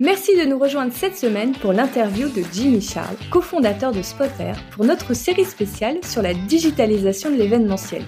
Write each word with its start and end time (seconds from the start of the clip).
Merci 0.00 0.36
de 0.36 0.44
nous 0.44 0.58
rejoindre 0.58 0.92
cette 0.92 1.16
semaine 1.16 1.52
pour 1.52 1.72
l'interview 1.72 2.28
de 2.28 2.42
Jimmy 2.52 2.80
Charles, 2.80 3.14
cofondateur 3.30 3.92
de 3.92 4.02
Spotter, 4.02 4.50
pour 4.72 4.84
notre 4.84 5.14
série 5.14 5.44
spéciale 5.44 5.98
sur 6.02 6.20
la 6.20 6.34
digitalisation 6.34 7.30
de 7.30 7.36
l'événementiel. 7.36 8.02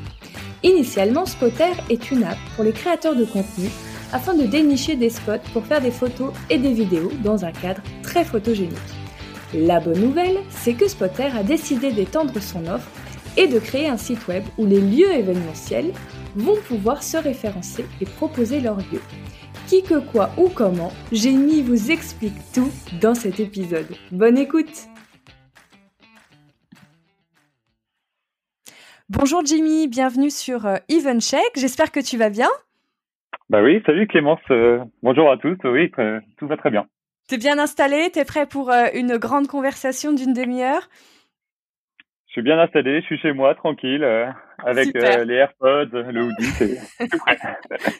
Initialement, 0.64 1.26
Spotter 1.26 1.70
est 1.88 2.10
une 2.10 2.24
app 2.24 2.38
pour 2.56 2.64
les 2.64 2.72
créateurs 2.72 3.14
de 3.14 3.24
contenu 3.24 3.68
afin 4.12 4.34
de 4.34 4.46
dénicher 4.46 4.96
des 4.96 5.10
spots 5.10 5.48
pour 5.52 5.64
faire 5.64 5.80
des 5.80 5.92
photos 5.92 6.32
et 6.50 6.58
des 6.58 6.72
vidéos 6.72 7.12
dans 7.22 7.44
un 7.44 7.52
cadre 7.52 7.82
très 8.02 8.24
photogénique. 8.24 8.76
La 9.54 9.78
bonne 9.78 10.00
nouvelle, 10.00 10.38
c'est 10.50 10.74
que 10.74 10.88
Spotter 10.88 11.28
a 11.38 11.44
décidé 11.44 11.92
d'étendre 11.92 12.42
son 12.42 12.66
offre 12.66 12.90
et 13.36 13.46
de 13.46 13.60
créer 13.60 13.88
un 13.88 13.96
site 13.96 14.26
web 14.26 14.42
où 14.58 14.66
les 14.66 14.80
lieux 14.80 15.14
événementiels 15.14 15.92
vont 16.34 16.56
pouvoir 16.66 17.04
se 17.04 17.16
référencer 17.16 17.84
et 18.00 18.06
proposer 18.06 18.58
leurs 18.58 18.78
lieux 18.78 19.02
qui 19.66 19.82
que 19.82 19.98
quoi 19.98 20.30
ou 20.38 20.48
comment, 20.48 20.92
Jamie 21.12 21.62
vous 21.62 21.90
explique 21.90 22.36
tout 22.54 22.70
dans 23.00 23.14
cet 23.14 23.40
épisode. 23.40 23.88
Bonne 24.12 24.38
écoute 24.38 24.86
Bonjour 29.08 29.44
Jimmy, 29.44 29.86
bienvenue 29.86 30.30
sur 30.30 30.66
euh, 30.66 30.76
Even 30.88 31.20
Check. 31.20 31.50
J'espère 31.54 31.92
que 31.92 32.00
tu 32.00 32.16
vas 32.16 32.28
bien. 32.28 32.48
Bah 33.48 33.62
oui, 33.62 33.80
salut 33.86 34.08
Clémence. 34.08 34.40
Euh, 34.50 34.84
bonjour 35.02 35.30
à 35.30 35.36
tous. 35.36 35.56
Oui, 35.62 35.92
tout 36.38 36.48
va 36.48 36.56
très 36.56 36.70
bien. 36.70 36.86
T'es 37.28 37.38
bien 37.38 37.58
installé 37.58 38.10
T'es 38.12 38.24
prêt 38.24 38.46
pour 38.46 38.70
euh, 38.70 38.86
une 38.94 39.16
grande 39.16 39.46
conversation 39.46 40.12
d'une 40.12 40.32
demi-heure? 40.32 40.88
Suis 42.36 42.42
bien 42.42 42.58
installé. 42.58 43.00
Je 43.00 43.06
suis 43.06 43.18
chez 43.18 43.32
moi, 43.32 43.54
tranquille 43.54 44.04
avec 44.64 44.94
euh, 44.94 45.24
les 45.24 45.34
AirPods, 45.34 45.90
le 45.92 46.24
hoodie, 46.24 46.78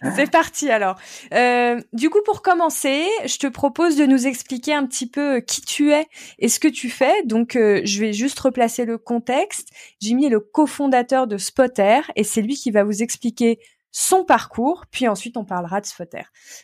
c'est 0.14 0.30
parti 0.30 0.70
alors. 0.70 0.96
Euh, 1.32 1.80
du 1.92 2.10
coup, 2.10 2.20
pour 2.24 2.42
commencer, 2.42 3.04
je 3.24 3.38
te 3.38 3.46
propose 3.46 3.96
de 3.96 4.04
nous 4.04 4.26
expliquer 4.26 4.74
un 4.74 4.86
petit 4.86 5.08
peu 5.08 5.36
euh, 5.36 5.40
qui 5.40 5.62
tu 5.62 5.92
es 5.92 6.06
et 6.38 6.48
ce 6.48 6.60
que 6.60 6.68
tu 6.68 6.90
fais. 6.90 7.22
Donc, 7.24 7.56
euh, 7.56 7.80
je 7.84 8.00
vais 8.00 8.12
juste 8.12 8.38
replacer 8.40 8.84
le 8.84 8.98
contexte. 8.98 9.70
Jimmy 10.00 10.26
est 10.26 10.30
le 10.30 10.40
cofondateur 10.40 11.26
de 11.26 11.38
Spotter 11.38 12.00
et 12.14 12.24
c'est 12.24 12.42
lui 12.42 12.54
qui 12.54 12.70
va 12.70 12.84
vous 12.84 13.02
expliquer 13.02 13.58
son 13.90 14.24
parcours, 14.24 14.84
puis 14.90 15.08
ensuite 15.08 15.38
on 15.38 15.44
parlera 15.44 15.80
de 15.80 15.86
Spotter. 15.86 16.22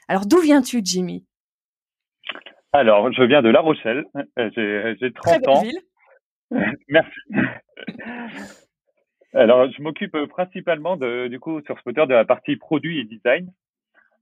Alors, 0.08 0.26
d'où 0.26 0.40
viens-tu, 0.40 0.80
Jimmy? 0.84 1.24
Alors, 2.72 3.12
je 3.12 3.22
viens 3.22 3.40
de 3.40 3.48
La 3.48 3.60
Rochelle. 3.60 4.04
J'ai 4.36 5.12
30 5.14 5.48
ans. 5.48 5.62
Ville. 5.62 5.80
Merci. 6.88 7.20
Alors, 9.34 9.70
je 9.70 9.82
m'occupe 9.82 10.16
principalement 10.26 10.96
de, 10.96 11.28
du 11.28 11.40
coup 11.40 11.60
sur 11.62 11.78
Spotter 11.78 12.06
de 12.06 12.14
la 12.14 12.24
partie 12.24 12.56
produit 12.56 13.00
et 13.00 13.04
design. 13.04 13.50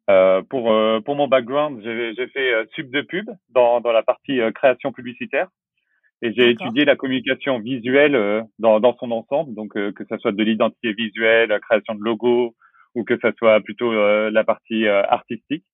Euh, 0.08 0.42
pour 0.48 0.72
euh, 0.72 1.00
pour 1.00 1.14
mon 1.14 1.28
background, 1.28 1.80
j'ai 1.84 2.26
fait 2.28 2.52
euh, 2.52 2.64
sub 2.74 2.90
de 2.90 3.02
pub 3.02 3.30
dans 3.50 3.80
dans 3.80 3.92
la 3.92 4.02
partie 4.02 4.40
euh, 4.40 4.50
création 4.50 4.92
publicitaire 4.92 5.48
et 6.22 6.32
j'ai 6.32 6.50
étudié 6.50 6.84
la 6.84 6.96
communication 6.96 7.60
visuelle 7.60 8.44
dans 8.58 8.80
dans 8.80 8.96
son 8.98 9.10
ensemble, 9.10 9.54
donc 9.54 9.72
que 9.72 10.04
ça 10.08 10.18
soit 10.18 10.32
de 10.32 10.42
l'identité 10.42 10.92
visuelle, 10.92 11.48
la 11.48 11.60
création 11.60 11.94
de 11.94 12.02
logos 12.02 12.54
ou 12.94 13.04
que 13.04 13.18
ça 13.20 13.32
soit 13.38 13.60
plutôt 13.60 13.90
la 13.92 14.44
partie 14.44 14.86
artistique. 14.86 15.64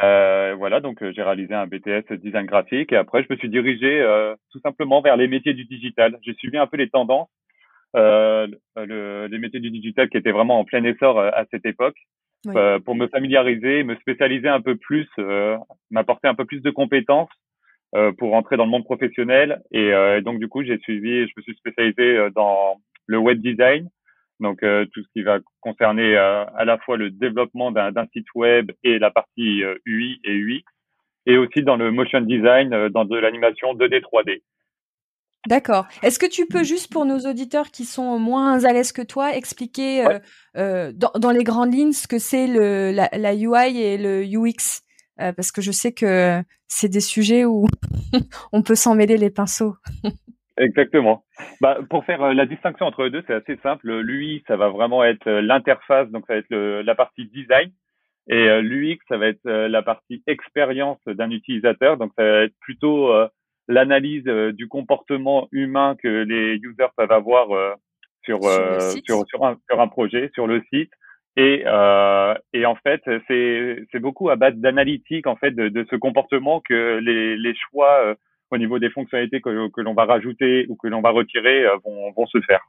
Voilà, 0.00 0.80
donc 0.80 0.98
j'ai 1.10 1.22
réalisé 1.22 1.54
un 1.54 1.66
BTS 1.66 2.12
design 2.14 2.46
graphique 2.46 2.92
et 2.92 2.96
après 2.96 3.22
je 3.22 3.32
me 3.32 3.36
suis 3.38 3.48
dirigé 3.48 4.04
tout 4.50 4.60
simplement 4.60 5.00
vers 5.00 5.16
les 5.16 5.28
métiers 5.28 5.54
du 5.54 5.64
digital. 5.64 6.18
J'ai 6.22 6.34
suivi 6.34 6.58
un 6.58 6.66
peu 6.66 6.76
les 6.76 6.88
tendances 6.88 7.28
euh, 7.94 8.46
le, 8.76 9.26
les 9.26 9.38
métiers 9.38 9.60
du 9.60 9.70
digital 9.70 10.08
qui 10.08 10.16
étaient 10.16 10.32
vraiment 10.32 10.58
en 10.58 10.64
plein 10.64 10.82
essor 10.84 11.18
euh, 11.18 11.30
à 11.32 11.44
cette 11.50 11.66
époque. 11.66 11.96
Euh, 12.48 12.80
pour 12.80 12.96
me 12.96 13.06
familiariser, 13.06 13.84
me 13.84 13.94
spécialiser 13.96 14.48
un 14.48 14.60
peu 14.60 14.74
plus, 14.74 15.08
euh, 15.20 15.56
m'apporter 15.92 16.26
un 16.26 16.34
peu 16.34 16.44
plus 16.44 16.60
de 16.60 16.70
compétences 16.70 17.30
euh, 17.94 18.10
pour 18.18 18.32
rentrer 18.32 18.56
dans 18.56 18.64
le 18.64 18.70
monde 18.70 18.82
professionnel. 18.82 19.62
Et 19.70 19.92
donc 20.22 20.40
du 20.40 20.48
coup, 20.48 20.64
j'ai 20.64 20.78
suivi, 20.78 21.28
je 21.28 21.32
me 21.36 21.42
suis 21.42 21.54
spécialisé 21.54 22.30
dans 22.34 22.80
le 23.06 23.18
web 23.18 23.40
design, 23.40 23.88
donc 24.42 24.60
tout 24.60 25.02
ce 25.02 25.08
qui 25.14 25.22
va 25.22 25.38
concerner 25.60 26.16
à 26.16 26.64
la 26.64 26.78
fois 26.78 26.96
le 26.96 27.10
développement 27.10 27.70
d'un 27.72 28.06
site 28.12 28.26
web 28.34 28.70
et 28.84 28.98
la 28.98 29.10
partie 29.10 29.62
UI 29.86 30.20
et 30.24 30.34
UX, 30.34 30.64
et 31.26 31.38
aussi 31.38 31.62
dans 31.62 31.76
le 31.76 31.90
motion 31.90 32.20
design, 32.20 32.88
dans 32.88 33.04
de 33.04 33.16
l'animation 33.16 33.74
2D 33.74 34.00
3D. 34.00 34.42
D'accord. 35.48 35.86
Est-ce 36.02 36.18
que 36.20 36.26
tu 36.26 36.46
peux 36.46 36.62
juste 36.62 36.92
pour 36.92 37.04
nos 37.04 37.18
auditeurs 37.20 37.70
qui 37.72 37.84
sont 37.84 38.18
moins 38.18 38.64
à 38.64 38.72
l'aise 38.72 38.92
que 38.92 39.02
toi 39.02 39.34
expliquer 39.34 40.06
euh, 40.06 40.18
euh, 40.56 40.92
dans, 40.94 41.10
dans, 41.18 41.32
les 41.32 41.42
grandes 41.42 41.74
lignes 41.74 41.92
ce 41.92 42.06
que 42.06 42.18
c'est 42.18 42.46
le 42.46 42.92
la, 42.92 43.08
la, 43.12 43.34
UI 43.34 43.80
et 43.80 43.98
le 43.98 44.22
UX 44.24 44.82
euh, 45.20 45.32
parce 45.32 45.50
que 45.50 45.60
je 45.60 45.72
sais 45.72 45.92
que 45.92 46.42
c'est 46.68 46.88
des 46.88 47.00
sujets 47.00 47.44
où 47.44 47.66
on 48.52 48.62
peut 48.62 48.76
s'en 48.76 48.94
mêler 48.94 49.16
les 49.16 49.30
pinceaux. 49.30 49.74
Exactement. 50.58 51.24
Bah, 51.60 51.78
pour 51.88 52.04
faire 52.04 52.22
euh, 52.22 52.34
la 52.34 52.46
distinction 52.46 52.86
entre 52.86 53.04
les 53.04 53.10
deux, 53.10 53.24
c'est 53.26 53.34
assez 53.34 53.56
simple. 53.62 53.90
L'UI, 54.00 54.44
ça 54.46 54.56
va 54.56 54.68
vraiment 54.68 55.02
être 55.04 55.26
euh, 55.26 55.40
l'interface, 55.40 56.08
donc 56.10 56.24
ça 56.26 56.34
va 56.34 56.38
être 56.40 56.50
le, 56.50 56.82
la 56.82 56.94
partie 56.94 57.26
design. 57.26 57.70
Et 58.28 58.60
l'UX, 58.60 58.98
ça 59.08 59.16
va 59.16 59.26
être 59.26 59.42
la 59.44 59.82
partie 59.82 60.22
expérience 60.28 61.00
d'un 61.06 61.32
utilisateur. 61.32 61.96
Donc 61.96 62.12
ça 62.16 62.22
va 62.22 62.44
être 62.44 62.54
plutôt 62.60 63.10
l'analyse 63.68 64.24
euh, 64.26 64.52
du 64.52 64.68
comportement 64.68 65.48
humain 65.52 65.96
que 66.02 66.24
les 66.24 66.56
users 66.56 66.92
peuvent 66.96 67.12
avoir 67.12 67.50
euh, 67.52 67.72
sur 68.24 68.44
euh, 68.44 68.78
sur, 69.04 69.24
sur, 69.26 69.44
un, 69.44 69.56
sur 69.68 69.80
un 69.80 69.88
projet, 69.88 70.30
sur 70.34 70.46
le 70.46 70.62
site. 70.72 70.90
Et, 71.36 71.62
euh, 71.66 72.34
et 72.52 72.66
en 72.66 72.74
fait, 72.74 73.00
c'est, 73.26 73.82
c'est 73.90 74.00
beaucoup 74.00 74.28
à 74.28 74.36
base 74.36 74.54
d'analytique 74.54 75.26
en 75.26 75.36
fait 75.36 75.52
de, 75.52 75.68
de, 75.70 75.86
ce 75.90 75.96
comportement 75.96 76.60
que 76.60 76.98
les, 76.98 77.38
les 77.38 77.54
choix 77.54 78.14
au 78.52 78.58
niveau 78.58 78.78
des 78.78 78.90
fonctionnalités 78.90 79.40
que, 79.40 79.68
que 79.70 79.80
l'on 79.80 79.94
va 79.94 80.04
rajouter 80.04 80.66
ou 80.68 80.76
que 80.76 80.88
l'on 80.88 81.00
va 81.00 81.10
retirer 81.10 81.64
vont, 81.84 82.12
vont 82.12 82.26
se 82.26 82.40
faire. 82.42 82.60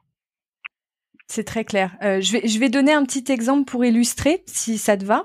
C'est 1.26 1.44
très 1.44 1.64
clair. 1.64 1.96
Euh, 2.02 2.20
je, 2.20 2.32
vais, 2.32 2.46
je 2.46 2.58
vais 2.58 2.68
donner 2.68 2.92
un 2.92 3.02
petit 3.04 3.32
exemple 3.32 3.64
pour 3.64 3.84
illustrer, 3.84 4.42
si 4.46 4.76
ça 4.76 4.96
te 4.96 5.04
va. 5.04 5.22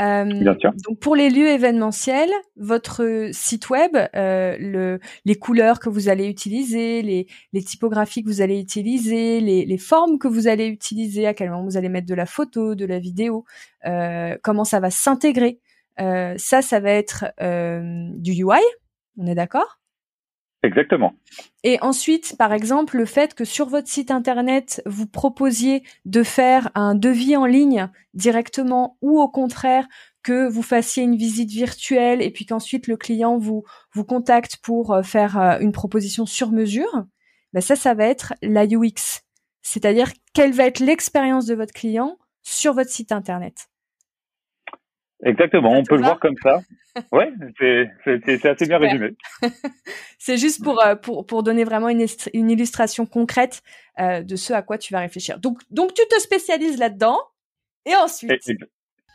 Euh, 0.00 0.24
Bien 0.24 0.56
sûr. 0.58 0.72
Donc 0.88 0.98
pour 0.98 1.14
les 1.14 1.30
lieux 1.30 1.48
événementiels, 1.48 2.30
votre 2.56 3.30
site 3.32 3.70
web, 3.70 3.96
euh, 4.14 4.56
le, 4.58 4.98
les 5.24 5.36
couleurs 5.36 5.78
que 5.78 5.88
vous 5.88 6.08
allez 6.08 6.26
utiliser, 6.26 7.02
les, 7.02 7.26
les 7.52 7.62
typographies 7.62 8.22
que 8.22 8.28
vous 8.28 8.40
allez 8.40 8.58
utiliser, 8.58 9.40
les, 9.40 9.64
les, 9.64 9.78
formes 9.78 10.18
que 10.18 10.26
vous 10.26 10.48
allez 10.48 10.66
utiliser, 10.66 11.26
à 11.26 11.34
quel 11.34 11.50
moment 11.50 11.64
vous 11.64 11.76
allez 11.76 11.88
mettre 11.88 12.08
de 12.08 12.14
la 12.14 12.26
photo, 12.26 12.74
de 12.74 12.84
la 12.84 12.98
vidéo, 12.98 13.44
euh, 13.86 14.36
comment 14.42 14.64
ça 14.64 14.80
va 14.80 14.90
s'intégrer. 14.90 15.60
Euh, 16.00 16.34
ça, 16.36 16.62
ça 16.62 16.80
va 16.80 16.90
être 16.90 17.26
euh, 17.40 18.08
du 18.14 18.32
UI. 18.32 18.60
On 19.16 19.26
est 19.26 19.34
d'accord? 19.34 19.77
Exactement. 20.62 21.14
Et 21.62 21.78
ensuite, 21.82 22.36
par 22.36 22.52
exemple, 22.52 22.96
le 22.96 23.04
fait 23.04 23.34
que 23.34 23.44
sur 23.44 23.68
votre 23.68 23.86
site 23.86 24.10
internet, 24.10 24.82
vous 24.86 25.06
proposiez 25.06 25.84
de 26.04 26.24
faire 26.24 26.70
un 26.74 26.96
devis 26.96 27.36
en 27.36 27.46
ligne 27.46 27.88
directement 28.14 28.96
ou 29.00 29.20
au 29.20 29.28
contraire 29.28 29.86
que 30.24 30.48
vous 30.48 30.62
fassiez 30.62 31.04
une 31.04 31.16
visite 31.16 31.50
virtuelle 31.50 32.20
et 32.22 32.30
puis 32.30 32.44
qu'ensuite 32.44 32.88
le 32.88 32.96
client 32.96 33.38
vous 33.38 33.64
vous 33.94 34.04
contacte 34.04 34.58
pour 34.62 34.92
euh, 34.92 35.02
faire 35.02 35.38
euh, 35.38 35.58
une 35.60 35.72
proposition 35.72 36.26
sur 36.26 36.50
mesure, 36.50 37.04
ben 37.52 37.60
ça, 37.60 37.76
ça 37.76 37.94
va 37.94 38.06
être 38.06 38.34
la 38.42 38.64
UX. 38.64 39.22
C'est-à-dire 39.62 40.08
quelle 40.34 40.52
va 40.52 40.66
être 40.66 40.80
l'expérience 40.80 41.46
de 41.46 41.54
votre 41.54 41.72
client 41.72 42.18
sur 42.42 42.74
votre 42.74 42.90
site 42.90 43.12
internet. 43.12 43.68
Exactement, 45.24 45.72
on 45.72 45.82
peut 45.82 45.96
le 45.96 46.02
voir 46.02 46.18
comme 46.20 46.36
ça. 46.42 46.60
Ouais, 47.12 47.32
c'est 47.58 48.46
assez 48.46 48.66
bien 48.66 48.78
résumé. 48.78 49.10
c'est 50.18 50.36
juste 50.36 50.62
pour, 50.62 50.84
euh, 50.84 50.94
pour, 50.94 51.26
pour 51.26 51.42
donner 51.42 51.64
vraiment 51.64 51.88
une, 51.88 52.04
une 52.34 52.50
illustration 52.50 53.06
concrète 53.06 53.62
euh, 53.98 54.22
de 54.22 54.36
ce 54.36 54.52
à 54.52 54.62
quoi 54.62 54.78
tu 54.78 54.92
vas 54.92 55.00
réfléchir. 55.00 55.38
Donc, 55.38 55.58
donc 55.70 55.94
tu 55.94 56.02
te 56.08 56.20
spécialises 56.20 56.78
là-dedans 56.78 57.18
et 57.86 57.94
ensuite. 57.94 58.32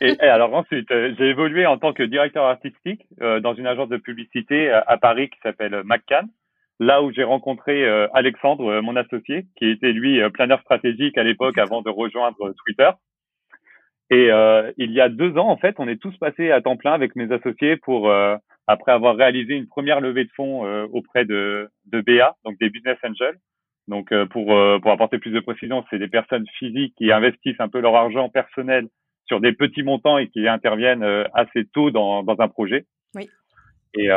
Et, 0.00 0.18
alors 0.20 0.52
ensuite, 0.54 0.90
euh, 0.90 1.14
j'ai 1.18 1.28
évolué 1.30 1.66
en 1.66 1.78
tant 1.78 1.92
que 1.92 2.02
directeur 2.02 2.44
artistique 2.44 3.06
dans 3.20 3.54
une 3.54 3.66
agence 3.66 3.88
de 3.88 3.96
publicité 3.96 4.70
à, 4.70 4.96
Paris 4.96 5.30
qui 5.30 5.38
s'appelle 5.42 5.82
McCann. 5.84 6.26
Là 6.80 7.02
où 7.02 7.12
j'ai 7.12 7.22
rencontré 7.22 7.86
Alexandre, 8.12 8.80
mon 8.80 8.96
associé, 8.96 9.46
qui 9.56 9.70
était 9.70 9.92
lui 9.92 10.18
planeur 10.30 10.60
stratégique 10.62 11.16
à 11.16 11.22
l'époque 11.22 11.56
avant 11.56 11.82
de 11.82 11.90
rejoindre 11.90 12.52
Twitter. 12.64 12.90
Et 14.10 14.30
euh, 14.30 14.70
il 14.76 14.92
y 14.92 15.00
a 15.00 15.08
deux 15.08 15.36
ans, 15.38 15.48
en 15.48 15.56
fait, 15.56 15.76
on 15.78 15.88
est 15.88 16.00
tous 16.00 16.16
passés 16.18 16.50
à 16.50 16.60
temps 16.60 16.76
plein 16.76 16.92
avec 16.92 17.16
mes 17.16 17.32
associés 17.32 17.76
pour, 17.76 18.10
euh, 18.10 18.36
après 18.66 18.92
avoir 18.92 19.16
réalisé 19.16 19.54
une 19.54 19.66
première 19.66 20.00
levée 20.00 20.24
de 20.24 20.30
fonds 20.36 20.66
euh, 20.66 20.86
auprès 20.92 21.24
de, 21.24 21.68
de 21.90 22.00
BA, 22.00 22.36
donc 22.44 22.58
des 22.58 22.68
business 22.68 22.98
angels. 23.02 23.38
Donc, 23.88 24.12
euh, 24.12 24.26
pour, 24.26 24.46
pour 24.82 24.92
apporter 24.92 25.18
plus 25.18 25.30
de 25.30 25.40
précision, 25.40 25.84
c'est 25.90 25.98
des 25.98 26.08
personnes 26.08 26.46
physiques 26.58 26.94
qui 26.96 27.12
investissent 27.12 27.60
un 27.60 27.68
peu 27.68 27.80
leur 27.80 27.94
argent 27.96 28.28
personnel 28.28 28.88
sur 29.26 29.40
des 29.40 29.52
petits 29.52 29.82
montants 29.82 30.18
et 30.18 30.28
qui 30.28 30.48
interviennent 30.48 31.04
assez 31.32 31.64
tôt 31.72 31.90
dans, 31.90 32.22
dans 32.22 32.38
un 32.40 32.48
projet. 32.48 32.84
Oui. 33.14 33.28
Et, 33.94 34.08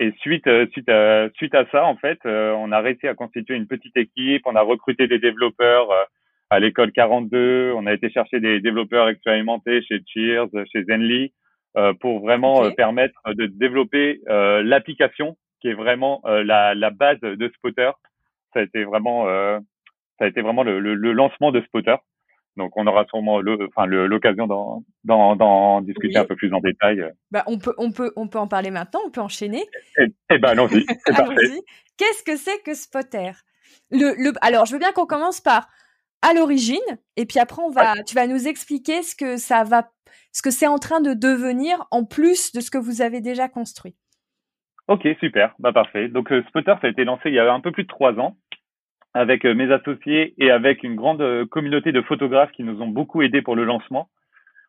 et 0.00 0.12
suite, 0.18 0.48
suite, 0.70 0.88
à, 0.88 1.28
suite 1.34 1.54
à 1.54 1.64
ça, 1.70 1.84
en 1.84 1.96
fait, 1.96 2.18
on 2.24 2.70
a 2.72 2.80
réussi 2.80 3.06
à 3.06 3.14
constituer 3.14 3.54
une 3.54 3.66
petite 3.66 3.96
équipe, 3.96 4.42
on 4.46 4.56
a 4.56 4.62
recruté 4.62 5.06
des 5.08 5.18
développeurs 5.18 5.88
à 6.52 6.60
l'école 6.60 6.92
42. 6.92 7.72
On 7.74 7.86
a 7.86 7.94
été 7.94 8.10
chercher 8.10 8.38
des 8.38 8.60
développeurs 8.60 9.08
expérimentés 9.08 9.80
chez 9.82 10.00
Cheers, 10.06 10.48
chez 10.70 10.84
Zenly, 10.84 11.32
euh, 11.78 11.94
pour 11.94 12.20
vraiment 12.20 12.64
euh, 12.64 12.70
permettre 12.70 13.18
de 13.26 13.46
développer 13.46 14.20
euh, 14.28 14.62
l'application 14.62 15.38
qui 15.62 15.68
est 15.68 15.74
vraiment 15.74 16.20
la, 16.24 16.74
la, 16.74 16.90
base 16.90 17.20
de 17.20 17.52
Spotter. 17.56 17.90
Ça 18.52 18.60
a 18.60 18.62
été 18.64 18.82
vraiment, 18.82 19.26
ça 20.18 20.24
a 20.24 20.26
été 20.26 20.42
vraiment 20.42 20.64
le, 20.64 20.80
le, 20.80 20.94
le, 20.96 21.12
lancement 21.12 21.52
de 21.52 21.60
Spotter. 21.60 21.94
Donc, 22.56 22.76
on 22.76 22.84
aura 22.88 23.04
sûrement 23.04 23.40
l'occasion 23.40 24.48
d'en 25.04 25.80
discuter 25.82 26.18
un 26.18 26.24
peu 26.24 26.34
plus 26.34 26.52
en 26.52 26.58
détail. 26.58 27.04
Bah, 27.30 27.44
on 27.46 27.58
peut, 27.58 27.74
on 27.78 27.92
peut, 27.92 28.12
on 28.16 28.26
peut 28.26 28.40
en 28.40 28.48
parler 28.48 28.72
maintenant. 28.72 28.98
On 29.06 29.12
peut 29.12 29.20
enchaîner. 29.20 29.62
Eh, 29.98 30.06
eh 30.30 30.38
ben, 30.38 30.48
allons-y. 30.48 30.84
allons-y. 31.06 31.62
Qu'est-ce 31.96 32.24
que 32.24 32.36
c'est 32.36 32.60
que 32.64 32.74
Spotter? 32.74 33.30
Le, 33.92 34.20
le, 34.20 34.32
alors, 34.40 34.66
je 34.66 34.72
veux 34.72 34.80
bien 34.80 34.90
qu'on 34.90 35.06
commence 35.06 35.40
par 35.40 35.68
à 36.22 36.34
l'origine, 36.34 36.78
et 37.16 37.26
puis 37.26 37.38
après 37.38 37.62
on 37.62 37.70
va, 37.70 38.02
tu 38.04 38.14
vas 38.14 38.26
nous 38.26 38.48
expliquer 38.48 39.02
ce 39.02 39.14
que 39.14 39.36
ça 39.36 39.64
va, 39.64 39.90
ce 40.32 40.42
que 40.42 40.50
c'est 40.50 40.66
en 40.66 40.78
train 40.78 41.00
de 41.00 41.14
devenir 41.14 41.84
en 41.90 42.04
plus 42.04 42.52
de 42.52 42.60
ce 42.60 42.70
que 42.70 42.78
vous 42.78 43.02
avez 43.02 43.20
déjà 43.20 43.48
construit. 43.48 43.96
Ok, 44.88 45.06
super, 45.20 45.54
bah 45.58 45.72
parfait. 45.72 46.08
Donc 46.08 46.32
euh, 46.32 46.42
Spotter, 46.48 46.74
ça 46.80 46.86
a 46.86 46.90
été 46.90 47.04
lancé 47.04 47.28
il 47.28 47.34
y 47.34 47.38
a 47.38 47.52
un 47.52 47.60
peu 47.60 47.72
plus 47.72 47.84
de 47.84 47.88
trois 47.88 48.14
ans 48.18 48.36
avec 49.14 49.44
euh, 49.44 49.54
mes 49.54 49.70
associés 49.72 50.34
et 50.38 50.50
avec 50.50 50.82
une 50.82 50.96
grande 50.96 51.22
euh, 51.22 51.46
communauté 51.46 51.92
de 51.92 52.02
photographes 52.02 52.52
qui 52.52 52.64
nous 52.64 52.80
ont 52.80 52.88
beaucoup 52.88 53.22
aidés 53.22 53.42
pour 53.42 53.54
le 53.54 53.64
lancement. 53.64 54.08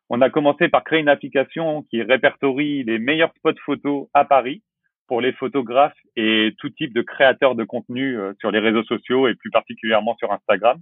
On 0.09 0.21
a 0.21 0.29
commencé 0.29 0.69
par 0.69 0.83
créer 0.83 0.99
une 0.99 1.09
application 1.09 1.83
qui 1.89 2.03
répertorie 2.03 2.83
les 2.83 2.99
meilleurs 2.99 3.33
spots 3.37 3.59
photos 3.65 4.07
à 4.13 4.25
Paris 4.25 4.61
pour 5.07 5.21
les 5.21 5.33
photographes 5.33 5.97
et 6.15 6.53
tout 6.59 6.69
type 6.69 6.93
de 6.93 7.01
créateurs 7.01 7.55
de 7.55 7.63
contenu 7.63 8.17
sur 8.39 8.51
les 8.51 8.59
réseaux 8.59 8.83
sociaux 8.83 9.27
et 9.27 9.35
plus 9.35 9.49
particulièrement 9.49 10.15
sur 10.17 10.31
Instagram 10.31 10.79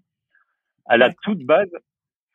à 0.92 0.98
la 0.98 1.14
toute 1.24 1.46
base, 1.46 1.70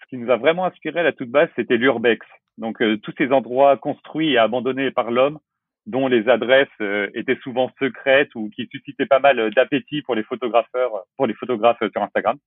ce 0.00 0.06
qui 0.08 0.16
nous 0.16 0.30
a 0.30 0.36
vraiment 0.36 0.64
inspiré 0.64 1.00
à 1.00 1.02
la 1.02 1.12
toute 1.12 1.28
base, 1.30 1.50
c'était 1.56 1.76
l'urbex. 1.76 2.26
Donc 2.56 2.80
euh, 2.80 2.96
tous 2.96 3.12
ces 3.18 3.30
endroits 3.30 3.76
construits 3.76 4.32
et 4.32 4.38
abandonnés 4.38 4.90
par 4.90 5.10
l'homme, 5.10 5.38
dont 5.84 6.08
les 6.08 6.26
adresses 6.26 6.68
euh, 6.80 7.10
étaient 7.12 7.38
souvent 7.42 7.70
secrètes 7.78 8.34
ou 8.34 8.48
qui 8.48 8.66
suscitaient 8.72 9.04
pas 9.04 9.18
mal 9.18 9.50
d'appétit 9.52 10.00
pour 10.00 10.14
les 10.14 10.22
photographeurs, 10.22 11.04
pour 11.18 11.26
les 11.26 11.34
photographes 11.34 11.82
sur 11.92 12.02
Instagram. 12.02 12.38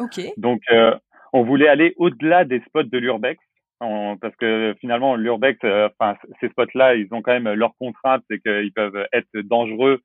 Ok. 0.00 0.20
Donc 0.36 0.62
euh, 0.72 0.96
on 1.32 1.44
voulait 1.44 1.68
aller 1.68 1.94
au-delà 1.96 2.44
des 2.44 2.60
spots 2.66 2.82
de 2.82 2.98
l'urbex. 2.98 3.38
parce 3.78 4.34
que 4.40 4.74
finalement 4.80 5.14
l'urbex, 5.14 5.60
enfin 5.62 6.16
ces 6.40 6.48
spots-là, 6.48 6.96
ils 6.96 7.14
ont 7.14 7.22
quand 7.22 7.38
même 7.38 7.52
leurs 7.52 7.76
contraintes, 7.78 8.24
c'est 8.28 8.40
qu'ils 8.40 8.72
peuvent 8.72 9.06
être 9.12 9.38
dangereux 9.44 10.00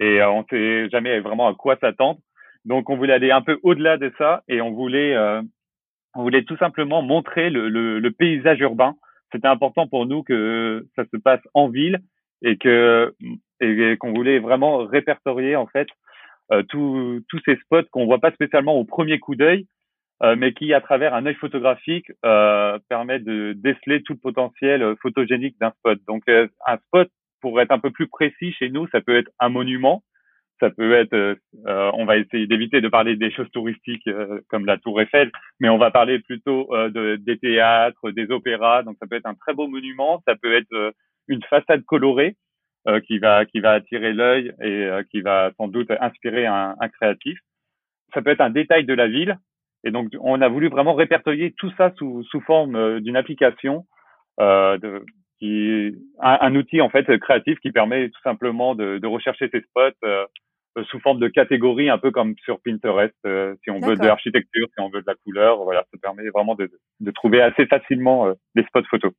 et 0.00 0.20
on 0.24 0.44
sait 0.50 0.88
jamais 0.88 1.20
vraiment 1.20 1.46
à 1.46 1.54
quoi 1.54 1.76
s'attendre. 1.76 2.18
Donc 2.64 2.90
on 2.90 2.96
voulait 2.96 3.12
aller 3.12 3.30
un 3.30 3.42
peu 3.42 3.58
au-delà 3.62 3.96
de 3.96 4.12
ça 4.18 4.42
et 4.48 4.60
on 4.60 4.72
voulait 4.72 5.14
euh, 5.14 5.42
on 6.14 6.22
voulait 6.22 6.44
tout 6.44 6.56
simplement 6.56 7.02
montrer 7.02 7.50
le, 7.50 7.68
le, 7.68 7.98
le 7.98 8.10
paysage 8.10 8.60
urbain. 8.60 8.96
C'était 9.32 9.48
important 9.48 9.86
pour 9.86 10.06
nous 10.06 10.22
que 10.22 10.86
ça 10.96 11.04
se 11.12 11.16
passe 11.16 11.42
en 11.54 11.68
ville 11.68 12.00
et 12.42 12.56
que 12.56 13.14
et 13.60 13.96
qu'on 13.98 14.12
voulait 14.12 14.38
vraiment 14.38 14.78
répertorier 14.78 15.56
en 15.56 15.66
fait 15.66 15.88
euh, 16.52 16.62
tous 16.64 17.22
ces 17.44 17.56
spots 17.56 17.84
qu'on 17.92 18.06
voit 18.06 18.18
pas 18.18 18.32
spécialement 18.32 18.74
au 18.74 18.84
premier 18.84 19.20
coup 19.20 19.36
d'œil, 19.36 19.66
euh, 20.22 20.34
mais 20.36 20.52
qui 20.52 20.74
à 20.74 20.80
travers 20.80 21.14
un 21.14 21.26
œil 21.26 21.34
photographique 21.34 22.10
euh, 22.24 22.78
permet 22.88 23.20
de 23.20 23.52
déceler 23.56 24.02
tout 24.02 24.14
le 24.14 24.18
potentiel 24.18 24.96
photogénique 25.00 25.56
d'un 25.60 25.70
spot. 25.78 26.00
Donc 26.08 26.24
un 26.28 26.76
spot 26.86 27.08
pour 27.40 27.60
être 27.60 27.70
un 27.70 27.78
peu 27.78 27.90
plus 27.90 28.08
précis 28.08 28.52
chez 28.52 28.68
nous, 28.68 28.88
ça 28.88 29.00
peut 29.00 29.16
être 29.16 29.30
un 29.38 29.48
monument, 29.48 30.02
ça 30.60 30.70
peut 30.70 30.92
être, 30.92 31.14
euh, 31.14 31.34
euh, 31.66 31.90
on 31.94 32.04
va 32.04 32.18
essayer 32.18 32.46
d'éviter 32.46 32.80
de 32.80 32.88
parler 32.88 33.16
des 33.16 33.30
choses 33.32 33.50
touristiques 33.50 34.06
euh, 34.06 34.40
comme 34.48 34.66
la 34.66 34.78
Tour 34.78 35.00
Eiffel, 35.00 35.32
mais 35.58 35.68
on 35.68 35.78
va 35.78 35.90
parler 35.90 36.20
plutôt 36.20 36.68
de, 36.70 37.16
des 37.16 37.38
théâtres, 37.38 38.10
des 38.10 38.30
opéras. 38.30 38.82
Donc 38.82 38.96
ça 39.00 39.06
peut 39.08 39.16
être 39.16 39.26
un 39.26 39.34
très 39.34 39.54
beau 39.54 39.66
monument, 39.66 40.22
ça 40.26 40.36
peut 40.36 40.54
être 40.54 40.94
une 41.28 41.42
façade 41.44 41.84
colorée 41.84 42.36
qui 43.06 43.18
va 43.18 43.44
qui 43.44 43.60
va 43.60 43.72
attirer 43.72 44.12
l'œil 44.12 44.52
et 44.62 44.88
qui 45.10 45.20
va 45.20 45.50
sans 45.56 45.68
doute 45.68 45.90
inspirer 46.00 46.46
un, 46.46 46.76
un, 46.78 46.88
créatif. 46.88 47.38
Ça 48.14 48.22
peut 48.22 48.30
être 48.30 48.40
un 48.40 48.50
détail 48.50 48.84
de 48.84 48.94
la 48.94 49.08
ville. 49.08 49.38
Et 49.84 49.90
donc 49.90 50.08
on 50.20 50.40
a 50.40 50.48
voulu 50.48 50.68
vraiment 50.68 50.94
répertorier 50.94 51.52
tout 51.56 51.70
ça 51.76 51.92
sous, 51.96 52.22
sous 52.24 52.40
forme 52.40 53.00
d'une 53.00 53.16
application. 53.16 53.86
De, 54.38 55.04
qui 55.40 55.92
un, 56.20 56.38
un, 56.40 56.54
outil 56.54 56.80
en 56.80 56.90
fait 56.90 57.18
créatif 57.18 57.58
qui 57.60 57.72
permet 57.72 58.10
tout 58.10 58.20
simplement 58.22 58.74
de, 58.74 58.98
de 58.98 59.06
rechercher 59.06 59.48
ces 59.50 59.62
spots 59.62 59.80
euh, 60.04 60.26
sous 60.84 61.00
forme 61.00 61.18
de 61.18 61.28
catégories, 61.28 61.90
un 61.90 61.98
peu 61.98 62.10
comme 62.10 62.34
sur 62.44 62.60
Pinterest, 62.60 63.14
euh, 63.26 63.54
si 63.62 63.70
on 63.70 63.80
veut 63.80 63.96
de 63.96 64.04
l'architecture, 64.04 64.66
si 64.68 64.80
on 64.80 64.88
veut 64.88 65.02
de 65.02 65.06
la 65.06 65.14
couleur. 65.14 65.64
Voilà, 65.64 65.84
ça 65.92 65.98
permet 66.00 66.28
vraiment 66.30 66.54
de, 66.54 66.70
de 67.00 67.10
trouver 67.10 67.42
assez 67.42 67.66
facilement 67.66 68.26
euh, 68.26 68.34
des 68.54 68.62
spots 68.64 68.84
photos. 68.90 69.12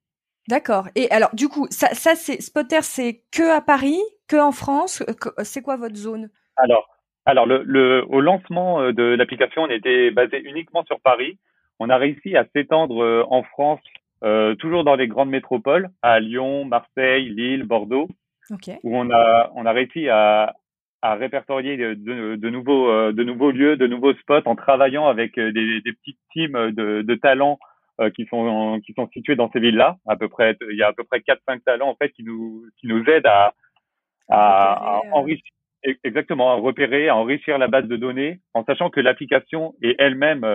D'accord. 0.47 0.87
Et 0.95 1.09
alors, 1.11 1.29
du 1.33 1.49
coup, 1.49 1.67
ça, 1.69 1.89
ça 1.89 2.15
c'est 2.15 2.41
Spotter, 2.41 2.81
c'est 2.81 3.21
que 3.31 3.55
à 3.55 3.61
Paris, 3.61 3.99
que 4.27 4.37
en 4.37 4.51
France. 4.51 5.03
C'est 5.43 5.61
quoi 5.61 5.77
votre 5.77 5.95
zone? 5.95 6.29
Alors, 6.55 6.87
alors 7.25 7.45
le, 7.45 7.63
le, 7.63 8.03
au 8.09 8.21
lancement 8.21 8.91
de 8.91 9.03
l'application, 9.03 9.63
on 9.63 9.69
était 9.69 10.09
basé 10.11 10.41
uniquement 10.41 10.83
sur 10.85 10.99
Paris. 11.01 11.37
On 11.79 11.89
a 11.89 11.97
réussi 11.97 12.35
à 12.35 12.45
s'étendre 12.53 13.25
en 13.29 13.43
France, 13.43 13.81
euh, 14.23 14.55
toujours 14.55 14.83
dans 14.83 14.95
les 14.95 15.07
grandes 15.07 15.29
métropoles, 15.29 15.89
à 16.01 16.19
Lyon, 16.19 16.65
Marseille, 16.65 17.29
Lille, 17.29 17.63
Bordeaux, 17.63 18.07
okay. 18.51 18.77
où 18.83 18.95
on 18.95 19.09
a 19.09 19.51
on 19.55 19.65
a 19.65 19.71
réussi 19.71 20.09
à, 20.09 20.55
à 21.01 21.15
répertorier 21.15 21.77
de, 21.77 22.35
de, 22.35 22.49
nouveaux, 22.49 22.89
euh, 22.89 23.11
de 23.11 23.23
nouveaux 23.23 23.51
lieux, 23.51 23.75
de 23.75 23.87
nouveaux 23.87 24.13
spots 24.13 24.45
en 24.45 24.55
travaillant 24.55 25.07
avec 25.07 25.37
euh, 25.37 25.51
des, 25.51 25.81
des 25.81 25.93
petites 25.93 26.19
teams 26.31 26.71
de, 26.71 27.01
de 27.01 27.15
talents 27.15 27.57
euh, 27.99 28.11
qui 28.11 28.25
sont 28.27 28.79
qui 28.85 28.93
sont 28.93 29.09
situés 29.11 29.35
dans 29.35 29.49
ces 29.51 29.59
villes-là. 29.59 29.97
À 30.07 30.15
peu 30.15 30.29
près, 30.29 30.55
il 30.69 30.77
y 30.77 30.83
a 30.83 30.87
à 30.87 30.93
peu 30.93 31.03
près 31.03 31.21
quatre 31.21 31.41
cinq 31.47 31.63
talents 31.63 31.89
en 31.89 31.95
fait 31.95 32.09
qui 32.11 32.23
nous 32.23 32.65
qui 32.79 32.87
nous 32.87 33.03
aident 33.05 33.25
à 33.25 33.53
à, 34.29 34.97
à 34.97 35.01
enrichir 35.13 35.51
exactement 36.03 36.51
à 36.51 36.55
repérer, 36.55 37.09
à 37.09 37.15
enrichir 37.15 37.57
la 37.57 37.67
base 37.67 37.87
de 37.87 37.97
données, 37.97 38.39
en 38.53 38.63
sachant 38.63 38.91
que 38.91 38.99
l'application 38.99 39.73
est 39.81 39.95
elle-même 39.97 40.45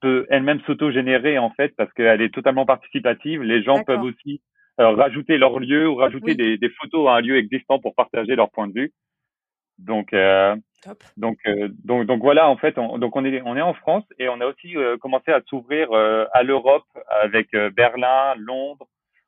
peut 0.00 0.24
elle-même 0.30 0.60
s'auto-générer 0.66 1.36
en 1.38 1.50
fait 1.50 1.74
parce 1.76 1.92
qu'elle 1.94 2.22
est 2.22 2.32
totalement 2.32 2.64
participative. 2.64 3.42
Les 3.42 3.64
gens 3.64 3.82
peuvent 3.82 4.04
aussi 4.04 4.40
rajouter 4.78 5.36
leur 5.36 5.58
lieu 5.58 5.88
ou 5.88 5.96
rajouter 5.96 6.36
des, 6.36 6.56
des, 6.56 6.68
photos 6.68 7.08
à 7.08 7.16
un 7.16 7.20
lieu 7.20 7.36
existant 7.36 7.80
pour 7.80 7.96
partager 7.96 8.36
leur 8.36 8.52
point 8.52 8.68
de 8.68 8.72
vue. 8.72 8.92
Donc, 9.78 10.12
euh, 10.12 10.56
donc, 11.16 11.38
euh, 11.46 11.68
donc, 11.84 12.06
donc 12.06 12.20
voilà, 12.22 12.48
en 12.48 12.56
fait, 12.56 12.78
on, 12.78 12.98
donc 12.98 13.16
on 13.16 13.24
est, 13.24 13.42
on 13.44 13.56
est 13.56 13.62
en 13.62 13.74
France 13.74 14.04
et 14.18 14.28
on 14.28 14.40
a 14.40 14.46
aussi 14.46 14.76
euh, 14.76 14.96
commencé 14.98 15.32
à 15.32 15.40
s'ouvrir 15.46 15.92
à 15.92 16.42
l'Europe 16.42 16.86
avec 17.22 17.50
Berlin, 17.74 18.34
Londres. 18.36 18.86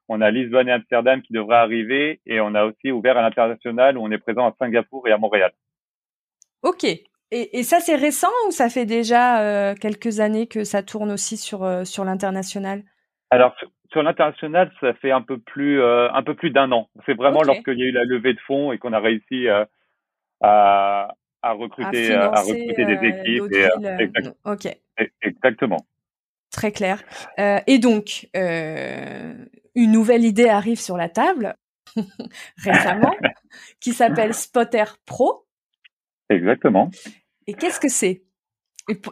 On 0.08 0.20
a 0.20 0.30
Lisbonne 0.30 0.68
et 0.68 0.72
Amsterdam 0.72 1.20
qui 1.20 1.32
devraient 1.32 1.56
arriver 1.56 2.20
et 2.26 2.40
on 2.40 2.54
a 2.54 2.64
aussi 2.64 2.92
ouvert 2.92 3.16
à 3.16 3.22
l'international 3.22 3.98
où 3.98 4.02
on 4.02 4.10
est 4.10 4.18
présent 4.18 4.46
à 4.46 4.54
Singapour 4.58 5.08
et 5.08 5.12
à 5.12 5.18
Montréal. 5.18 5.52
Ok. 6.62 6.84
Et, 6.84 7.00
et 7.32 7.62
ça, 7.64 7.80
c'est 7.80 7.96
récent 7.96 8.30
ou 8.46 8.52
ça 8.52 8.68
fait 8.68 8.86
déjà 8.86 9.74
quelques 9.80 10.20
années 10.20 10.46
que 10.46 10.62
ça 10.62 10.84
tourne 10.84 11.10
aussi 11.10 11.36
sur, 11.36 11.84
sur 11.84 12.04
l'international? 12.04 12.84
Alors, 13.30 13.56
sur, 13.90 14.04
l'international, 14.04 14.70
ça 14.80 14.94
fait 14.94 15.10
un 15.10 15.22
peu 15.22 15.38
plus, 15.38 15.82
un 15.82 16.22
peu 16.22 16.34
plus 16.34 16.50
d'un 16.50 16.70
an. 16.70 16.88
C'est 17.04 17.16
vraiment 17.16 17.42
lorsqu'il 17.42 17.78
y 17.80 17.82
a 17.82 17.86
eu 17.86 17.92
la 17.92 18.04
levée 18.04 18.34
de 18.34 18.40
fonds 18.46 18.70
et 18.70 18.78
qu'on 18.78 18.92
a 18.92 19.00
réussi 19.00 19.48
à, 20.40 21.14
à 21.42 21.52
recruter, 21.52 22.12
à, 22.14 22.40
recruter 22.40 22.84
des 22.84 23.08
équipes. 23.08 23.52
Et, 23.52 23.68
ok. 24.44 24.78
Exactement. 25.22 25.86
Très 26.50 26.72
clair. 26.72 27.02
et 27.38 27.78
donc, 27.78 28.28
une 28.34 29.92
nouvelle 29.92 30.24
idée 30.24 30.48
arrive 30.48 30.80
sur 30.80 30.96
la 30.96 31.08
table 31.08 31.56
récemment 32.64 33.14
qui 33.80 33.92
s'appelle 33.92 34.34
Spotter 34.34 34.84
Pro. 35.04 35.46
Exactement. 36.28 36.90
Et 37.46 37.54
qu'est-ce 37.54 37.80
que 37.80 37.88
c'est? 37.88 38.22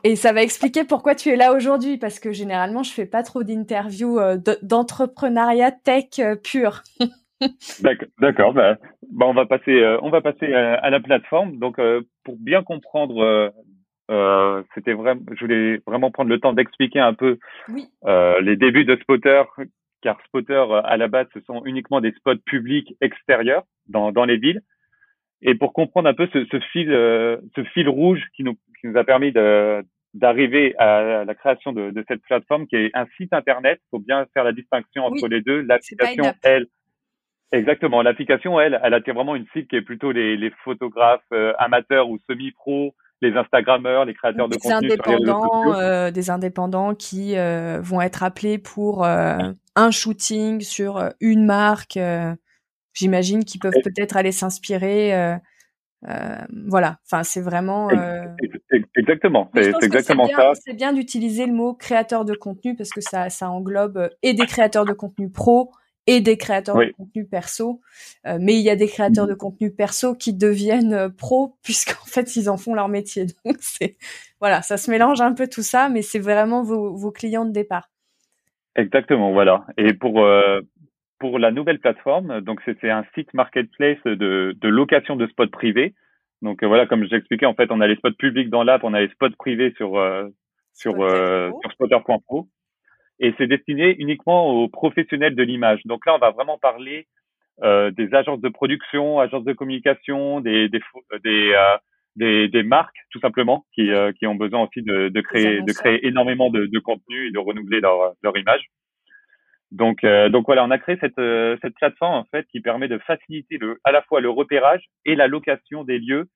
Et, 0.04 0.14
ça 0.14 0.32
va 0.32 0.42
expliquer 0.42 0.84
pourquoi 0.84 1.16
tu 1.16 1.30
es 1.30 1.36
là 1.36 1.52
aujourd'hui, 1.52 1.98
parce 1.98 2.20
que 2.20 2.32
généralement, 2.32 2.84
je 2.84 2.92
fais 2.92 3.06
pas 3.06 3.24
trop 3.24 3.42
d'interviews 3.42 4.20
euh, 4.20 4.38
d'entrepreneuriat 4.62 5.72
tech 5.72 6.20
euh, 6.20 6.36
pur. 6.36 6.84
D'accord, 8.20 8.54
bah, 8.54 8.76
bah, 9.10 9.26
on 9.26 9.34
va 9.34 9.46
passer, 9.46 9.72
euh, 9.72 9.98
on 10.02 10.10
va 10.10 10.20
passer 10.20 10.52
à, 10.52 10.90
la 10.90 11.00
plateforme. 11.00 11.58
Donc, 11.58 11.80
pour 12.24 12.36
bien 12.38 12.62
comprendre, 12.62 13.52
c'était 14.74 14.92
vraiment, 14.94 15.22
je 15.32 15.40
voulais 15.40 15.80
vraiment 15.86 16.10
prendre 16.10 16.30
le 16.30 16.40
temps 16.40 16.52
d'expliquer 16.52 17.00
un 17.00 17.14
peu 17.14 17.38
les 18.06 18.56
débuts 18.56 18.84
de 18.84 18.96
Spotter, 18.96 19.42
car 20.02 20.20
Spotter 20.26 20.64
à 20.84 20.96
la 20.96 21.08
base, 21.08 21.26
ce 21.34 21.40
sont 21.40 21.62
uniquement 21.64 22.00
des 22.00 22.12
spots 22.12 22.36
publics 22.44 22.94
extérieurs 23.00 23.64
dans, 23.88 24.12
dans 24.12 24.24
les 24.24 24.36
villes. 24.36 24.62
Et 25.44 25.54
pour 25.54 25.74
comprendre 25.74 26.08
un 26.08 26.14
peu 26.14 26.26
ce, 26.32 26.44
ce 26.46 26.58
fil, 26.72 26.90
euh, 26.90 27.36
ce 27.54 27.62
fil 27.64 27.88
rouge 27.88 28.22
qui 28.34 28.44
nous, 28.44 28.54
qui 28.80 28.86
nous 28.86 28.96
a 28.96 29.04
permis 29.04 29.30
d'arriver 30.14 30.74
à 30.78 31.24
la 31.24 31.34
création 31.34 31.72
de, 31.72 31.90
de, 31.90 32.04
cette 32.08 32.22
plateforme, 32.22 32.66
qui 32.66 32.76
est 32.76 32.90
un 32.94 33.06
site 33.18 33.32
internet. 33.32 33.78
Il 33.84 33.88
faut 33.90 33.98
bien 33.98 34.26
faire 34.32 34.44
la 34.44 34.52
distinction 34.52 35.04
entre 35.04 35.28
les 35.28 35.42
deux. 35.42 35.60
L'application, 35.60 36.32
elle, 36.42 36.66
exactement. 37.52 38.02
L'application, 38.02 38.60
elle, 38.60 38.80
elle 38.82 38.94
attire 38.94 39.14
vraiment 39.14 39.36
une 39.36 39.46
cible 39.52 39.66
qui 39.66 39.76
est 39.76 39.82
plutôt 39.82 40.12
les, 40.12 40.36
les 40.36 40.50
photographes 40.64 41.22
euh, 41.32 41.52
amateurs 41.58 42.08
ou 42.08 42.18
semi-pro, 42.28 42.94
les 43.22 43.34
Instagrammeurs, 43.34 44.04
les 44.04 44.14
créateurs 44.14 44.48
de 44.48 44.56
contenu 44.56 44.90
indépendants, 44.90 45.74
euh, 45.74 46.10
des 46.10 46.30
indépendants 46.30 46.94
qui 46.94 47.34
vont 47.36 48.00
être 48.00 48.22
appelés 48.22 48.58
pour 48.58 49.04
un 49.04 49.90
shooting 49.90 50.60
sur 50.60 51.10
une 51.20 51.46
marque 51.46 51.98
j'imagine 52.94 53.44
qu'ils 53.44 53.60
peuvent 53.60 53.72
peut-être 53.82 54.16
aller 54.16 54.32
s'inspirer. 54.32 55.14
Euh, 55.14 55.36
euh, 56.08 56.38
voilà, 56.68 56.98
enfin 57.06 57.22
c'est 57.22 57.40
vraiment. 57.40 57.90
Euh... 57.90 58.24
Exactement, 58.96 59.50
c'est 59.54 59.72
exactement 59.82 60.28
ça. 60.28 60.52
C'est 60.54 60.74
bien 60.74 60.92
d'utiliser 60.92 61.46
le 61.46 61.52
mot 61.52 61.74
créateur 61.74 62.24
de 62.24 62.34
contenu 62.34 62.76
parce 62.76 62.90
que 62.90 63.00
ça, 63.00 63.28
ça 63.30 63.50
englobe 63.50 63.96
euh, 63.96 64.08
et 64.22 64.34
des 64.34 64.46
créateurs 64.46 64.84
de 64.84 64.92
contenu 64.92 65.30
pro 65.30 65.72
et 66.06 66.20
des 66.20 66.37
créateurs 66.37 66.76
de 66.76 66.92
contenu 66.96 67.26
perso. 67.26 67.80
Euh, 68.26 68.38
mais 68.40 68.54
il 68.54 68.62
y 68.62 68.70
a 68.70 68.76
des 68.76 68.88
créateurs 68.88 69.26
de 69.26 69.34
contenu 69.34 69.70
perso 69.70 70.14
qui 70.14 70.34
deviennent 70.34 71.12
pro 71.16 71.56
puisqu'en 71.62 72.04
fait 72.06 72.37
ils 72.37 72.49
en 72.50 72.56
font 72.56 72.75
leur 72.75 72.88
métier. 72.88 73.26
Donc 73.44 73.56
c'est 73.61 73.96
voilà, 74.40 74.62
ça 74.62 74.76
se 74.76 74.90
mélange 74.90 75.20
un 75.20 75.32
peu 75.32 75.49
tout 75.49 75.62
ça, 75.62 75.88
mais 75.88 76.02
c'est 76.02 76.18
vraiment 76.18 76.62
vos, 76.62 76.94
vos 76.94 77.11
clients 77.11 77.46
de 77.46 77.52
départ. 77.52 77.88
Exactement, 78.76 79.32
voilà. 79.32 79.64
Et 79.78 79.94
pour 79.94 80.20
euh, 80.20 80.61
pour 81.25 81.38
la 81.38 81.50
nouvelle 81.50 81.78
plateforme. 81.78 82.42
Donc, 82.42 82.61
c'est 82.64 82.90
un 82.90 83.04
site 83.14 83.32
marketplace 83.32 84.02
de, 84.04 84.54
de 84.61 84.68
location 84.68 85.16
de 85.16 85.26
spots 85.26 85.49
privés. 85.49 85.94
Donc, 86.42 86.62
euh, 86.62 86.66
voilà, 86.66 86.87
comme 86.87 87.06
j'expliquais, 87.06 87.46
en 87.46 87.54
fait, 87.54 87.70
on 87.70 87.80
a 87.80 87.87
les 87.87 87.96
spots 87.96 88.12
publics 88.18 88.50
dans 88.50 88.62
l'app, 88.62 88.84
on 88.84 88.92
a 88.92 89.00
les 89.00 89.08
spots 89.08 89.30
privés 89.38 89.73
sur, 89.78 89.96
euh, 89.96 90.28
sur, 90.75 91.02
euh, 91.02 91.50
sur 91.62 91.73
spotter.pro. 91.73 92.49
Et 93.21 93.35
c'est 93.38 93.47
destiné 93.47 93.94
uniquement 93.99 94.50
aux 94.50 94.68
professionnels 94.68 95.35
de 95.35 95.42
l'image. 95.42 95.80
Donc 95.85 96.04
là, 96.06 96.14
on 96.14 96.18
va 96.18 96.30
vraiment 96.30 96.59
parler 96.59 97.06
euh, 97.62 97.90
des 97.90 98.12
agences 98.14 98.40
de 98.40 98.49
production, 98.49 99.21
agences 99.21 99.44
de 99.44 99.52
communication, 99.52 100.40
des, 100.40 100.68
des, 100.68 100.80
des, 101.23 101.54
des, 102.16 102.49
des 102.49 102.62
marques, 102.62 102.97
tout 103.11 103.21
simplement, 103.21 103.64
qui, 103.75 103.90
qui 104.18 104.26
ont 104.26 104.35
besoin 104.35 104.64
aussi 104.64 104.83
de, 104.83 105.09
de 105.09 105.21
créer, 105.21 105.62
de 105.62 105.73
créer 105.73 106.06
énormément 106.06 106.50
de, 106.50 106.66
de 106.66 106.78
contenu 106.80 107.28
et 107.28 107.30
de 107.30 107.38
renouveler 107.38 107.80
leur, 107.80 108.14
leur 108.23 108.37
image. 108.37 108.64
Donc, 109.71 110.04
euh, 110.04 110.28
donc 110.28 110.47
voilà, 110.47 110.64
on 110.64 110.71
a 110.71 110.78
créé 110.78 110.97
cette, 111.00 111.18
euh, 111.18 111.56
cette 111.61 111.75
plateforme 111.75 112.14
en 112.14 112.25
fait 112.30 112.47
qui 112.47 112.61
permet 112.61 112.87
de 112.87 112.99
faciliter 112.99 113.59
le, 113.59 113.80
à 113.83 113.90
la 113.90 114.02
fois 114.02 114.21
le 114.21 114.30
repérage 114.30 114.85
et 115.04 115.16
la 115.16 115.26
location 115.26 115.83
des 115.83 115.99
lieux 115.99 116.28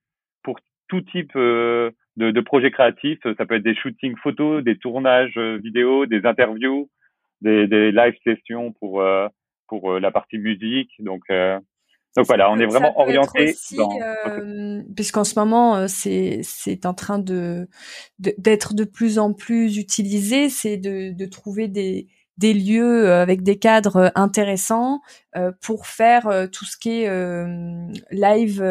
pour 0.42 0.58
tout 0.88 1.02
type 1.02 1.36
euh, 1.36 1.92
de, 2.18 2.30
de 2.30 2.40
projets 2.40 2.70
créatifs. 2.70 3.20
Ça 3.36 3.46
peut 3.46 3.56
être 3.56 3.62
des 3.62 3.74
shootings 3.74 4.16
photos, 4.22 4.62
des 4.62 4.76
tournages 4.76 5.38
vidéo, 5.38 6.06
des 6.06 6.26
interviews, 6.26 6.90
des, 7.40 7.66
des 7.66 7.92
live 7.92 8.14
sessions 8.24 8.72
pour 8.72 9.02
pour 9.68 9.98
la 9.98 10.10
partie 10.10 10.38
musique. 10.38 10.90
Donc 10.98 11.22
donc 12.16 12.26
voilà, 12.26 12.50
on 12.50 12.58
est 12.58 12.66
vraiment 12.66 12.98
orienté 12.98 13.54
dans... 13.76 14.84
puisqu'en 14.96 15.24
ce 15.24 15.38
moment 15.38 15.86
c'est 15.88 16.40
c'est 16.42 16.84
en 16.86 16.94
train 16.94 17.18
de 17.18 17.68
d'être 18.18 18.74
de, 18.74 18.84
de, 18.84 18.88
plus 18.88 19.18
en 19.18 19.32
plus 19.32 19.78
utilisé, 19.78 20.48
c'est 20.48 20.76
de 20.76 21.16
de 21.16 21.26
trouver 21.26 21.68
des 21.68 22.08
des 22.38 22.54
lieux 22.54 23.06
euh, 23.06 23.20
avec 23.20 23.42
des 23.42 23.58
cadres 23.58 23.96
euh, 23.96 24.08
intéressants 24.14 25.00
euh, 25.36 25.52
pour 25.60 25.86
faire 25.86 26.48
tout 26.50 26.64
ce 26.64 26.76
qui 26.78 27.02
est 27.02 27.46
live 28.10 28.62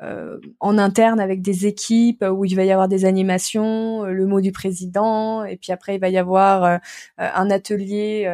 en 0.00 0.78
interne 0.78 1.20
avec 1.20 1.42
des 1.42 1.66
équipes 1.66 2.24
où 2.30 2.44
il 2.44 2.54
va 2.54 2.64
y 2.64 2.70
avoir 2.70 2.88
des 2.88 3.04
animations, 3.04 4.04
le 4.04 4.26
mot 4.26 4.40
du 4.40 4.52
président, 4.52 5.44
et 5.44 5.56
puis 5.56 5.72
après 5.72 5.96
il 5.96 6.00
va 6.00 6.08
y 6.08 6.18
avoir 6.18 6.80
un 7.16 7.50
atelier, 7.50 8.30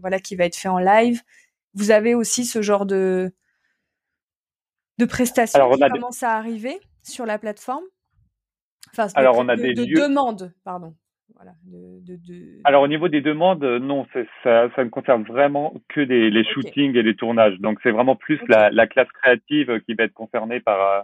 voilà, 0.00 0.18
qui 0.20 0.36
va 0.36 0.44
être 0.46 0.56
fait 0.56 0.68
en 0.68 0.78
live. 0.78 1.20
Vous 1.74 1.90
avez 1.90 2.14
aussi 2.14 2.44
ce 2.44 2.62
genre 2.62 2.86
de 2.86 3.32
de 4.98 5.04
prestations 5.04 5.70
qui 5.70 5.80
commencent 5.88 6.22
à 6.22 6.32
arriver 6.32 6.80
sur 7.02 7.26
la 7.26 7.38
plateforme? 7.38 7.84
Enfin, 8.90 9.08
Alors 9.14 9.36
on 9.38 9.48
a 9.48 9.56
des 9.56 9.74
de 9.74 9.84
demandes, 9.84 10.52
pardon. 10.64 10.94
Alors 12.64 12.82
au 12.82 12.88
niveau 12.88 13.08
des 13.08 13.20
demandes, 13.20 13.64
euh, 13.64 13.78
non, 13.78 14.06
ça, 14.42 14.68
ça 14.74 14.84
ne 14.84 14.90
concerne 14.90 15.24
vraiment 15.24 15.74
que 15.88 16.00
des, 16.00 16.30
les 16.30 16.44
shootings 16.44 16.96
et 16.96 17.02
les 17.02 17.16
tournages. 17.16 17.58
Donc 17.60 17.78
c'est 17.82 17.90
vraiment 17.90 18.16
plus 18.16 18.40
la, 18.48 18.70
la, 18.70 18.86
classe 18.86 19.10
créative 19.22 19.80
qui 19.82 19.94
va 19.94 20.04
être 20.04 20.14
concernée 20.14 20.60
par 20.60 20.80
euh, 20.80 21.02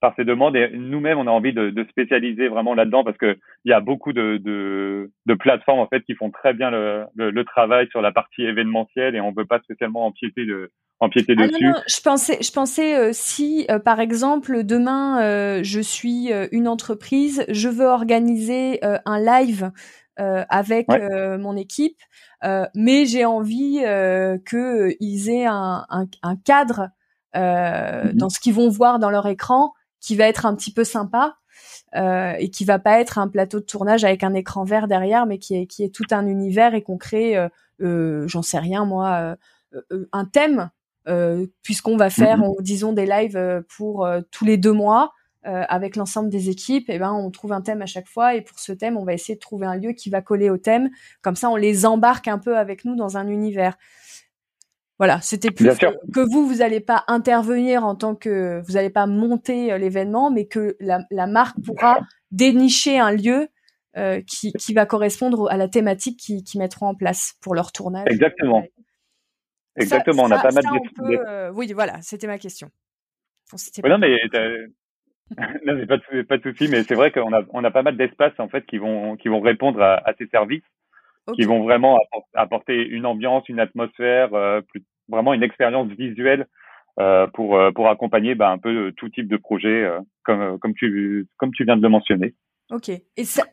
par 0.00 0.14
ces 0.16 0.24
demandes. 0.24 0.56
Et 0.56 0.70
nous-mêmes, 0.74 1.18
on 1.18 1.26
a 1.26 1.30
envie 1.30 1.52
de, 1.52 1.70
de 1.70 1.84
spécialiser 1.90 2.48
vraiment 2.48 2.74
là-dedans 2.74 3.04
parce 3.04 3.16
que 3.16 3.38
il 3.64 3.70
y 3.70 3.72
a 3.72 3.80
beaucoup 3.80 4.12
de, 4.12 4.38
de, 4.38 5.10
de, 5.26 5.34
plateformes 5.34 5.80
en 5.80 5.88
fait 5.88 6.02
qui 6.02 6.14
font 6.14 6.30
très 6.30 6.52
bien 6.52 6.70
le, 6.70 7.04
le, 7.14 7.30
le 7.30 7.44
travail 7.44 7.88
sur 7.90 8.00
la 8.00 8.12
partie 8.12 8.42
événementielle 8.42 9.14
et 9.14 9.20
on 9.20 9.32
veut 9.32 9.46
pas 9.46 9.60
spécialement 9.60 10.06
empiéter 10.06 10.44
de 10.44 10.70
empiéter 11.00 11.34
ah 11.38 11.46
dessus. 11.46 11.64
Non, 11.64 11.70
non, 11.72 11.82
je 11.86 12.00
pensais, 12.00 12.38
je 12.42 12.52
pensais 12.52 12.96
euh, 12.96 13.10
si 13.12 13.66
euh, 13.70 13.78
par 13.78 14.00
exemple 14.00 14.64
demain 14.64 15.22
euh, 15.22 15.60
je 15.62 15.80
suis 15.80 16.30
une 16.52 16.68
entreprise, 16.68 17.44
je 17.48 17.68
veux 17.68 17.86
organiser 17.86 18.80
un 18.82 19.20
live 19.20 19.70
avec 20.18 20.86
mon 20.88 21.56
équipe, 21.56 21.98
mais 22.74 23.04
j'ai 23.06 23.24
envie 23.24 23.82
qu'ils 24.48 25.30
aient 25.30 25.46
un, 25.46 25.84
un, 25.90 26.06
un 26.22 26.36
cadre 26.36 26.88
mm-hmm. 27.34 28.12
dans 28.14 28.30
ce 28.30 28.40
qu'ils 28.40 28.54
vont 28.54 28.68
voir 28.68 28.98
dans 28.98 29.10
leur 29.10 29.26
écran 29.26 29.72
qui 30.00 30.16
va 30.16 30.26
être 30.26 30.46
un 30.46 30.54
petit 30.54 30.72
peu 30.72 30.84
sympa. 30.84 31.36
et 31.94 32.50
qui 32.50 32.64
va 32.64 32.78
pas 32.78 33.00
être 33.00 33.18
un 33.18 33.28
plateau 33.28 33.60
de 33.60 33.64
tournage 33.64 34.04
avec 34.04 34.22
un 34.22 34.34
écran 34.34 34.64
vert 34.64 34.88
derrière, 34.88 35.26
mais 35.26 35.38
qui 35.38 35.56
est 35.56 35.66
qui 35.66 35.82
est 35.82 35.94
tout 35.94 36.04
un 36.10 36.26
univers 36.26 36.74
et 36.74 36.82
qu'on 36.82 36.98
crée, 36.98 37.36
j'en 37.80 38.42
sais 38.42 38.58
rien 38.58 38.84
moi, 38.84 39.36
un 40.12 40.24
thème 40.26 40.70
euh, 41.08 41.46
puisqu'on 41.62 41.96
va 41.96 42.10
faire, 42.10 42.38
mm-hmm. 42.38 42.62
disons, 42.62 42.92
des 42.92 43.06
lives 43.06 43.36
euh, 43.36 43.60
pour 43.76 44.04
euh, 44.04 44.22
tous 44.30 44.44
les 44.44 44.56
deux 44.56 44.72
mois 44.72 45.12
avec 45.68 45.94
l'ensemble 45.94 46.28
des 46.28 46.50
équipes. 46.50 46.90
Et 46.90 46.98
ben, 46.98 47.12
on 47.12 47.30
trouve 47.30 47.52
un 47.52 47.60
thème 47.60 47.80
à 47.80 47.86
chaque 47.86 48.08
fois, 48.08 48.34
et 48.34 48.42
pour 48.42 48.58
ce 48.58 48.72
thème, 48.72 48.96
on 48.96 49.04
va 49.04 49.12
essayer 49.12 49.36
de 49.36 49.40
trouver 49.40 49.64
un 49.64 49.76
lieu 49.76 49.92
qui 49.92 50.10
va 50.10 50.20
coller 50.20 50.50
au 50.50 50.56
thème. 50.56 50.90
Comme 51.22 51.36
ça, 51.36 51.48
on 51.50 51.54
les 51.54 51.86
embarque 51.86 52.26
un 52.26 52.38
peu 52.38 52.58
avec 52.58 52.84
nous 52.84 52.96
dans 52.96 53.16
un 53.16 53.28
univers. 53.28 53.78
Voilà, 54.98 55.20
c'était 55.20 55.50
plus 55.50 55.68
que, 55.76 56.20
vous, 56.32 56.46
vous 56.46 56.56
n'allez 56.56 56.80
pas 56.80 57.04
intervenir 57.06 57.84
en 57.84 57.94
tant 57.94 58.14
que, 58.14 58.62
vous 58.66 58.72
n'allez 58.74 58.90
pas 58.90 59.06
monter 59.06 59.76
l'événement, 59.78 60.30
mais 60.30 60.46
que 60.46 60.76
la, 60.80 61.00
la, 61.10 61.26
marque 61.26 61.56
pourra 61.62 62.00
dénicher 62.30 62.98
un 62.98 63.12
lieu 63.12 63.48
euh, 63.96 64.20
qui, 64.26 64.52
qui, 64.52 64.74
va 64.74 64.86
correspondre 64.86 65.50
à 65.50 65.56
la 65.56 65.68
thématique 65.68 66.18
qu'ils 66.18 66.44
qui 66.44 66.58
mettront 66.58 66.86
en 66.86 66.94
place 66.94 67.34
pour 67.40 67.54
leur 67.54 67.72
tournage. 67.72 68.06
Exactement. 68.10 68.64
Exactement, 69.76 70.24
on 70.24 70.30
a 70.30 70.40
pas 70.40 70.50
mal 70.50 70.64
de. 70.64 71.16
Euh, 71.26 71.50
oui, 71.54 71.72
voilà, 71.72 72.00
c'était 72.02 72.26
ma 72.26 72.38
question. 72.38 72.68
non, 73.84 73.98
mais 73.98 74.18
non, 75.66 75.74
mais 75.74 75.86
pas 75.86 75.96
de, 75.96 76.22
pas 76.22 76.38
de 76.38 76.42
souci, 76.42 76.68
mais 76.68 76.82
c'est 76.84 76.94
vrai 76.94 77.10
qu'on 77.10 77.32
a, 77.32 77.42
on 77.50 77.64
a 77.64 77.70
pas 77.70 77.82
mal 77.82 77.96
d'espaces 77.96 78.38
en 78.38 78.48
fait 78.48 78.64
qui 78.66 78.78
vont, 78.78 79.16
qui 79.16 79.28
vont 79.28 79.40
répondre 79.40 79.80
à, 79.82 79.96
à 80.08 80.14
ces 80.14 80.26
services. 80.26 80.62
Qui 81.34 81.42
vont 81.42 81.62
vraiment 81.62 81.98
apporter 82.34 82.86
une 82.86 83.06
ambiance, 83.06 83.48
une 83.48 83.60
atmosphère, 83.60 84.30
plus, 84.68 84.84
vraiment 85.08 85.34
une 85.34 85.42
expérience 85.42 85.88
visuelle 85.88 86.46
pour 87.34 87.58
pour 87.74 87.88
accompagner 87.88 88.34
bah, 88.34 88.50
un 88.50 88.58
peu 88.58 88.92
tout 88.96 89.08
type 89.08 89.28
de 89.28 89.36
projet 89.36 89.88
comme 90.24 90.58
comme 90.58 90.74
tu 90.74 91.26
comme 91.36 91.52
tu 91.52 91.64
viens 91.64 91.76
de 91.76 91.82
le 91.82 91.88
mentionner. 91.88 92.34
Ok. 92.70 92.88
Et 92.88 93.24
ça, 93.24 93.44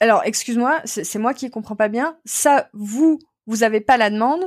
alors 0.00 0.22
excuse-moi, 0.24 0.80
c'est 0.84 1.18
moi 1.18 1.34
qui 1.34 1.50
comprends 1.50 1.76
pas 1.76 1.88
bien. 1.88 2.16
Ça, 2.24 2.68
vous 2.72 3.18
vous 3.46 3.62
avez 3.62 3.80
pas 3.80 3.96
la 3.96 4.10
demande. 4.10 4.44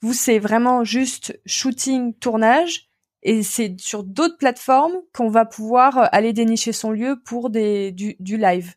Vous 0.00 0.12
c'est 0.12 0.38
vraiment 0.38 0.82
juste 0.82 1.40
shooting, 1.46 2.14
tournage 2.18 2.88
et 3.22 3.42
c'est 3.42 3.80
sur 3.80 4.02
d'autres 4.02 4.36
plateformes 4.36 4.94
qu'on 5.14 5.28
va 5.28 5.44
pouvoir 5.44 5.98
euh, 5.98 6.06
aller 6.12 6.32
dénicher 6.32 6.72
son 6.72 6.90
lieu 6.90 7.20
pour 7.24 7.50
des 7.50 7.92
du, 7.92 8.16
du 8.18 8.36
live 8.36 8.74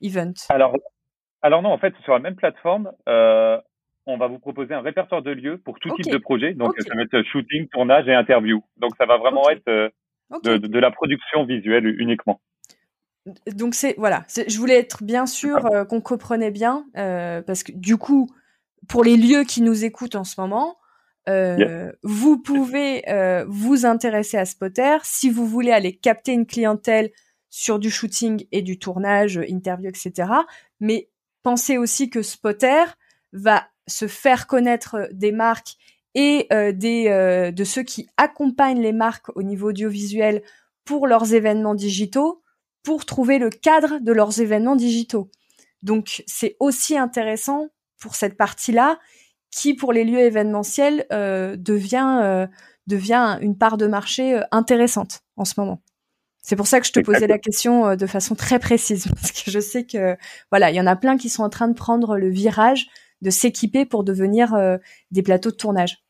event. 0.00 0.34
Alors, 0.48 0.76
alors 1.42 1.62
non, 1.62 1.70
en 1.70 1.78
fait, 1.78 1.94
sur 2.04 2.12
la 2.12 2.18
même 2.18 2.36
plateforme, 2.36 2.92
euh, 3.08 3.60
on 4.06 4.16
va 4.16 4.26
vous 4.26 4.38
proposer 4.38 4.74
un 4.74 4.80
répertoire 4.80 5.22
de 5.22 5.30
lieux 5.30 5.58
pour 5.58 5.78
tout 5.78 5.90
type 5.96 6.12
de 6.12 6.18
projet. 6.18 6.54
Donc, 6.54 6.74
ça 6.78 6.94
va 6.94 7.02
être 7.02 7.22
shooting, 7.22 7.68
tournage 7.68 8.08
et 8.08 8.14
interview. 8.14 8.62
Donc, 8.76 8.92
ça 8.96 9.06
va 9.06 9.16
vraiment 9.16 9.48
être 9.50 9.68
euh, 9.68 9.88
de, 10.42 10.56
de, 10.56 10.78
la 10.78 10.90
production 10.90 11.44
visuelle 11.44 11.86
uniquement. 11.86 12.40
Donc 13.46 13.76
c'est 13.76 13.94
voilà, 13.98 14.24
je 14.28 14.58
voulais 14.58 14.78
être 14.78 15.04
bien 15.04 15.26
sûr 15.26 15.64
euh, 15.66 15.84
qu'on 15.84 16.00
comprenait 16.00 16.50
bien 16.50 16.84
parce 16.92 17.62
que 17.62 17.70
du 17.70 17.96
coup, 17.96 18.28
pour 18.88 19.04
les 19.04 19.16
lieux 19.16 19.44
qui 19.44 19.62
nous 19.62 19.84
écoutent 19.84 20.16
en 20.16 20.24
ce 20.24 20.40
moment, 20.40 20.76
euh, 21.28 21.92
vous 22.02 22.38
pouvez 22.38 23.08
euh, 23.08 23.44
vous 23.48 23.86
intéresser 23.86 24.36
à 24.38 24.44
Spotter 24.44 24.98
si 25.04 25.30
vous 25.30 25.46
voulez 25.46 25.70
aller 25.70 25.94
capter 25.94 26.32
une 26.32 26.46
clientèle 26.46 27.10
sur 27.48 27.78
du 27.78 27.90
shooting 27.90 28.46
et 28.50 28.62
du 28.62 28.78
tournage, 28.78 29.38
interview, 29.48 29.88
etc. 29.88 30.30
Mais 30.80 31.08
pensez 31.42 31.78
aussi 31.78 32.10
que 32.10 32.22
Spotter 32.22 32.84
va 33.32 33.66
se 33.86 34.06
faire 34.06 34.46
connaître 34.46 35.08
des 35.12 35.32
marques 35.32 35.76
et 36.14 36.46
euh, 36.52 36.72
des 36.72 37.52
de 37.54 37.64
ceux 37.64 37.82
qui 37.82 38.08
accompagnent 38.16 38.82
les 38.82 38.92
marques 38.92 39.34
au 39.36 39.42
niveau 39.42 39.70
audiovisuel 39.70 40.42
pour 40.84 41.06
leurs 41.06 41.32
événements 41.34 41.74
digitaux, 41.74 42.42
pour 42.82 43.04
trouver 43.04 43.38
le 43.38 43.50
cadre 43.50 43.98
de 44.00 44.12
leurs 44.12 44.40
événements 44.40 44.76
digitaux. 44.76 45.30
Donc 45.82 46.22
c'est 46.26 46.56
aussi 46.60 46.96
intéressant 46.96 47.68
pour 47.98 48.14
cette 48.14 48.36
partie-là 48.36 48.98
qui 49.50 49.74
pour 49.74 49.92
les 49.92 50.04
lieux 50.04 50.20
événementiels 50.20 51.06
euh, 51.12 51.56
devient 51.56 52.20
euh, 52.22 52.46
devient 52.86 53.38
une 53.40 53.56
part 53.56 53.76
de 53.76 53.86
marché 53.86 54.34
euh, 54.34 54.42
intéressante 54.50 55.20
en 55.36 55.44
ce 55.44 55.54
moment. 55.58 55.82
C'est 56.42 56.56
pour 56.56 56.66
ça 56.66 56.80
que 56.80 56.86
je 56.86 56.92
te 56.92 57.00
posais 57.00 57.26
la 57.26 57.38
question 57.38 57.96
de 57.96 58.06
façon 58.06 58.34
très 58.34 58.58
précise 58.58 59.06
parce 59.14 59.32
que 59.32 59.50
je 59.50 59.60
sais 59.60 59.84
que 59.84 60.16
voilà, 60.50 60.70
il 60.70 60.76
y 60.76 60.80
en 60.80 60.86
a 60.86 60.96
plein 60.96 61.16
qui 61.16 61.28
sont 61.28 61.42
en 61.42 61.48
train 61.48 61.68
de 61.68 61.74
prendre 61.74 62.16
le 62.16 62.28
virage 62.28 62.88
de 63.22 63.30
s'équiper 63.30 63.86
pour 63.86 64.02
devenir 64.02 64.56
des 65.12 65.22
plateaux 65.22 65.52
de 65.52 65.56
tournage. 65.56 66.02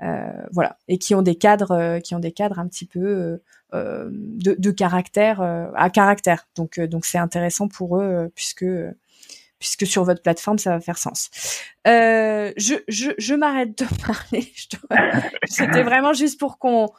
voilà, 0.00 0.76
et 0.88 0.98
qui 0.98 1.14
ont 1.14 1.22
des 1.22 1.36
cadres 1.36 2.00
qui 2.00 2.14
ont 2.16 2.18
des 2.18 2.32
cadres 2.32 2.58
un 2.58 2.66
petit 2.66 2.86
peu 2.86 3.40
de, 3.72 4.56
de, 4.58 4.70
caractère 4.72 5.40
à 5.40 5.90
caractère. 5.90 6.48
Donc 6.56 6.80
donc 6.80 7.06
c'est 7.06 7.18
intéressant 7.18 7.68
pour 7.68 7.98
eux 7.98 8.28
puisque 8.34 8.66
puisque 9.58 9.86
sur 9.86 10.04
votre 10.04 10.22
plateforme, 10.22 10.58
ça 10.58 10.70
va 10.70 10.80
faire 10.80 10.98
sens. 10.98 11.30
Euh, 11.86 12.52
je 12.56 12.74
je, 12.88 13.10
je 13.18 13.34
m'arrête 13.34 13.78
de 13.78 13.86
parler. 14.06 14.52
C'était 15.46 15.82
vraiment 15.82 16.12
juste 16.12 16.38
pour 16.38 16.58
qu'on 16.58 16.90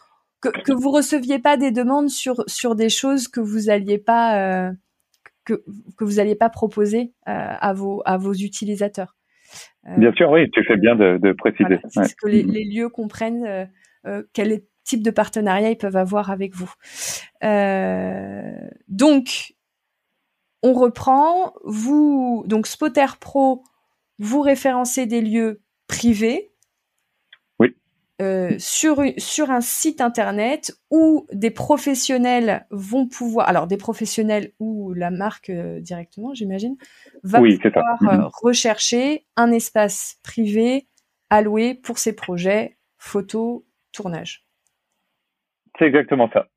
que, 0.52 0.62
que 0.62 0.74
vous 0.74 0.92
receviez 0.92 1.40
pas 1.40 1.58
des 1.58 1.72
demandes 1.72 2.10
sur 2.10 2.44
sur 2.48 2.76
des 2.76 2.90
choses 2.90 3.28
que 3.28 3.40
vous 3.40 3.70
alliez 3.70 3.98
pas 3.98 4.68
euh, 4.68 4.72
que 5.46 5.64
que 5.98 6.04
vous 6.04 6.20
alliez 6.20 6.36
pas 6.36 6.50
proposer 6.50 7.14
euh, 7.28 7.32
à 7.60 7.74
vos 7.74 8.02
à 8.06 8.18
vos 8.18 8.34
utilisateurs. 8.34 9.16
Euh, 9.88 9.98
bien 9.98 10.12
sûr, 10.14 10.30
oui, 10.30 10.50
tu 10.52 10.64
fais 10.66 10.78
bien 10.78 10.96
de, 10.96 11.18
de 11.18 11.32
préciser. 11.32 11.80
Voilà, 11.94 12.10
que 12.22 12.28
les, 12.28 12.44
les, 12.44 12.66
lieux 12.66 12.90
comprennent 12.90 13.70
quel 14.34 14.62
type 14.84 15.04
de 15.04 15.12
partenariat 15.12 15.70
ils 15.70 15.78
peuvent 15.78 15.96
avoir 15.96 16.32
avec 16.32 16.54
vous. 16.54 16.72
donc 18.88 19.54
on 20.64 20.74
reprend, 20.74 21.54
vous 21.64 22.44
donc 22.48 22.68
Spotter 22.68 23.06
Pro, 23.20 23.64
vous 24.20 24.42
référencez 24.42 25.06
des 25.06 25.22
lieux 25.22 25.62
privés. 25.88 26.52
Euh, 28.20 28.56
sur 28.58 29.04
sur 29.20 29.52
un 29.52 29.62
site 29.62 30.02
internet 30.02 30.72
où 30.90 31.28
des 31.32 31.52
professionnels 31.52 32.66
vont 32.72 33.08
pouvoir, 33.08 33.48
alors 33.48 33.68
des 33.68 33.78
professionnels 33.78 34.54
ou 34.60 34.94
la 34.94 35.12
marque 35.12 35.52
euh, 35.52 35.80
directement, 35.82 36.34
j'imagine, 36.34 36.78
va 37.24 37.38
pouvoir 37.38 38.02
euh, 38.02 38.18
mhm. 38.18 38.30
rechercher 38.42 39.26
un 39.36 39.52
espace 39.52 40.20
privé 40.24 40.88
alloué 41.30 41.76
pour 41.76 42.00
ses 42.00 42.16
projets 42.16 42.78
photo 42.98 43.68
tournage. 43.92 44.46
C'est 45.78 45.86
exactement 45.86 46.28
ça. 46.34 46.48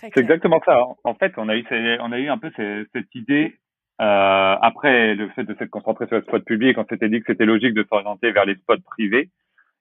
C'est 0.00 0.18
exactement 0.18 0.60
ça. 0.64 0.80
En 1.04 1.14
fait, 1.14 1.34
on 1.36 1.48
a 1.48 1.56
eu, 1.56 1.64
on 2.00 2.10
a 2.10 2.18
eu 2.18 2.28
un 2.28 2.38
peu 2.38 2.50
cette 2.56 3.14
idée 3.14 3.60
euh, 4.00 4.56
après 4.60 5.14
le 5.14 5.28
fait 5.30 5.44
de 5.44 5.54
s'être 5.54 5.70
concentré 5.70 6.06
sur 6.08 6.16
les 6.16 6.22
spots 6.22 6.40
publics, 6.40 6.76
on 6.78 6.84
s'était 6.84 7.08
dit 7.08 7.20
que 7.20 7.26
c'était 7.28 7.44
logique 7.44 7.74
de 7.74 7.86
s'orienter 7.88 8.32
vers 8.32 8.44
les 8.44 8.56
spots 8.56 8.80
privés. 8.84 9.30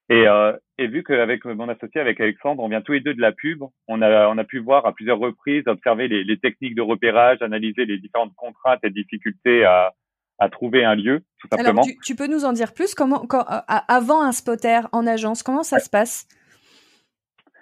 Et, 0.09 0.27
euh, 0.27 0.51
et 0.77 0.87
vu 0.87 1.01
qu'avec 1.03 1.45
mon 1.45 1.69
associé, 1.69 2.01
avec 2.01 2.19
Alexandre, 2.19 2.61
on 2.61 2.67
vient 2.67 2.81
tous 2.81 2.91
les 2.91 2.99
deux 2.99 3.13
de 3.13 3.21
la 3.21 3.31
pub, 3.31 3.63
on 3.87 4.01
a, 4.01 4.27
on 4.27 4.37
a 4.37 4.43
pu 4.43 4.59
voir 4.59 4.85
à 4.85 4.93
plusieurs 4.93 5.17
reprises, 5.17 5.63
observer 5.67 6.07
les, 6.07 6.23
les 6.23 6.37
techniques 6.37 6.75
de 6.75 6.81
repérage, 6.81 7.41
analyser 7.41 7.85
les 7.85 7.97
différentes 7.97 8.35
contraintes 8.35 8.83
et 8.83 8.89
difficultés 8.89 9.63
à, 9.63 9.93
à 10.39 10.49
trouver 10.49 10.83
un 10.83 10.95
lieu, 10.95 11.21
tout 11.39 11.47
simplement. 11.49 11.69
Alors, 11.69 11.85
tu, 11.85 11.97
tu 12.03 12.15
peux 12.15 12.27
nous 12.27 12.43
en 12.43 12.51
dire 12.51 12.73
plus? 12.73 12.95
Comment, 12.95 13.25
quand, 13.25 13.45
euh, 13.49 13.59
avant 13.87 14.21
un 14.21 14.33
spotter 14.33 14.81
en 14.91 15.07
agence, 15.07 15.41
comment 15.41 15.63
ça 15.63 15.79
se 15.79 15.89
passe? 15.89 16.27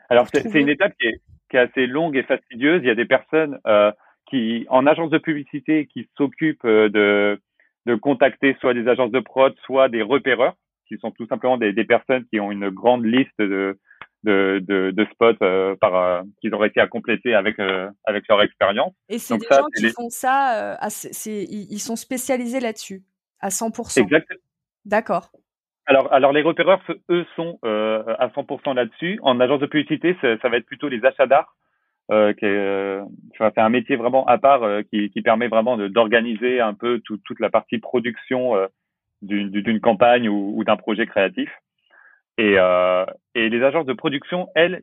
Alors, 0.09 0.27
c'est 0.33 0.59
une 0.59 0.69
étape 0.69 0.93
qui 0.99 1.07
est, 1.07 1.21
qui 1.49 1.57
est 1.57 1.59
assez 1.59 1.85
longue 1.85 2.17
et 2.17 2.23
fastidieuse. 2.23 2.81
Il 2.83 2.87
y 2.87 2.91
a 2.91 2.95
des 2.95 3.05
personnes 3.05 3.59
euh, 3.67 3.91
qui, 4.25 4.65
en 4.69 4.87
agence 4.87 5.11
de 5.11 5.19
publicité, 5.19 5.85
qui 5.93 6.09
s'occupent 6.17 6.65
euh, 6.65 6.89
de, 6.89 7.39
de 7.85 7.95
contacter 7.95 8.57
soit 8.59 8.73
des 8.73 8.87
agences 8.87 9.11
de 9.11 9.19
prod, 9.19 9.55
soit 9.63 9.89
des 9.89 10.01
repéreurs, 10.01 10.55
qui 10.91 10.99
sont 10.99 11.11
tout 11.11 11.25
simplement 11.27 11.57
des, 11.57 11.71
des 11.71 11.85
personnes 11.85 12.25
qui 12.31 12.39
ont 12.39 12.51
une 12.51 12.69
grande 12.69 13.05
liste 13.05 13.39
de, 13.39 13.79
de, 14.23 14.61
de, 14.67 14.91
de 14.91 15.05
spots 15.13 15.41
euh, 15.41 15.75
par 15.79 15.95
euh, 15.95 16.21
qu'ils 16.41 16.53
ont 16.53 16.57
réussi 16.57 16.79
à 16.79 16.87
compléter 16.87 17.33
avec 17.33 17.59
euh, 17.59 17.89
avec 18.05 18.27
leur 18.27 18.41
expérience. 18.41 18.93
Et 19.09 19.17
c'est 19.17 19.37
des 19.37 19.47
gens 19.49 19.67
qui 19.75 19.89
font 19.89 20.09
ça, 20.09 20.77
ils 21.33 21.79
sont 21.79 21.95
spécialisés 21.95 22.59
là-dessus 22.59 23.03
à 23.39 23.49
100%. 23.49 24.01
Exactement. 24.01 24.39
D'accord. 24.85 25.31
Alors, 25.87 26.11
alors 26.13 26.31
les 26.31 26.41
repéreurs, 26.41 26.81
eux, 27.09 27.25
sont 27.35 27.59
à 27.63 28.27
100% 28.27 28.75
là-dessus. 28.75 29.19
En 29.23 29.39
agence 29.39 29.61
de 29.61 29.65
publicité, 29.65 30.15
ça, 30.21 30.37
ça 30.39 30.49
va 30.49 30.57
être 30.57 30.65
plutôt 30.65 30.89
les 30.89 31.03
achats 31.05 31.27
d'art. 31.27 31.55
Qui 32.09 32.45
euh, 32.45 33.03
c'est 33.37 33.57
un 33.57 33.69
métier 33.69 33.95
vraiment 33.95 34.25
à 34.25 34.37
part 34.37 34.61
qui, 34.91 35.09
qui, 35.11 35.21
permet 35.21 35.47
vraiment 35.47 35.77
d'organiser 35.77 36.59
un 36.59 36.73
peu 36.73 36.99
tout, 36.99 37.17
toute 37.23 37.39
la 37.39 37.49
partie 37.49 37.77
production 37.77 38.53
d'une 39.21 39.79
campagne 39.79 40.29
ou, 40.29 40.53
ou 40.57 40.63
d'un 40.63 40.77
projet 40.77 41.05
créatif. 41.05 41.49
Et, 42.37 42.55
et, 43.35 43.49
les 43.49 43.63
agences 43.63 43.85
de 43.85 43.93
production, 43.93 44.47
elles, 44.55 44.81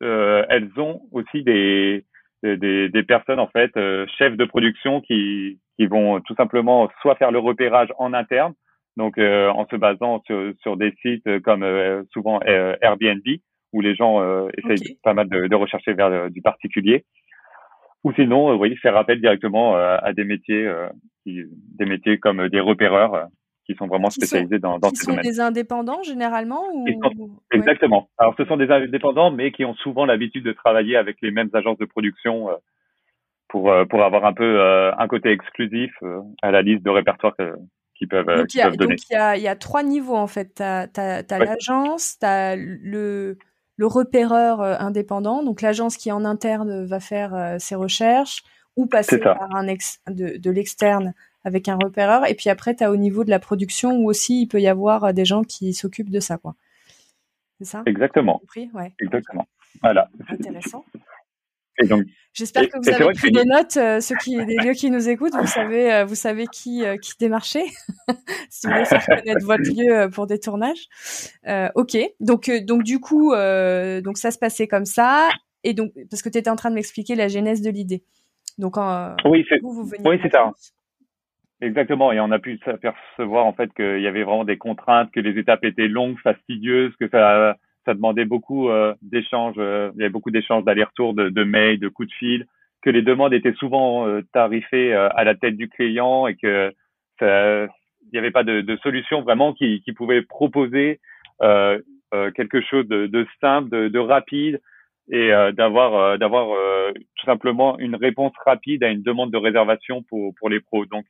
elles 0.00 0.70
ont 0.76 1.00
aussi 1.12 1.42
des, 1.42 2.04
des, 2.42 2.88
des, 2.88 3.02
personnes 3.02 3.40
en 3.40 3.48
fait 3.48 3.72
chefs 4.16 4.36
de 4.36 4.44
production 4.44 5.00
qui, 5.00 5.58
qui 5.80 5.86
vont 5.86 6.20
tout 6.20 6.34
simplement 6.34 6.90
soit 7.00 7.14
faire 7.16 7.30
le 7.30 7.38
repérage 7.38 7.88
en 7.98 8.12
interne, 8.12 8.52
donc 8.98 9.16
euh, 9.16 9.48
en 9.48 9.66
se 9.66 9.76
basant 9.76 10.20
sur, 10.26 10.52
sur 10.60 10.76
des 10.76 10.92
sites 11.00 11.40
comme 11.40 11.62
euh, 11.62 12.02
souvent 12.12 12.38
euh, 12.46 12.76
Airbnb, 12.82 13.26
où 13.72 13.80
les 13.80 13.94
gens 13.94 14.20
essayent 14.58 14.98
pas 15.02 15.14
mal 15.14 15.28
de, 15.30 15.46
de 15.46 15.54
rechercher 15.54 15.94
vers 15.94 16.28
du 16.30 16.42
particulier, 16.42 17.04
ou 18.04 18.12
sinon, 18.12 18.56
oui, 18.56 18.76
faire 18.76 18.96
appel 18.96 19.20
directement 19.20 19.76
à 19.76 20.12
des 20.12 20.24
métiers, 20.24 20.68
qui, 21.22 21.44
des 21.78 21.84
métiers 21.86 22.18
comme 22.18 22.48
des 22.48 22.58
repéreurs 22.58 23.28
qui 23.70 23.76
sont 23.76 23.86
vraiment 23.86 24.10
spécialisés 24.10 24.58
dans, 24.58 24.78
dans 24.78 24.90
ces 24.90 25.06
domaines. 25.06 25.20
Qui 25.20 25.28
sont 25.28 25.30
des 25.30 25.40
indépendants 25.40 26.02
généralement 26.02 26.64
ou... 26.74 26.86
Exactement. 27.52 28.08
Alors 28.18 28.34
ce 28.36 28.44
sont 28.44 28.56
des 28.56 28.70
indépendants, 28.70 29.30
mais 29.30 29.52
qui 29.52 29.64
ont 29.64 29.74
souvent 29.74 30.04
l'habitude 30.04 30.44
de 30.44 30.52
travailler 30.52 30.96
avec 30.96 31.18
les 31.22 31.30
mêmes 31.30 31.50
agences 31.52 31.78
de 31.78 31.84
production 31.84 32.48
pour 33.48 33.72
pour 33.88 34.02
avoir 34.02 34.24
un 34.24 34.32
peu 34.32 34.60
un 34.62 35.08
côté 35.08 35.30
exclusif 35.30 35.92
à 36.42 36.50
la 36.50 36.62
liste 36.62 36.82
de 36.82 36.90
répertoire 36.90 37.34
que, 37.36 37.54
peuvent, 38.06 38.26
donc, 38.26 38.54
il 38.54 38.58
y 38.58 38.62
a, 38.62 38.70
Donc 38.70 38.92
il 39.10 39.12
y 39.12 39.16
a, 39.16 39.36
y 39.36 39.48
a, 39.48 39.56
trois 39.56 39.82
niveaux 39.82 40.16
en 40.16 40.26
fait. 40.26 40.54
Tu 40.56 40.62
as, 40.62 40.88
as, 40.96 41.38
l'agence, 41.38 42.18
tu 42.18 42.26
as 42.26 42.56
le, 42.56 43.38
le 43.76 43.86
repéreur 43.86 44.60
euh, 44.60 44.76
indépendant, 44.78 45.42
donc 45.42 45.62
l'agence 45.62 45.96
qui 45.96 46.12
en 46.12 46.24
interne 46.24 46.84
va 46.84 47.00
faire 47.00 47.34
euh, 47.34 47.56
ses 47.58 47.74
recherches 47.74 48.42
ou 48.76 48.86
passer 48.86 49.18
par 49.18 49.54
un 49.54 49.66
ex, 49.66 50.00
de, 50.08 50.36
de 50.36 50.50
l'externe 50.50 51.14
avec 51.44 51.68
un 51.68 51.76
repéreur. 51.76 52.26
Et 52.28 52.34
puis 52.34 52.50
après, 52.50 52.74
tu 52.74 52.84
as 52.84 52.90
au 52.90 52.96
niveau 52.96 53.24
de 53.24 53.30
la 53.30 53.38
production 53.38 53.96
où 53.98 54.08
aussi 54.08 54.42
il 54.42 54.46
peut 54.46 54.60
y 54.60 54.68
avoir 54.68 55.04
euh, 55.04 55.12
des 55.12 55.24
gens 55.24 55.42
qui 55.42 55.72
s'occupent 55.74 56.10
de 56.10 56.20
ça. 56.20 56.38
quoi. 56.38 56.54
C'est 57.58 57.66
ça? 57.66 57.82
Exactement. 57.86 58.40
Ouais. 58.56 58.94
Exactement. 59.00 59.46
Voilà. 59.82 60.08
Intéressant. 60.28 60.84
J'espère 62.32 62.68
que 62.68 62.78
vous 62.78 62.88
avez 62.88 63.12
pris 63.14 63.32
des 63.32 63.44
notes, 63.44 63.76
euh, 63.76 64.00
ceux 64.00 64.14
qui, 64.16 64.36
les 64.36 64.56
lieux 64.56 64.72
qui 64.72 64.90
nous 64.90 65.08
écoutent, 65.08 65.34
vous 65.34 65.46
savez, 65.46 65.92
euh, 65.92 66.04
vous 66.04 66.14
savez 66.14 66.46
qui, 66.46 66.84
euh, 66.84 66.96
qui 66.96 67.12
démarcher, 67.18 67.64
si 68.50 68.66
vous 68.66 68.72
voulez 68.72 68.84
faire 68.84 69.04
connaître 69.04 69.44
votre 69.44 69.62
lieu 69.62 70.08
pour 70.10 70.26
des 70.26 70.38
tournages. 70.38 70.88
ok, 71.74 71.96
donc, 72.20 72.50
donc 72.64 72.82
du 72.82 73.00
coup, 73.00 73.32
donc 73.32 74.18
ça 74.18 74.30
se 74.30 74.38
passait 74.38 74.68
comme 74.68 74.84
ça, 74.84 75.28
et 75.64 75.74
donc 75.74 75.92
parce 76.08 76.22
que 76.22 76.28
tu 76.28 76.38
étais 76.38 76.50
en 76.50 76.56
train 76.56 76.70
de 76.70 76.76
m'expliquer 76.76 77.14
la 77.14 77.28
genèse 77.28 77.62
de 77.62 77.70
l'idée. 77.70 78.04
Donc, 78.58 78.76
oui, 79.24 79.44
c'est 79.48 79.60
oui, 79.62 80.18
c'est 80.22 80.30
ça. 80.30 80.52
Exactement, 81.62 82.10
et 82.10 82.20
on 82.20 82.30
a 82.30 82.38
pu 82.38 82.58
s'apercevoir 82.64 83.44
en 83.44 83.52
fait 83.52 83.72
qu'il 83.74 84.00
y 84.00 84.06
avait 84.06 84.22
vraiment 84.22 84.44
des 84.44 84.56
contraintes, 84.56 85.10
que 85.12 85.20
les 85.20 85.38
étapes 85.38 85.64
étaient 85.64 85.88
longues, 85.88 86.18
fastidieuses, 86.18 86.94
que 86.96 87.08
ça 87.08 87.56
ça 87.84 87.94
demandait 87.94 88.24
beaucoup 88.24 88.68
euh, 88.68 88.94
d'échanges, 89.02 89.56
euh, 89.58 89.90
il 89.94 90.00
y 90.00 90.02
avait 90.02 90.12
beaucoup 90.12 90.30
d'échanges 90.30 90.64
d'aller-retour, 90.64 91.14
de, 91.14 91.44
mails, 91.44 91.78
de 91.78 91.88
coups 91.88 92.08
de 92.08 92.14
fil, 92.14 92.46
que 92.82 92.90
les 92.90 93.02
demandes 93.02 93.32
étaient 93.32 93.54
souvent 93.54 94.06
euh, 94.06 94.22
tarifées 94.32 94.94
à 94.94 95.24
la 95.24 95.34
tête 95.34 95.56
du 95.56 95.68
client 95.68 96.26
et 96.26 96.36
que 96.36 96.72
ça, 97.18 97.64
il 97.64 98.12
n'y 98.12 98.18
avait 98.18 98.30
pas 98.30 98.44
de, 98.44 98.78
solution 98.82 99.22
vraiment 99.22 99.52
qui, 99.52 99.82
pouvait 99.94 100.22
proposer 100.22 101.00
quelque 101.40 102.60
chose 102.62 102.86
de, 102.88 103.26
simple, 103.40 103.70
de, 103.70 103.88
de, 103.88 103.98
rapide 103.98 104.60
et 105.10 105.30
d'avoir 105.52 106.18
d'avoir 106.18 106.56
tout 106.94 107.26
simplement 107.26 107.78
une 107.78 107.96
réponse 107.96 108.32
rapide 108.46 108.82
à 108.82 108.88
une 108.88 109.02
demande 109.02 109.30
de 109.30 109.36
réservation 109.36 110.02
pour 110.04 110.34
pour 110.36 110.48
les 110.48 110.60
pros. 110.60 110.86
Donc 110.86 111.04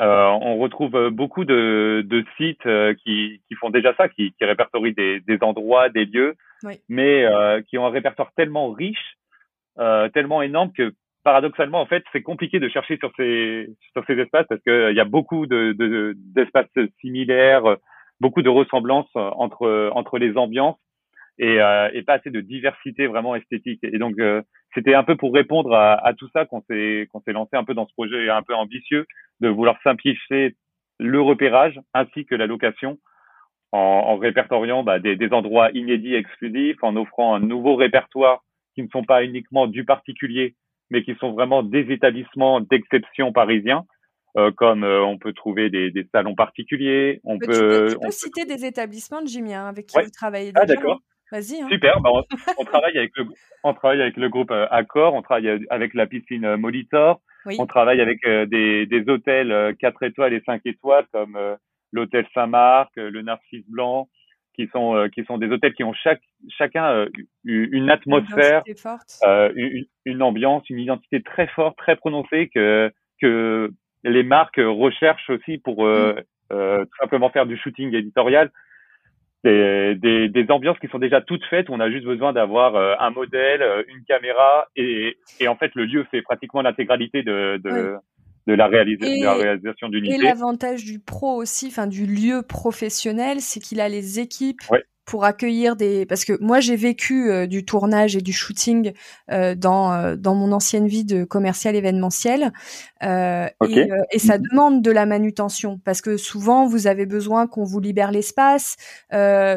euh, 0.00 0.26
on 0.40 0.58
retrouve 0.58 1.10
beaucoup 1.10 1.44
de, 1.44 2.04
de 2.06 2.24
sites 2.36 2.66
euh, 2.66 2.94
qui, 2.94 3.40
qui, 3.48 3.54
font 3.56 3.70
déjà 3.70 3.94
ça, 3.96 4.08
qui, 4.08 4.32
qui 4.32 4.44
répertorient 4.44 4.94
des, 4.94 5.20
des, 5.20 5.38
endroits, 5.42 5.88
des 5.88 6.04
lieux, 6.04 6.36
mais 6.88 7.24
euh, 7.24 7.60
qui 7.62 7.78
ont 7.78 7.86
un 7.86 7.90
répertoire 7.90 8.32
tellement 8.36 8.70
riche, 8.70 9.16
tellement 10.12 10.42
énorme 10.42 10.72
que 10.72 10.92
paradoxalement, 11.24 11.80
en 11.80 11.86
fait, 11.86 12.04
c'est 12.12 12.22
compliqué 12.22 12.58
de 12.58 12.68
chercher 12.68 12.96
sur 12.96 13.12
ces 13.16 13.68
sur 13.92 14.04
ces 14.06 14.14
espaces 14.14 14.46
parce 14.48 14.62
qu'il 14.62 14.94
y 14.94 15.00
a 15.00 15.04
beaucoup 15.04 15.46
de 15.46 16.16
d'espaces 16.34 16.66
similaires, 17.00 17.76
beaucoup 18.20 18.42
de 18.42 18.48
ressemblances 18.48 19.10
entre 19.14 19.92
entre 19.94 20.18
les 20.18 20.36
ambiances 20.36 20.80
et, 21.38 21.58
et 21.92 22.02
pas 22.02 22.14
assez 22.14 22.30
de 22.30 22.40
diversité 22.40 23.06
vraiment 23.06 23.36
esthétique. 23.36 23.78
Et 23.84 23.98
donc 23.98 24.16
c'était 24.74 24.94
un 24.94 25.04
peu 25.04 25.16
pour 25.16 25.32
répondre 25.32 25.74
à, 25.74 25.94
à 26.06 26.14
tout 26.14 26.28
ça 26.32 26.44
qu'on 26.44 26.62
s'est 26.68 27.08
qu'on 27.10 27.20
s'est 27.22 27.32
lancé 27.32 27.56
un 27.56 27.64
peu 27.64 27.74
dans 27.74 27.86
ce 27.86 27.92
projet 27.92 28.28
un 28.28 28.42
peu 28.42 28.54
ambitieux 28.54 29.06
de 29.40 29.48
vouloir 29.48 29.78
simplifier 29.82 30.56
le 30.98 31.20
repérage 31.20 31.80
ainsi 31.94 32.26
que 32.26 32.34
la 32.34 32.46
location 32.46 32.98
en, 33.72 33.78
en 33.78 34.16
répertoriant 34.16 34.82
bah, 34.82 34.98
des, 34.98 35.16
des, 35.16 35.30
endroits 35.32 35.70
inédits 35.72 36.14
exclusifs, 36.14 36.82
en 36.82 36.96
offrant 36.96 37.34
un 37.34 37.40
nouveau 37.40 37.76
répertoire 37.76 38.42
qui 38.74 38.82
ne 38.82 38.88
sont 38.88 39.04
pas 39.04 39.24
uniquement 39.24 39.66
du 39.66 39.84
particulier, 39.84 40.54
mais 40.90 41.02
qui 41.02 41.14
sont 41.16 41.32
vraiment 41.32 41.62
des 41.62 41.90
établissements 41.92 42.60
d'exception 42.60 43.32
parisiens. 43.32 43.84
Euh, 44.36 44.52
comme 44.52 44.84
euh, 44.84 45.02
on 45.02 45.16
peut 45.16 45.32
trouver 45.32 45.70
des, 45.70 45.90
des, 45.90 46.06
salons 46.12 46.34
particuliers, 46.34 47.20
on 47.24 47.38
peut. 47.38 47.88
Tu 47.88 47.98
peux, 47.98 48.10
citer 48.10 48.44
des 48.44 48.66
établissements, 48.66 49.24
Jimmy, 49.24 49.54
hein, 49.54 49.66
avec 49.66 49.86
qui 49.86 49.98
vous 49.98 50.10
travaillez 50.10 50.52
ah, 50.54 50.66
déjà? 50.66 50.74
Ah 50.74 50.76
d'accord. 50.76 51.00
Vas-y. 51.30 51.60
Hein. 51.60 51.68
Super. 51.70 52.00
Bah, 52.00 52.10
on, 52.58 52.64
travaille 52.64 52.96
avec 52.96 53.12
le, 53.16 53.26
on 53.64 53.74
travaille 53.74 54.02
avec 54.02 54.16
le 54.16 54.28
groupe 54.28 54.50
euh, 54.50 54.66
Accor, 54.70 55.14
on 55.14 55.22
travaille 55.22 55.66
avec 55.70 55.94
la 55.94 56.06
piscine 56.06 56.44
euh, 56.44 56.56
Molitor, 56.56 57.20
on 57.58 57.66
travaille 57.66 58.00
avec 58.00 58.26
euh, 58.26 58.46
des, 58.46 58.86
des 58.86 59.08
hôtels 59.08 59.74
4 59.78 60.02
étoiles 60.04 60.34
et 60.34 60.42
5 60.44 60.62
étoiles 60.64 61.06
comme 61.12 61.38
l'hôtel 61.92 62.26
Saint-Marc, 62.34 62.90
le 62.96 63.22
Narcisse 63.22 63.64
Blanc, 63.68 64.08
qui 64.54 64.68
sont 64.72 65.08
qui 65.14 65.24
sont 65.24 65.38
des 65.38 65.48
hôtels 65.48 65.74
qui 65.74 65.84
ont 65.84 65.94
chaque 65.94 66.20
chacun 66.50 67.06
une 67.44 67.90
atmosphère, 67.90 68.62
une, 69.54 69.84
une, 70.04 70.22
ambiance, 70.22 70.68
une 70.68 70.78
identité 70.78 71.22
très 71.22 71.46
forte, 71.48 71.76
très 71.78 71.96
prononcée 71.96 72.50
que 72.54 72.92
que 73.20 73.70
les 74.04 74.22
marques 74.22 74.60
recherchent 74.60 75.30
aussi 75.30 75.58
pour 75.58 75.86
mm. 75.86 76.16
tout 76.50 76.96
simplement 77.00 77.30
faire 77.30 77.46
du 77.46 77.56
shooting 77.56 77.94
éditorial 77.94 78.50
des, 79.44 79.94
des, 79.96 80.28
des, 80.28 80.50
ambiances 80.50 80.78
qui 80.78 80.88
sont 80.88 80.98
déjà 80.98 81.20
toutes 81.20 81.44
faites. 81.44 81.70
On 81.70 81.80
a 81.80 81.90
juste 81.90 82.04
besoin 82.04 82.32
d'avoir 82.32 82.74
euh, 82.74 82.94
un 82.98 83.10
modèle, 83.10 83.62
euh, 83.62 83.82
une 83.88 84.04
caméra, 84.04 84.66
et, 84.76 85.16
et, 85.40 85.48
en 85.48 85.56
fait, 85.56 85.70
le 85.74 85.84
lieu 85.84 86.04
fait 86.10 86.22
pratiquement 86.22 86.62
l'intégralité 86.62 87.22
de, 87.22 87.60
de, 87.62 87.70
de, 88.46 88.54
la, 88.54 88.68
de 88.68 89.22
la 89.24 89.34
réalisation 89.34 89.88
d'une 89.88 90.06
idée. 90.06 90.14
Et 90.14 90.18
l'avantage 90.18 90.84
du 90.84 90.98
pro 90.98 91.36
aussi, 91.36 91.68
enfin 91.68 91.86
du 91.86 92.06
lieu 92.06 92.42
professionnel, 92.42 93.40
c'est 93.40 93.60
qu'il 93.60 93.80
a 93.80 93.88
les 93.88 94.18
équipes 94.18 94.60
pour 95.08 95.24
accueillir 95.24 95.74
des 95.74 96.04
parce 96.04 96.26
que 96.26 96.36
moi 96.38 96.60
j'ai 96.60 96.76
vécu 96.76 97.30
euh, 97.30 97.46
du 97.46 97.64
tournage 97.64 98.14
et 98.14 98.20
du 98.20 98.34
shooting 98.34 98.92
euh, 99.30 99.54
dans 99.54 99.90
euh, 99.90 100.16
dans 100.16 100.34
mon 100.34 100.52
ancienne 100.52 100.86
vie 100.86 101.04
de 101.04 101.24
commercial 101.24 101.74
événementiel. 101.74 102.52
Et, 103.00 103.88
et, 104.10 104.18
ça 104.18 104.38
demande 104.38 104.82
de 104.82 104.90
la 104.90 105.06
manutention 105.06 105.80
parce 105.84 106.02
que 106.02 106.16
souvent 106.16 106.66
vous 106.66 106.88
avez 106.88 107.06
besoin 107.06 107.46
qu'on 107.46 107.64
vous 107.64 107.78
libère 107.80 108.10
l'espace 108.10 108.76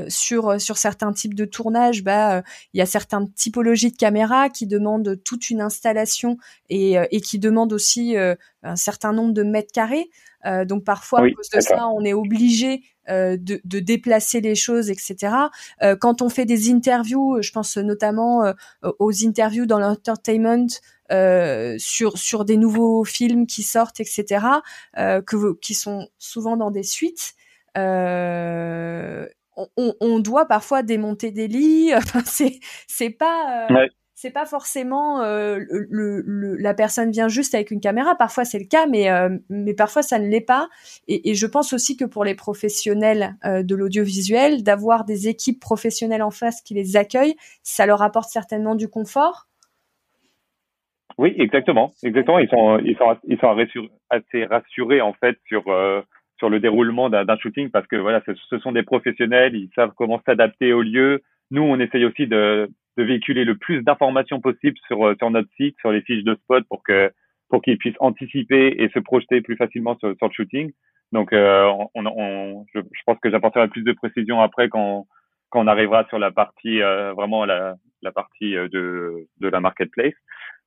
sur 0.07 0.61
sur 0.61 0.77
certains 0.77 1.11
types 1.11 1.33
de 1.33 1.45
tournage 1.45 2.03
bah 2.03 2.43
il 2.73 2.77
y 2.77 2.81
a 2.81 2.85
certaines 2.85 3.33
typologies 3.33 3.91
de 3.91 3.97
caméras 3.97 4.49
qui 4.49 4.67
demandent 4.67 5.19
toute 5.25 5.49
une 5.49 5.59
installation 5.59 6.37
et 6.69 6.97
et 7.11 7.19
qui 7.19 7.39
demandent 7.39 7.73
aussi 7.73 8.15
un 8.15 8.75
certain 8.75 9.11
nombre 9.11 9.33
de 9.33 9.41
mètres 9.41 9.73
carrés 9.73 10.11
donc 10.65 10.83
parfois 10.83 11.19
à 11.21 11.29
cause 11.29 11.49
de 11.49 11.61
ça 11.61 11.87
on 11.87 12.03
est 12.03 12.13
obligé 12.13 12.81
euh, 13.09 13.35
de, 13.35 13.59
de, 13.65 13.79
déplacer 13.79 14.41
les 14.41 14.53
choses, 14.53 14.91
etc. 14.91 15.33
Euh, 15.81 15.95
quand 15.95 16.21
on 16.21 16.29
fait 16.29 16.45
des 16.45 16.71
interviews, 16.71 17.41
je 17.41 17.51
pense 17.51 17.75
notamment 17.77 18.45
euh, 18.45 18.53
aux 18.99 19.25
interviews 19.25 19.65
dans 19.65 19.79
l'entertainment 19.79 20.67
sur 21.79 22.17
sur 22.17 22.45
des 22.45 22.57
nouveaux 22.57 23.03
films 23.03 23.47
qui 23.47 23.63
sortent, 23.63 23.99
etc. 23.99 24.45
que 24.95 25.53
qui 25.59 25.73
sont 25.73 26.07
souvent 26.19 26.55
dans 26.57 26.71
des 26.71 26.83
suites. 26.83 27.33
on, 27.75 29.27
on, 29.77 30.19
doit 30.19 30.45
parfois 30.45 30.83
démonter 30.83 31.31
des 31.31 31.47
lits. 31.47 31.91
Enfin, 31.95 32.21
c'est 32.25 32.59
c'est 32.87 33.09
pas 33.09 33.67
c'est 34.21 34.31
pas 34.31 34.45
forcément 34.45 35.23
euh, 35.23 35.57
la 35.89 36.75
personne 36.75 37.09
vient 37.09 37.27
juste 37.27 37.55
avec 37.55 37.71
une 37.71 37.79
caméra. 37.79 38.13
Parfois 38.13 38.45
c'est 38.45 38.59
le 38.59 38.67
cas, 38.69 38.85
mais 38.85 39.09
euh, 39.09 39.29
mais 39.49 39.73
parfois 39.73 40.03
ça 40.03 40.19
ne 40.19 40.27
l'est 40.27 40.45
pas. 40.45 40.69
Et, 41.07 41.31
et, 41.31 41.33
je 41.33 41.47
pense 41.47 41.73
aussi 41.73 41.97
que 41.97 42.05
pour 42.05 42.23
les 42.23 42.35
professionnels 42.35 43.33
euh, 43.45 43.63
de 43.63 43.75
l'audiovisuel, 43.75 44.61
d'avoir 44.61 45.05
des 45.05 45.27
équipes 45.27 45.59
professionnelles 45.59 46.21
en 46.21 46.29
face 46.29 46.61
qui 46.61 46.75
les 46.75 46.97
accueillent, 46.97 47.35
ça 47.63 47.87
leur 47.87 48.03
apporte 48.03 48.29
certainement 48.29 48.75
du 48.75 48.87
confort. 48.87 49.47
Oui, 51.17 51.33
exactement, 51.39 51.91
exactement. 52.03 52.37
Ils 52.37 52.49
sont 52.49 52.77
ils 52.77 52.95
sont 52.97 53.17
ils 53.27 53.39
sont 53.39 53.89
assez 54.11 54.45
rassurés 54.45 55.01
en 55.01 55.13
fait 55.13 55.35
sur 55.47 55.63
sur 56.37 56.49
le 56.51 56.59
déroulement 56.59 57.09
d'un 57.09 57.37
shooting 57.37 57.71
parce 57.71 57.87
que 57.87 57.95
voilà, 57.95 58.21
ce, 58.27 58.33
ce 58.35 58.59
sont 58.59 58.71
des 58.71 58.83
professionnels, 58.83 59.55
ils 59.55 59.71
savent 59.73 59.93
comment 59.95 60.21
s'adapter 60.27 60.73
au 60.73 60.83
lieu. 60.83 61.23
Nous, 61.49 61.63
on 61.63 61.79
essaye 61.79 62.05
aussi 62.05 62.27
de 62.27 62.69
de 62.97 63.03
véhiculer 63.03 63.45
le 63.45 63.55
plus 63.55 63.81
d'informations 63.83 64.41
possible 64.41 64.77
sur, 64.87 65.05
euh, 65.05 65.15
sur 65.17 65.29
notre 65.29 65.49
site, 65.55 65.75
sur 65.79 65.91
les 65.91 66.01
fiches 66.01 66.23
de 66.23 66.35
spot 66.35 66.65
pour 66.69 66.83
que 66.83 67.11
pour 67.49 67.61
qu'ils 67.61 67.77
puissent 67.77 67.97
anticiper 67.99 68.75
et 68.81 68.89
se 68.93 68.99
projeter 68.99 69.41
plus 69.41 69.57
facilement 69.57 69.97
sur, 69.97 70.15
sur 70.17 70.27
le 70.27 70.33
shooting. 70.33 70.71
Donc, 71.11 71.33
euh, 71.33 71.69
on, 71.95 72.05
on, 72.05 72.65
je, 72.73 72.79
pense 73.05 73.19
que 73.19 73.29
j'apporterai 73.29 73.67
plus 73.67 73.83
de 73.83 73.91
précision 73.91 74.39
après 74.39 74.69
quand, 74.69 75.05
quand 75.49 75.59
on 75.59 75.67
arrivera 75.67 76.05
sur 76.07 76.17
la 76.17 76.31
partie 76.31 76.81
euh, 76.81 77.11
vraiment 77.11 77.43
la, 77.43 77.75
la 78.03 78.13
partie 78.13 78.53
de, 78.53 79.27
de 79.41 79.47
la 79.49 79.59
marketplace. 79.59 80.13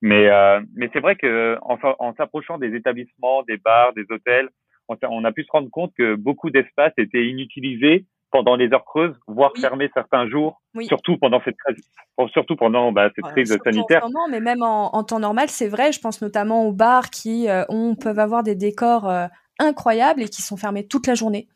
Mais, 0.02 0.28
mais 0.76 0.90
c'est 0.92 1.00
vrai 1.00 1.16
que 1.16 1.56
en, 1.62 1.78
en 1.98 2.14
s'approchant 2.16 2.58
des 2.58 2.74
établissements, 2.74 3.42
des 3.44 3.56
bars, 3.56 3.94
des 3.94 4.04
hôtels, 4.10 4.50
on, 4.88 4.96
on, 5.08 5.24
a 5.24 5.32
pu 5.32 5.44
se 5.44 5.50
rendre 5.50 5.70
compte 5.70 5.94
que 5.96 6.16
beaucoup 6.16 6.50
d'espaces 6.50 6.92
étaient 6.98 7.24
inutilisés 7.26 8.04
pendant 8.34 8.56
les 8.56 8.72
heures 8.72 8.84
creuses, 8.84 9.14
voire 9.28 9.52
fermés 9.56 9.88
certains 9.94 10.26
jours, 10.26 10.60
surtout 10.80 11.16
pendant 11.18 11.40
cette 11.44 11.54
crise, 11.56 11.88
surtout 12.32 12.56
pendant 12.56 12.90
bah, 12.90 13.08
cette 13.14 13.26
crise 13.26 13.56
sanitaire. 13.62 14.04
En 14.04 14.28
mais 14.28 14.40
même 14.40 14.60
en, 14.60 15.04
temps 15.04 15.20
normal, 15.20 15.48
c'est 15.48 15.68
vrai. 15.68 15.92
Je 15.92 16.00
pense 16.00 16.20
notamment 16.20 16.66
aux 16.66 16.72
bars 16.72 17.10
qui 17.10 17.48
euh, 17.48 17.62
ont, 17.68 17.94
peuvent 17.94 18.18
avoir 18.18 18.42
des 18.42 18.56
décors 18.56 19.08
euh, 19.08 19.26
incroyables 19.60 20.20
et 20.20 20.24
qui 20.24 20.42
sont 20.42 20.56
fermés 20.56 20.84
toute 20.84 21.06
la 21.06 21.14
journée. 21.14 21.46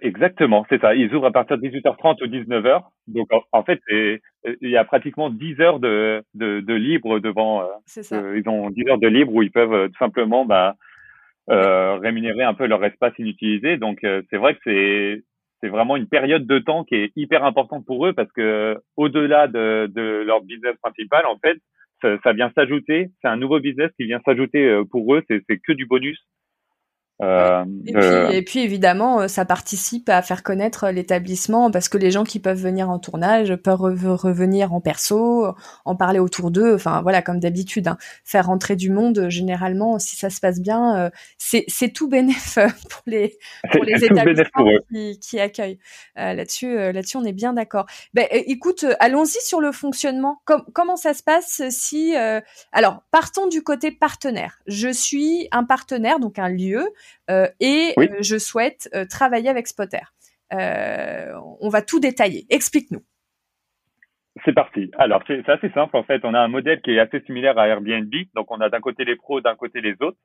exactement, 0.00 0.64
c'est 0.68 0.80
ça. 0.80 0.94
Ils 0.94 1.12
ouvrent 1.12 1.26
à 1.26 1.32
partir 1.32 1.58
de 1.58 1.66
18h30 1.66 2.22
ou 2.22 2.28
19h. 2.28 2.84
Donc 3.08 3.26
en, 3.50 3.64
fait, 3.64 3.80
il 3.90 4.20
y 4.70 4.76
a 4.76 4.84
pratiquement 4.84 5.28
10 5.28 5.60
heures 5.60 5.80
de, 5.80 6.22
de, 6.34 6.60
de 6.60 6.74
libre 6.74 7.18
devant. 7.18 7.62
Euh, 7.62 7.66
ça. 7.86 8.22
ils 8.36 8.48
ont 8.48 8.70
10 8.70 8.90
heures 8.90 8.98
de 8.98 9.08
libre 9.08 9.34
où 9.34 9.42
ils 9.42 9.50
peuvent 9.50 9.88
tout 9.88 9.98
simplement 9.98 10.44
bah, 10.44 10.76
rémunérer 11.48 12.44
un 12.44 12.54
peu 12.54 12.66
leur 12.66 12.84
espace 12.84 13.14
inutilisé. 13.18 13.76
Donc 13.76 13.98
c'est 14.02 14.36
vrai 14.36 14.54
que 14.54 14.60
c'est 14.62 15.24
c'est 15.60 15.68
vraiment 15.68 15.96
une 15.96 16.08
période 16.08 16.46
de 16.46 16.58
temps 16.58 16.84
qui 16.84 16.94
est 16.94 17.12
hyper 17.16 17.44
importante 17.44 17.84
pour 17.84 18.06
eux 18.06 18.12
parce 18.12 18.30
que 18.32 18.76
au-delà 18.96 19.48
de, 19.48 19.90
de, 19.92 20.22
leur 20.26 20.42
business 20.42 20.76
principal, 20.82 21.26
en 21.26 21.36
fait, 21.38 21.58
ça, 22.00 22.16
ça 22.22 22.32
vient 22.32 22.50
s'ajouter. 22.54 23.10
C'est 23.20 23.28
un 23.28 23.36
nouveau 23.36 23.60
business 23.60 23.90
qui 23.96 24.04
vient 24.04 24.20
s'ajouter 24.24 24.64
euh, 24.64 24.84
pour 24.84 25.14
eux. 25.14 25.22
C'est 25.28 25.58
que 25.58 25.72
du 25.72 25.86
bonus. 25.86 26.18
Euh, 27.20 27.64
et, 28.30 28.42
puis, 28.42 28.60
évidemment, 28.60 29.22
euh, 29.22 29.28
ça 29.28 29.44
participe 29.44 30.08
à 30.08 30.22
faire 30.22 30.42
connaître 30.42 30.88
l'établissement 30.90 31.70
parce 31.70 31.88
que 31.88 31.98
les 31.98 32.10
gens 32.10 32.24
qui 32.24 32.38
peuvent 32.38 32.60
venir 32.60 32.90
en 32.90 32.98
tournage 32.98 33.56
peuvent 33.56 33.80
revenir 33.80 34.72
en 34.72 34.80
perso, 34.80 35.52
en 35.84 35.96
parler 35.96 36.20
autour 36.20 36.50
d'eux. 36.50 36.74
Enfin 36.74 37.02
voilà, 37.02 37.22
comme 37.22 37.40
d'habitude, 37.40 37.88
hein. 37.88 37.98
faire 38.24 38.46
rentrer 38.46 38.76
du 38.76 38.90
monde. 38.90 39.26
Généralement, 39.28 39.98
si 39.98 40.16
ça 40.16 40.30
se 40.30 40.40
passe 40.40 40.60
bien, 40.60 40.96
euh, 40.96 41.10
c'est 41.38 41.92
tout 41.92 42.08
bénéf 42.08 42.58
pour 42.88 43.02
les 43.06 43.36
pour 43.72 43.84
les 43.84 43.94
établissements 44.04 44.64
qui, 44.92 45.18
qui, 45.18 45.40
accueillent. 45.40 45.78
là-dessus, 46.14 46.76
là-dessus, 46.76 47.16
on 47.16 47.24
est 47.24 47.32
bien 47.32 47.52
d'accord. 47.52 47.86
Ben, 48.14 48.26
écoute, 48.30 48.84
allons-y 49.00 49.40
sur 49.42 49.60
le 49.60 49.72
fonctionnement. 49.72 50.40
comment 50.72 50.96
ça 50.96 51.14
se 51.14 51.22
passe 51.22 51.62
si 51.70 52.14
alors 52.72 53.02
partons 53.10 53.48
du 53.48 53.62
côté 53.62 53.90
partenaire. 53.90 54.60
Je 54.66 54.88
suis 54.88 55.48
un 55.50 55.64
partenaire, 55.64 56.20
donc 56.20 56.38
un 56.38 56.48
lieu. 56.48 56.92
Euh, 57.30 57.46
et 57.60 57.94
euh, 57.98 58.06
je 58.20 58.38
souhaite 58.38 58.88
euh, 58.94 59.04
travailler 59.04 59.48
avec 59.48 59.66
Spotter. 59.66 60.04
on 60.50 61.68
va 61.68 61.82
tout 61.82 62.00
détailler. 62.00 62.46
Explique-nous. 62.50 63.02
C'est 64.44 64.52
parti. 64.52 64.90
Alors, 64.98 65.22
c'est 65.26 65.48
assez 65.48 65.70
simple 65.70 65.96
en 65.96 66.04
fait. 66.04 66.24
On 66.24 66.34
a 66.34 66.40
un 66.40 66.48
modèle 66.48 66.80
qui 66.80 66.92
est 66.92 67.00
assez 67.00 67.20
similaire 67.22 67.58
à 67.58 67.66
Airbnb. 67.68 68.12
Donc, 68.34 68.50
on 68.50 68.60
a 68.60 68.68
d'un 68.68 68.80
côté 68.80 69.04
les 69.04 69.16
pros, 69.16 69.40
d'un 69.40 69.56
côté 69.56 69.80
les 69.80 69.96
autres. 70.00 70.18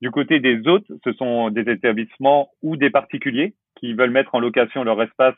Du 0.00 0.12
côté 0.12 0.38
des 0.38 0.68
autres, 0.68 0.86
ce 1.02 1.12
sont 1.14 1.50
des 1.50 1.68
établissements 1.68 2.52
ou 2.62 2.76
des 2.76 2.88
particuliers 2.88 3.56
qui 3.80 3.94
veulent 3.94 4.12
mettre 4.12 4.36
en 4.36 4.40
location 4.40 4.84
leur 4.84 5.02
espace 5.02 5.34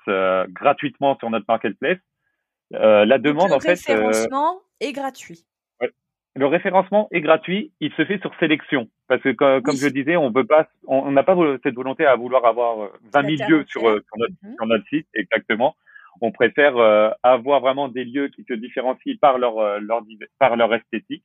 gratuitement 0.50 1.16
sur 1.18 1.30
notre 1.30 1.46
marketplace. 1.48 1.98
la 2.70 3.18
demande, 3.18 3.52
en 3.52 3.60
fait. 3.60 3.68
Le 3.88 3.94
référencement 3.94 4.60
est 4.80 4.92
gratuit 4.92 5.46
le 6.36 6.46
référencement 6.46 7.08
est 7.10 7.20
gratuit, 7.20 7.72
il 7.80 7.92
se 7.92 8.04
fait 8.04 8.20
sur 8.20 8.32
sélection. 8.38 8.88
Parce 9.08 9.22
que 9.22 9.32
comme, 9.32 9.76
je 9.76 9.88
disais, 9.88 10.16
on 10.16 10.30
veut 10.30 10.46
pas, 10.46 10.68
on 10.86 11.10
n'a 11.10 11.22
pas 11.22 11.36
cette 11.62 11.74
volonté 11.74 12.06
à 12.06 12.14
vouloir 12.14 12.44
avoir 12.44 12.90
20 13.12 13.24
euh, 13.24 13.36
000 13.36 13.50
lieux 13.50 13.64
sur, 13.68 13.88
euh, 13.88 14.00
mhm. 14.16 14.54
sur, 14.56 14.66
notre, 14.66 14.86
site, 14.88 15.08
exactement. 15.14 15.74
On 16.20 16.32
préfère 16.32 16.76
euh, 16.76 17.10
avoir 17.22 17.60
vraiment 17.60 17.88
des 17.88 18.04
lieux 18.04 18.28
qui 18.28 18.44
se 18.44 18.54
différencient 18.54 19.14
par 19.20 19.38
leur, 19.38 19.80
leur 19.80 20.02
par 20.38 20.56
leur 20.56 20.72
esthétique 20.74 21.24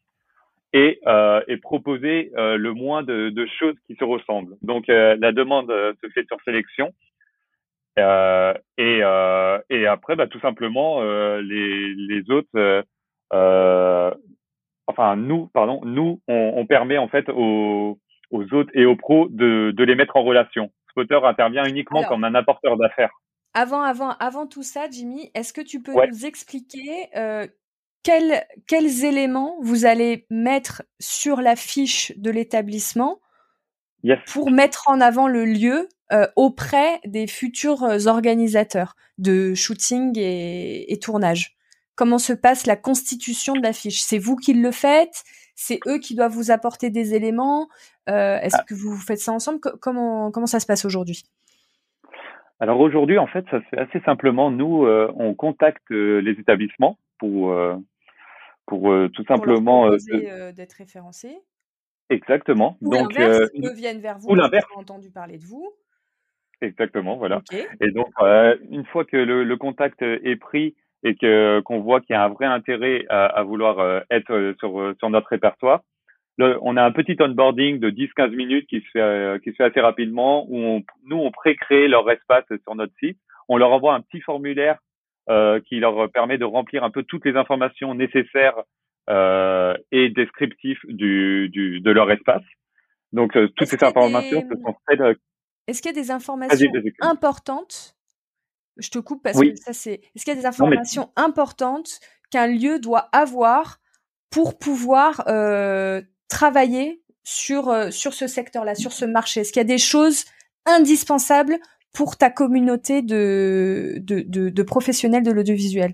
et, 0.73 0.99
et 1.47 1.57
proposer 1.57 2.31
le 2.35 2.73
moins 2.73 3.03
de, 3.03 3.29
de, 3.29 3.45
choses 3.45 3.75
qui 3.87 3.95
se 3.95 4.03
ressemblent. 4.03 4.57
Donc 4.61 4.87
la 4.87 5.31
demande 5.31 5.71
se 6.01 6.09
fait 6.09 6.25
sur 6.27 6.37
sélection. 6.43 6.93
Euh, 7.97 8.53
et, 8.77 8.99
euh, 9.03 9.59
et 9.69 9.87
après, 9.87 10.15
bah, 10.15 10.27
tout 10.27 10.39
simplement, 10.39 11.01
euh, 11.01 11.41
les, 11.41 11.93
les 11.93 12.29
autres 12.29 12.83
enfin 14.87 15.15
nous, 15.15 15.47
pardon, 15.47 15.81
nous, 15.83 16.21
on, 16.27 16.65
permet 16.65 16.97
en 16.97 17.07
fait 17.07 17.29
aux, 17.29 17.99
aux 18.31 18.53
autres 18.53 18.71
et 18.73 18.85
aux 18.85 18.95
pros 18.95 19.27
de, 19.29 19.71
de 19.71 19.83
les 19.83 19.95
mettre 19.95 20.15
en 20.15 20.23
relation. 20.23 20.71
Spotter 20.89 21.19
intervient 21.23 21.65
uniquement 21.65 22.03
comme 22.03 22.23
un 22.23 22.35
apporteur 22.35 22.77
d'affaires. 22.77 23.11
Avant, 23.53 23.81
avant, 23.81 24.11
avant 24.19 24.47
tout 24.47 24.63
ça, 24.63 24.89
Jimmy, 24.89 25.31
est-ce 25.33 25.53
que 25.53 25.61
tu 25.61 25.81
peux 25.81 25.93
nous 25.93 26.25
expliquer 26.25 27.07
euh, 27.15 27.47
quels, 28.03 28.43
quels 28.67 29.05
éléments 29.05 29.57
vous 29.61 29.85
allez 29.85 30.25
mettre 30.29 30.83
sur 30.99 31.41
la 31.41 31.55
fiche 31.55 32.11
de 32.17 32.31
l'établissement 32.31 33.19
pour 34.27 34.51
mettre 34.51 34.89
en 34.89 35.01
avant 35.01 35.27
le 35.27 35.45
lieu 35.45 35.89
euh, 36.11 36.27
auprès 36.35 36.99
des 37.05 37.27
futurs 37.27 37.81
organisateurs 38.07 38.95
de 39.17 39.53
shooting 39.55 40.17
et, 40.17 40.91
et 40.91 40.99
tournage? 40.99 41.54
Comment 41.95 42.17
se 42.17 42.33
passe 42.33 42.65
la 42.65 42.75
constitution 42.75 43.53
de 43.53 43.61
la 43.61 43.73
fiche 43.73 44.01
C'est 44.01 44.19
vous 44.19 44.35
qui 44.35 44.53
le 44.53 44.71
faites 44.71 45.23
C'est 45.55 45.79
eux 45.87 45.97
qui 45.97 46.15
doivent 46.15 46.33
vous 46.33 46.51
apporter 46.51 46.89
des 46.89 47.15
éléments 47.15 47.67
euh, 48.09 48.37
Est-ce 48.39 48.57
ah. 48.59 48.65
que 48.67 48.73
vous 48.73 48.95
faites 48.97 49.19
ça 49.19 49.31
ensemble? 49.31 49.59
Comment 49.81 50.31
comment 50.31 50.45
ça 50.45 50.59
se 50.59 50.65
passe 50.65 50.85
aujourd'hui? 50.85 51.23
Alors 52.59 52.79
aujourd'hui, 52.79 53.17
en 53.17 53.27
fait, 53.27 53.45
ça 53.51 53.59
se 53.59 53.65
fait 53.65 53.79
assez 53.79 53.99
simplement. 54.01 54.49
Nous, 54.49 54.85
euh, 54.85 55.11
on 55.17 55.33
contacte 55.33 55.91
euh, 55.91 56.19
les 56.19 56.31
établissements 56.31 56.97
pour 57.19 57.55
pour 58.65 58.93
tout 59.13 59.23
simplement 59.25 59.89
d'être 59.89 60.73
référencés. 60.73 61.37
Exactement. 62.09 62.77
Ou 62.81 62.91
donc 62.91 63.19
eux 63.19 63.73
viennent 63.73 63.99
vers 63.99 64.19
vous. 64.19 64.29
Ou 64.29 64.35
l'inverse. 64.35 64.65
entendu 64.75 65.11
parler 65.11 65.37
de 65.37 65.45
vous. 65.45 65.71
Exactement, 66.61 67.17
voilà. 67.17 67.41
Et 67.81 67.91
donc, 67.91 68.07
une 68.69 68.85
fois 68.85 69.05
que 69.05 69.17
le, 69.17 69.43
le, 69.43 69.57
contact 69.57 70.01
est 70.01 70.35
pris, 70.37 70.75
et 71.05 71.15
que 71.15 71.61
qu'on 71.61 71.79
voit 71.79 72.01
qu'il 72.01 72.15
y 72.15 72.17
a 72.17 72.23
un 72.23 72.29
vrai 72.29 72.47
intérêt 72.47 73.05
à, 73.09 73.27
à 73.27 73.43
vouloir 73.43 73.79
euh, 73.79 73.99
être 74.09 74.33
euh, 74.33 74.55
sur 74.59 74.77
euh, 74.81 74.95
sur 74.97 75.09
notre 75.11 75.29
répertoire. 75.29 75.81
on 76.39 76.75
a 76.75 76.83
un 76.83 76.91
petit 76.91 77.15
onboarding 77.21 77.79
de 77.79 77.91
10-15 77.91 78.35
minutes 78.35 78.67
qui 78.67 78.81
se 78.81 78.89
fait 78.91 79.43
qui 79.43 79.51
se 79.51 79.55
fait 79.55 79.65
assez 79.65 79.81
rapidement 79.81 80.45
où 80.49 80.57
on, 80.57 80.83
nous 81.05 81.17
on 81.17 81.31
pré-crée 81.31 81.87
leur 81.87 82.09
espace 82.11 82.45
sur 82.63 82.75
notre 82.75 82.93
site. 82.99 83.19
On 83.47 83.57
leur 83.57 83.71
envoie 83.71 83.93
un 83.93 84.01
petit 84.01 84.19
formulaire 84.21 84.79
euh, 85.29 85.59
qui 85.67 85.79
leur 85.79 86.11
permet 86.11 86.39
de 86.39 86.45
remplir 86.45 86.83
un 86.83 86.89
peu 86.89 87.03
toutes 87.03 87.25
les 87.25 87.35
informations 87.35 87.93
nécessaires 87.93 88.59
euh, 89.07 89.75
et 89.91 90.09
du, 90.09 91.49
du, 91.49 91.81
de 91.81 91.91
leur 91.91 92.11
espace. 92.11 92.43
Donc 93.13 93.37
toutes 93.55 93.67
ces 93.67 93.83
informations 93.83 94.41
se 94.41 94.55
sont 94.59 94.75
faites. 94.89 95.17
Est-ce 95.67 95.81
qu'il 95.83 95.95
y 95.95 95.97
a 95.97 96.01
des 96.01 96.11
informations 96.11 96.69
importantes 97.01 97.95
je 98.77 98.89
te 98.89 98.99
coupe 98.99 99.23
parce 99.23 99.39
que 99.39 99.55
ça 99.55 99.73
c'est. 99.73 100.01
Est-ce 100.15 100.25
qu'il 100.25 100.33
y 100.33 100.37
a 100.37 100.39
des 100.39 100.45
informations 100.45 101.09
importantes 101.15 101.99
qu'un 102.31 102.47
lieu 102.47 102.79
doit 102.79 103.09
avoir 103.11 103.77
pour 104.29 104.57
pouvoir 104.57 105.23
euh, 105.27 106.01
travailler 106.27 107.01
sur 107.23 107.69
euh, 107.69 107.89
sur 107.91 108.13
ce 108.13 108.27
secteur-là, 108.27 108.75
sur 108.75 108.91
ce 108.91 109.05
marché? 109.05 109.41
Est-ce 109.41 109.53
qu'il 109.53 109.61
y 109.61 109.65
a 109.65 109.67
des 109.67 109.77
choses 109.77 110.25
indispensables 110.65 111.57
pour 111.93 112.17
ta 112.17 112.29
communauté 112.29 113.01
de 113.01 113.95
de, 113.99 114.23
de, 114.49 114.63
professionnels 114.63 115.23
de 115.23 115.31
l'audiovisuel? 115.31 115.93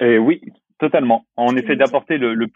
Eh 0.00 0.18
Oui, 0.18 0.42
totalement. 0.78 1.24
On 1.36 1.56
essaie 1.56 1.76
d'apporter 1.76 2.18
le, 2.18 2.34
le, 2.34 2.48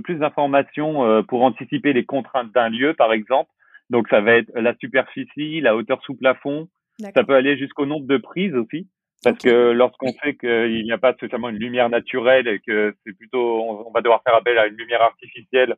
plus 0.00 0.18
d'informations 0.18 1.04
euh, 1.04 1.22
pour 1.22 1.42
anticiper 1.42 1.92
les 1.92 2.04
contraintes 2.04 2.50
d'un 2.52 2.70
lieu, 2.70 2.94
par 2.94 3.12
exemple. 3.12 3.50
Donc 3.90 4.08
ça 4.08 4.20
va 4.20 4.36
être 4.36 4.50
la 4.54 4.74
superficie, 4.76 5.60
la 5.60 5.76
hauteur 5.76 6.02
sous 6.02 6.14
plafond, 6.14 6.68
ça 6.98 7.24
peut 7.24 7.34
aller 7.34 7.56
jusqu'au 7.56 7.86
nombre 7.86 8.06
de 8.06 8.16
prises 8.16 8.54
aussi, 8.54 8.88
parce 9.22 9.38
que 9.38 9.70
lorsqu'on 9.70 10.12
sait 10.22 10.34
qu'il 10.34 10.82
n'y 10.84 10.92
a 10.92 10.98
pas 10.98 11.12
spécialement 11.14 11.48
une 11.48 11.58
lumière 11.58 11.88
naturelle 11.88 12.48
et 12.48 12.60
que 12.60 12.94
c'est 13.04 13.12
plutôt, 13.12 13.86
on, 13.86 13.90
va 13.90 14.00
devoir 14.00 14.22
faire 14.24 14.34
appel 14.34 14.58
à 14.58 14.66
une 14.66 14.76
lumière 14.76 15.02
artificielle, 15.02 15.76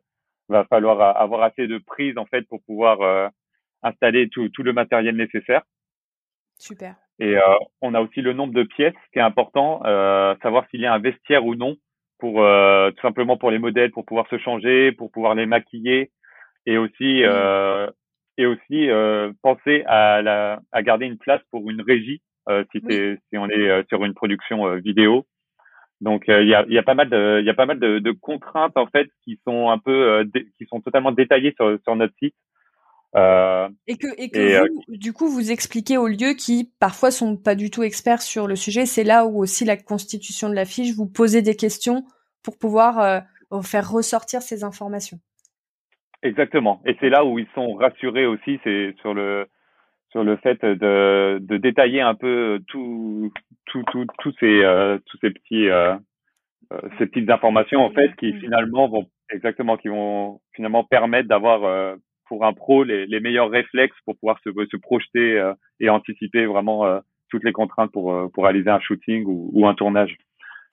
va 0.49 0.65
falloir 0.65 1.17
avoir 1.17 1.43
assez 1.43 1.67
de 1.67 1.77
prises 1.77 2.17
en 2.17 2.25
fait 2.25 2.41
pour 2.47 2.61
pouvoir 2.63 3.01
euh, 3.01 3.27
installer 3.83 4.29
tout, 4.29 4.49
tout 4.49 4.63
le 4.63 4.73
matériel 4.73 5.15
nécessaire. 5.15 5.61
Super. 6.57 6.95
Et 7.19 7.37
euh, 7.37 7.41
on 7.81 7.93
a 7.93 8.01
aussi 8.01 8.21
le 8.21 8.33
nombre 8.33 8.53
de 8.53 8.63
pièces, 8.63 8.93
qui 9.13 9.19
est 9.19 9.23
important, 9.23 9.81
euh, 9.85 10.35
savoir 10.41 10.67
s'il 10.69 10.81
y 10.81 10.85
a 10.85 10.93
un 10.93 10.99
vestiaire 10.99 11.45
ou 11.45 11.55
non, 11.55 11.75
pour 12.17 12.35
tout 12.35 13.01
simplement 13.01 13.37
pour 13.37 13.51
les 13.51 13.59
modèles, 13.59 13.91
pour 13.91 14.05
pouvoir 14.05 14.27
se 14.29 14.37
changer, 14.39 14.91
pour 14.93 15.11
pouvoir 15.11 15.35
les 15.35 15.45
maquiller, 15.45 16.11
et 16.65 16.77
aussi 16.77 17.23
et 18.37 18.45
aussi 18.45 18.89
euh, 18.89 19.31
penser 19.41 19.83
à, 19.87 20.21
la, 20.21 20.59
à 20.71 20.81
garder 20.83 21.05
une 21.05 21.17
place 21.17 21.41
pour 21.51 21.69
une 21.69 21.81
régie 21.81 22.21
euh, 22.49 22.63
si, 22.71 22.79
si 22.79 23.37
on 23.37 23.49
est 23.49 23.69
euh, 23.69 23.83
sur 23.89 24.03
une 24.05 24.13
production 24.13 24.67
euh, 24.67 24.75
vidéo. 24.77 25.25
Donc 26.01 26.25
il 26.27 26.47
y, 26.47 26.53
a, 26.53 26.65
y, 26.67 26.77
a, 26.77 26.83
pas 26.83 26.93
mal 26.93 27.09
de 27.09 27.39
il 27.39 27.45
y 27.45 27.49
a 27.49 27.53
pas 27.53 27.65
mal 27.65 27.79
de, 27.79 27.99
de, 27.99 28.11
contraintes 28.11 28.75
en 28.75 28.85
fait 28.87 29.07
qui 29.23 29.39
sont 29.47 29.69
un 29.69 29.77
peu 29.77 30.29
qui 30.57 30.65
sont 30.65 30.81
totalement 30.81 31.13
détaillées 31.13 31.53
sur, 31.57 31.79
sur 31.83 31.95
notre 31.95 32.13
site. 32.21 32.35
Euh, 33.15 33.69
et 33.87 33.95
que, 33.95 34.07
et 34.17 34.29
que 34.29 34.59
vous, 34.59 34.97
du 34.97 35.13
coup, 35.13 35.29
vous 35.29 35.51
expliquez 35.51 35.97
aux 35.97 36.07
lieux 36.07 36.33
qui 36.33 36.73
parfois 36.79 37.11
sont 37.11 37.37
pas 37.37 37.55
du 37.55 37.69
tout 37.69 37.83
experts 37.83 38.21
sur 38.21 38.45
le 38.45 38.57
sujet. 38.57 38.85
C'est 38.85 39.05
là 39.05 39.25
où 39.25 39.41
aussi 39.41 39.63
la 39.63 39.77
constitution 39.77 40.49
de 40.49 40.53
la 40.53 40.65
fiche, 40.65 40.93
vous 40.93 41.05
posez 41.05 41.41
des 41.41 41.55
questions 41.55 42.05
pour 42.43 42.57
pouvoir 42.57 42.99
euh, 42.99 43.61
faire 43.61 43.89
ressortir 43.89 44.41
ces 44.41 44.63
informations. 44.65 45.19
Exactement. 46.23 46.81
Et 46.85 46.95
c'est 46.99 47.09
là 47.09 47.25
où 47.25 47.39
ils 47.39 47.47
sont 47.53 47.73
rassurés 47.75 48.25
aussi, 48.25 48.59
c'est 48.63 48.93
sur 49.01 49.13
le 49.13 49.47
sur 50.15 50.23
le 50.23 50.37
fait 50.37 50.63
de, 50.63 51.39
de 51.41 51.57
détailler 51.57 51.99
un 51.99 52.15
peu 52.15 52.61
tout 52.67 53.31
tout 53.65 53.83
tout 53.91 54.05
tous 54.19 54.33
ces 54.39 54.63
euh, 54.63 54.97
tous 55.07 55.17
ces 55.19 55.29
petits 55.29 55.67
euh, 55.69 55.95
euh, 56.71 56.81
ces 56.97 57.07
petites 57.07 57.29
informations 57.29 57.81
en 57.81 57.91
fait 57.91 58.15
qui 58.15 58.31
finalement 58.39 58.87
vont 58.87 59.05
exactement 59.29 59.75
qui 59.75 59.89
vont 59.89 60.39
finalement 60.55 60.85
permettre 60.85 61.27
d'avoir 61.27 61.97
pour 62.27 62.45
un 62.45 62.53
pro 62.53 62.85
les, 62.85 63.05
les 63.07 63.19
meilleurs 63.19 63.49
réflexes 63.49 63.97
pour 64.05 64.17
pouvoir 64.17 64.39
se, 64.43 64.51
se 64.71 64.77
projeter 64.77 65.51
et 65.81 65.89
anticiper 65.89 66.45
vraiment 66.45 67.01
toutes 67.29 67.43
les 67.43 67.51
contraintes 67.51 67.91
pour 67.91 68.31
pour 68.31 68.45
réaliser 68.45 68.69
un 68.69 68.79
shooting 68.79 69.25
ou, 69.25 69.49
ou 69.51 69.67
un 69.67 69.73
tournage. 69.73 70.15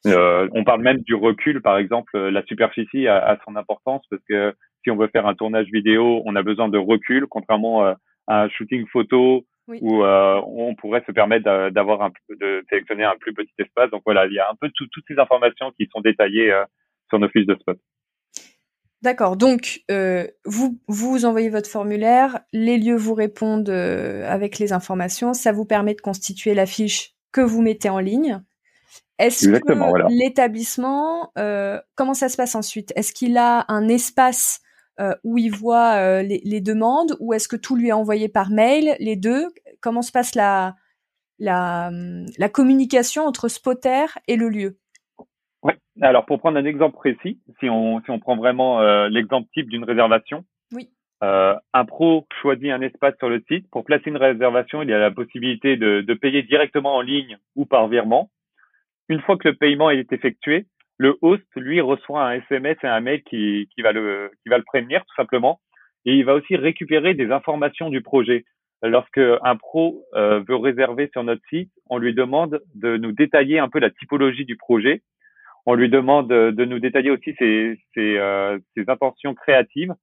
on 0.04 0.64
parle 0.64 0.82
même 0.82 0.98
du 0.98 1.14
recul, 1.14 1.62
par 1.62 1.78
exemple, 1.78 2.16
la 2.16 2.44
superficie 2.44 3.08
a, 3.08 3.18
a 3.18 3.38
son 3.44 3.56
importance 3.56 4.04
parce 4.08 4.22
que 4.28 4.54
si 4.82 4.90
on 4.90 4.96
veut 4.96 5.08
faire 5.08 5.26
un 5.26 5.34
tournage 5.34 5.68
vidéo, 5.72 6.22
on 6.24 6.36
a 6.36 6.42
besoin 6.42 6.68
de 6.68 6.78
recul, 6.78 7.26
contrairement 7.26 7.84
euh, 7.84 7.94
à 8.26 8.42
un 8.42 8.48
shooting 8.48 8.86
photo 8.88 9.44
où 9.68 10.02
euh, 10.02 10.40
on 10.44 10.74
pourrait 10.74 11.02
se 11.06 11.12
permettre 11.12 11.70
d'avoir 11.70 12.10
de 12.28 12.64
sélectionner 12.68 13.04
un 13.04 13.16
plus 13.18 13.32
petit 13.32 13.52
espace. 13.58 13.90
Donc 13.90 14.02
voilà, 14.04 14.26
il 14.26 14.32
y 14.32 14.38
a 14.38 14.48
un 14.50 14.54
peu 14.60 14.70
toutes 14.74 14.90
ces 15.08 15.18
informations 15.18 15.72
qui 15.78 15.88
sont 15.92 16.00
détaillées 16.00 16.52
euh, 16.52 16.64
sur 17.08 17.18
nos 17.18 17.28
fiches 17.28 17.46
de 17.46 17.54
spot. 17.54 17.78
D'accord. 19.02 19.36
Donc, 19.36 19.80
euh, 19.90 20.26
vous, 20.44 20.78
vous 20.86 21.24
envoyez 21.24 21.48
votre 21.48 21.68
formulaire, 21.68 22.40
les 22.52 22.78
lieux 22.78 22.96
vous 22.96 23.14
répondent 23.14 23.68
avec 23.68 24.58
les 24.58 24.72
informations. 24.72 25.32
Ça 25.32 25.50
vous 25.52 25.64
permet 25.64 25.94
de 25.94 26.00
constituer 26.00 26.54
la 26.54 26.66
fiche 26.66 27.14
que 27.32 27.40
vous 27.40 27.62
mettez 27.62 27.88
en 27.88 27.98
ligne. 27.98 28.40
Est-ce 29.18 29.48
que 29.48 30.08
l'établissement, 30.08 31.32
comment 31.96 32.14
ça 32.14 32.28
se 32.28 32.36
passe 32.36 32.54
ensuite? 32.54 32.92
Est-ce 32.94 33.12
qu'il 33.12 33.38
a 33.38 33.64
un 33.68 33.88
espace 33.88 34.61
où 35.24 35.38
il 35.38 35.50
voit 35.50 36.22
les, 36.22 36.40
les, 36.44 36.60
demandes 36.60 37.16
ou 37.18 37.32
est-ce 37.32 37.48
que 37.48 37.56
tout 37.56 37.76
lui 37.76 37.88
est 37.88 37.92
envoyé 37.92 38.28
par 38.28 38.50
mail 38.50 38.94
Les 39.00 39.16
deux? 39.16 39.48
Comment 39.80 40.02
se 40.02 40.12
passe 40.12 40.34
la, 40.34 40.76
la, 41.38 41.90
la 42.38 42.48
communication 42.48 43.24
entre 43.24 43.48
Spotter 43.48 44.04
et 44.28 44.36
le 44.36 44.48
lieu? 44.48 44.78
Ouais. 45.62 45.76
Alors 46.00 46.24
pour 46.24 46.38
prendre 46.38 46.58
un 46.58 46.64
exemple 46.64 46.96
précis, 46.96 47.40
si 47.60 47.68
on 47.68 48.00
si 48.02 48.10
on 48.10 48.18
prend 48.18 48.36
vraiment 48.36 48.80
euh, 48.80 49.08
l'exemple 49.08 49.48
type 49.52 49.68
d'une 49.68 49.84
réservation, 49.84 50.44
oui. 50.72 50.88
Euh, 51.22 51.54
un 51.72 51.84
pro 51.84 52.26
choisit 52.40 52.72
un 52.72 52.80
espace 52.80 53.14
sur 53.18 53.28
le 53.28 53.44
site. 53.46 53.70
Pour 53.70 53.84
placer 53.84 54.10
une 54.10 54.16
réservation, 54.16 54.82
il 54.82 54.88
y 54.88 54.92
a 54.92 54.98
la 54.98 55.12
possibilité 55.12 55.76
de, 55.76 56.00
de 56.00 56.14
payer 56.14 56.42
directement 56.42 56.96
en 56.96 57.00
ligne 57.00 57.38
ou 57.54 57.64
par 57.64 57.86
virement. 57.86 58.30
Une 59.08 59.20
fois 59.20 59.36
que 59.36 59.48
le 59.48 59.54
paiement 59.54 59.90
est 59.90 60.12
effectué, 60.12 60.66
le 60.98 61.16
host 61.22 61.44
lui 61.56 61.80
reçoit 61.80 62.24
un 62.24 62.32
SMS 62.32 62.76
et 62.82 62.86
un 62.86 63.00
mail 63.00 63.22
qui, 63.24 63.68
qui 63.74 63.82
va 63.82 63.92
le 63.92 64.30
qui 64.42 64.48
va 64.48 64.58
le 64.58 64.64
prévenir 64.64 65.04
tout 65.04 65.14
simplement. 65.16 65.60
Et 66.04 66.14
il 66.14 66.24
va 66.24 66.34
aussi 66.34 66.56
récupérer 66.56 67.14
des 67.14 67.30
informations 67.30 67.90
du 67.90 68.02
projet. 68.02 68.44
Lorsque 68.82 69.18
un 69.18 69.56
pro 69.56 70.04
euh, 70.14 70.42
veut 70.48 70.56
réserver 70.56 71.08
sur 71.12 71.22
notre 71.22 71.42
site, 71.48 71.70
on 71.88 71.98
lui 71.98 72.14
demande 72.14 72.60
de 72.74 72.96
nous 72.96 73.12
détailler 73.12 73.60
un 73.60 73.68
peu 73.68 73.78
la 73.78 73.90
typologie 73.90 74.44
du 74.44 74.56
projet 74.56 75.02
on 75.66 75.74
lui 75.74 75.88
demande 75.88 76.28
de 76.28 76.64
nous 76.64 76.78
détailler 76.78 77.10
aussi 77.10 77.34
ses, 77.38 77.78
ses, 77.94 78.18
euh, 78.18 78.58
ses 78.76 78.88
intentions 78.88 79.34
créatives, 79.34 79.94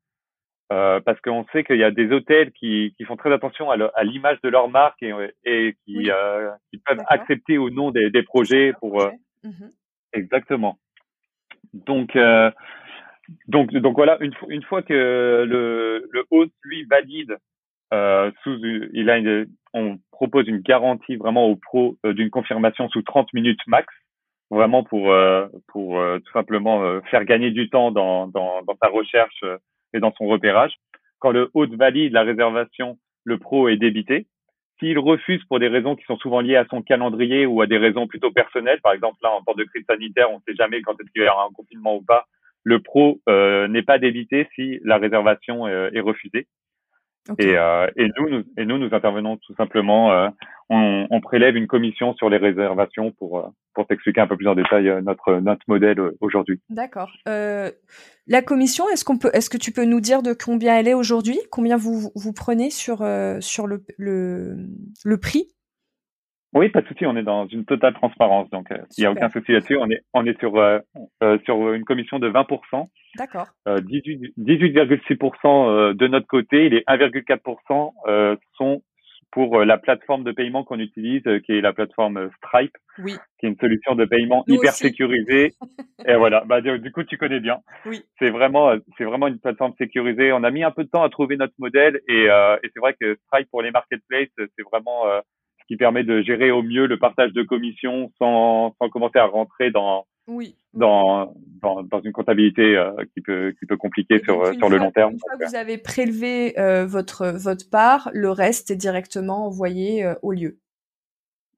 euh, 0.71 0.99
parce 1.02 1.19
qu'on 1.21 1.45
sait 1.52 1.63
qu'il 1.63 1.78
y 1.78 1.84
a 1.84 1.91
des 1.91 2.12
hôtels 2.12 2.52
qui, 2.52 2.93
qui 2.97 3.04
font 3.04 3.17
très 3.17 3.34
attention 3.34 3.71
à 3.71 4.04
l'image 4.04 4.39
de 4.41 4.49
leur 4.49 4.69
marque 4.69 5.02
et, 5.02 5.13
et 5.43 5.75
qui, 5.86 6.12
euh, 6.12 6.52
qui, 6.71 6.80
peuvent 6.80 7.04
accepter 7.08 7.58
ou 7.58 7.69
non 7.69 7.91
des, 7.91 8.10
des 8.10 8.23
projets 8.23 8.73
pour. 8.80 9.02
Euh, 9.02 9.10
mhm. 9.43 9.71
Exactement. 10.13 10.78
Donc, 11.74 12.15
euh, 12.15 12.52
donc, 13.48 13.72
donc 13.74 13.95
voilà, 13.95 14.17
une, 14.22 14.34
une 14.50 14.63
fois 14.63 14.82
que 14.82 14.93
le, 14.93 16.08
le 16.12 16.26
host 16.32 16.52
lui 16.63 16.84
valide 16.86 17.38
sous, 17.91 18.58
il 18.93 19.10
a 19.10 19.19
on 19.74 20.00
propose 20.12 20.48
une 20.48 20.60
garantie 20.60 21.15
vraiment 21.15 21.48
au 21.48 21.56
pro 21.56 21.98
d'une 22.04 22.30
confirmation 22.30 22.89
sous 22.89 23.02
30 23.02 23.34
minutes 23.34 23.60
max 23.67 23.93
vraiment 24.50 24.84
pour 24.84 25.12
euh, 25.12 25.48
pour 25.67 26.00
euh, 26.00 26.19
tout 26.19 26.32
simplement 26.32 26.84
euh, 26.84 27.02
faire 27.12 27.26
gagner 27.26 27.52
du 27.52 27.69
temps 27.69 27.91
dans, 27.91 28.28
dans, 28.28 28.62
dans 28.63 28.76
sa 28.82 28.89
recherche 28.89 29.43
et 29.93 30.00
dans 30.00 30.13
son 30.13 30.26
repérage. 30.26 30.74
Quand 31.19 31.32
le 31.32 31.50
hôte 31.54 31.74
valide 31.76 32.13
la 32.13 32.24
réservation, 32.24 32.98
le 33.24 33.38
pro 33.38 33.67
est 33.67 33.78
débité. 33.78 34.28
S'il 34.80 34.98
refuse 34.98 35.44
pour 35.46 35.60
des 35.60 35.68
raisons 35.68 35.96
qui 35.96 36.06
sont 36.06 36.18
souvent 36.18 36.39
liées 36.42 36.56
à 36.56 36.65
son 36.70 36.82
calendrier 36.82 37.46
ou 37.46 37.62
à 37.62 37.68
des 37.68 37.78
raisons 37.78 38.08
plutôt 38.08 38.32
personnelles, 38.32 38.80
par 38.82 38.94
exemple 38.94 39.18
là 39.22 39.32
en 39.32 39.42
temps 39.42 39.54
de 39.54 39.65
crise 39.65 39.86
sanitaire, 39.86 40.32
on 40.32 40.36
ne 40.38 40.42
sait 40.48 40.56
jamais 40.56 40.82
quand 40.82 40.94
est-ce 40.94 41.12
qu'il 41.12 41.24
y 41.24 41.28
aura 41.28 41.46
un 41.46 41.54
confinement 41.54 41.98
ou 41.98 42.02
pas, 42.02 42.26
le 42.63 42.80
pro 42.80 43.20
n'est 43.28 43.84
pas 43.84 44.00
débité 44.00 44.48
si 44.56 44.80
la 44.84 44.98
réservation 44.98 45.68
est 45.68 46.00
refusée. 46.00 46.48
Et, 47.38 47.58
euh, 47.58 47.88
et, 47.96 48.08
nous, 48.18 48.30
nous, 48.30 48.44
et 48.58 48.65
nous, 48.65 48.78
nous 48.78 48.94
intervenons 48.94 49.38
tout 49.38 49.54
simplement. 49.56 50.12
Euh, 50.12 50.30
on, 50.70 51.08
on, 51.10 51.22
prélève 51.22 51.56
une 51.56 51.68
commission 51.68 52.13
sur 52.13 52.30
les 52.30 52.38
réservations 52.38 53.12
pour 53.12 53.39
euh, 53.39 53.48
pour 53.74 53.88
t'expliquer 53.88 54.22
un 54.22 54.28
peu 54.28 54.38
plus 54.38 54.48
en 54.48 54.56
détail 54.56 54.92
notre 55.04 55.36
notre 55.36 55.63
modèle 55.68 56.00
aujourd'hui. 56.22 56.60
D'accord. 56.70 57.12
la 57.26 58.42
commission, 58.44 58.86
est-ce 58.89 59.06
qu'on 59.06 59.18
peut, 59.18 59.32
est-ce 59.34 59.50
que 59.50 59.58
tu 59.58 59.72
peux 59.72 59.86
nous 59.86 60.02
dire 60.02 60.22
de 60.22 60.34
combien 60.34 60.78
elle 60.78 60.88
est 60.88 60.94
aujourd'hui? 60.94 61.39
Combien 61.52 61.78
vous 61.78 62.12
vous 62.15 62.34
prenez 62.34 62.70
sur 62.70 62.98
sur 63.39 63.68
le 63.68 63.84
le, 63.98 64.56
le 65.04 65.18
prix? 65.18 65.48
Oui, 66.54 66.70
pas 66.70 66.82
de 66.82 66.88
souci. 66.88 67.06
On 67.06 67.15
est 67.15 67.24
dans 67.24 67.48
une 67.48 67.65
totale 67.65 67.94
transparence, 67.94 68.50
donc 68.50 68.68
il 68.98 69.02
n'y 69.02 69.06
a 69.06 69.12
aucun 69.12 69.30
souci 69.30 69.52
là-dessus. 69.52 69.78
On 69.78 69.89
est 69.89 70.02
on 70.13 70.26
est 70.26 70.38
sur 70.39 70.54
sur 71.46 71.74
une 71.74 71.84
commission 71.84 72.20
de 72.20 72.28
20 72.28 72.46
D'accord. 73.15 73.48
18,6% 73.65 74.38
18, 74.38 75.24
euh, 75.43 75.93
de 75.93 76.08
notre 76.08 76.28
côté 76.28 76.65
et 76.65 76.69
les 76.69 76.82
1,4% 76.82 77.93
euh, 78.08 78.36
sont 78.56 78.82
pour 79.32 79.60
euh, 79.60 79.65
la 79.65 79.78
plateforme 79.78 80.24
de 80.24 80.32
paiement 80.32 80.63
qu'on 80.63 80.80
utilise, 80.80 81.24
qui 81.45 81.52
est 81.52 81.62
la 81.62 81.74
plateforme 81.74 82.30
Stripe, 82.38 82.76
oui. 82.98 83.15
qui 83.39 83.45
est 83.45 83.50
une 83.50 83.58
solution 83.58 83.95
de 83.95 84.06
paiement 84.06 84.43
hyper 84.48 84.74
sécurisée. 84.74 85.54
et 86.08 86.15
voilà, 86.15 86.43
bah, 86.45 86.62
du 86.62 86.91
coup, 86.91 87.04
tu 87.04 87.17
connais 87.17 87.39
bien. 87.39 87.60
Oui. 87.86 88.02
C'est 88.17 88.32
vraiment, 88.32 88.74
c'est 88.98 89.04
vraiment 89.04 89.28
une 89.28 89.39
plateforme 89.39 89.74
sécurisée. 89.78 90.32
On 90.34 90.43
a 90.43 90.52
mis 90.52 90.63
un 90.63 90.72
peu 90.72 90.84
de 90.84 90.89
temps 90.89 91.04
à 91.04 91.10
trouver 91.10 91.38
notre 91.38 91.54
modèle 91.60 92.02
et, 92.08 92.24
et 92.24 92.69
c'est 92.74 92.80
vrai 92.80 92.95
que 93.00 93.17
Stripe 93.28 93.50
pour 93.52 93.62
les 93.62 93.72
marketplaces, 93.72 94.30
c'est 94.38 94.63
vraiment 94.72 95.04
ce 95.06 95.65
qui 95.67 95.78
permet 95.78 96.04
de 96.04 96.22
gérer 96.22 96.50
au 96.50 96.63
mieux 96.63 96.88
le 96.88 96.98
partage 96.98 97.32
de 97.34 97.43
commissions 97.43 98.12
sans, 98.17 98.76
sans 98.80 98.89
commencer 98.89 99.19
à 99.19 99.26
rentrer 99.26 99.69
dans 99.69 100.06
oui. 100.30 100.56
dans, 100.74 101.34
dans, 101.62 101.84
dans, 101.84 102.02
une 102.02 102.12
comptabilité 102.12 102.78
euh, 102.78 102.92
qui 103.13 103.22
peut 103.22 103.54
qui 103.60 103.65
peut 103.65 103.78
compliquer 103.78 104.20
sur 104.24 104.54
sur 104.56 104.70
le 104.70 104.78
long 104.78 104.92
terme. 104.92 105.13
Une 105.13 105.20
fois 105.20 105.38
que 105.38 105.50
vous 105.50 105.56
avez 105.56 105.78
prélevé 105.78 106.58
euh, 106.60 106.86
votre 106.86 107.28
votre 107.28 107.70
part, 107.70 108.10
le 108.13 108.30
reste 108.30 108.72
est 108.72 108.76
directement 108.76 109.46
envoyé 109.48 110.06
euh, 110.06 110.13
au 110.22 110.32
lieu. 110.32 110.58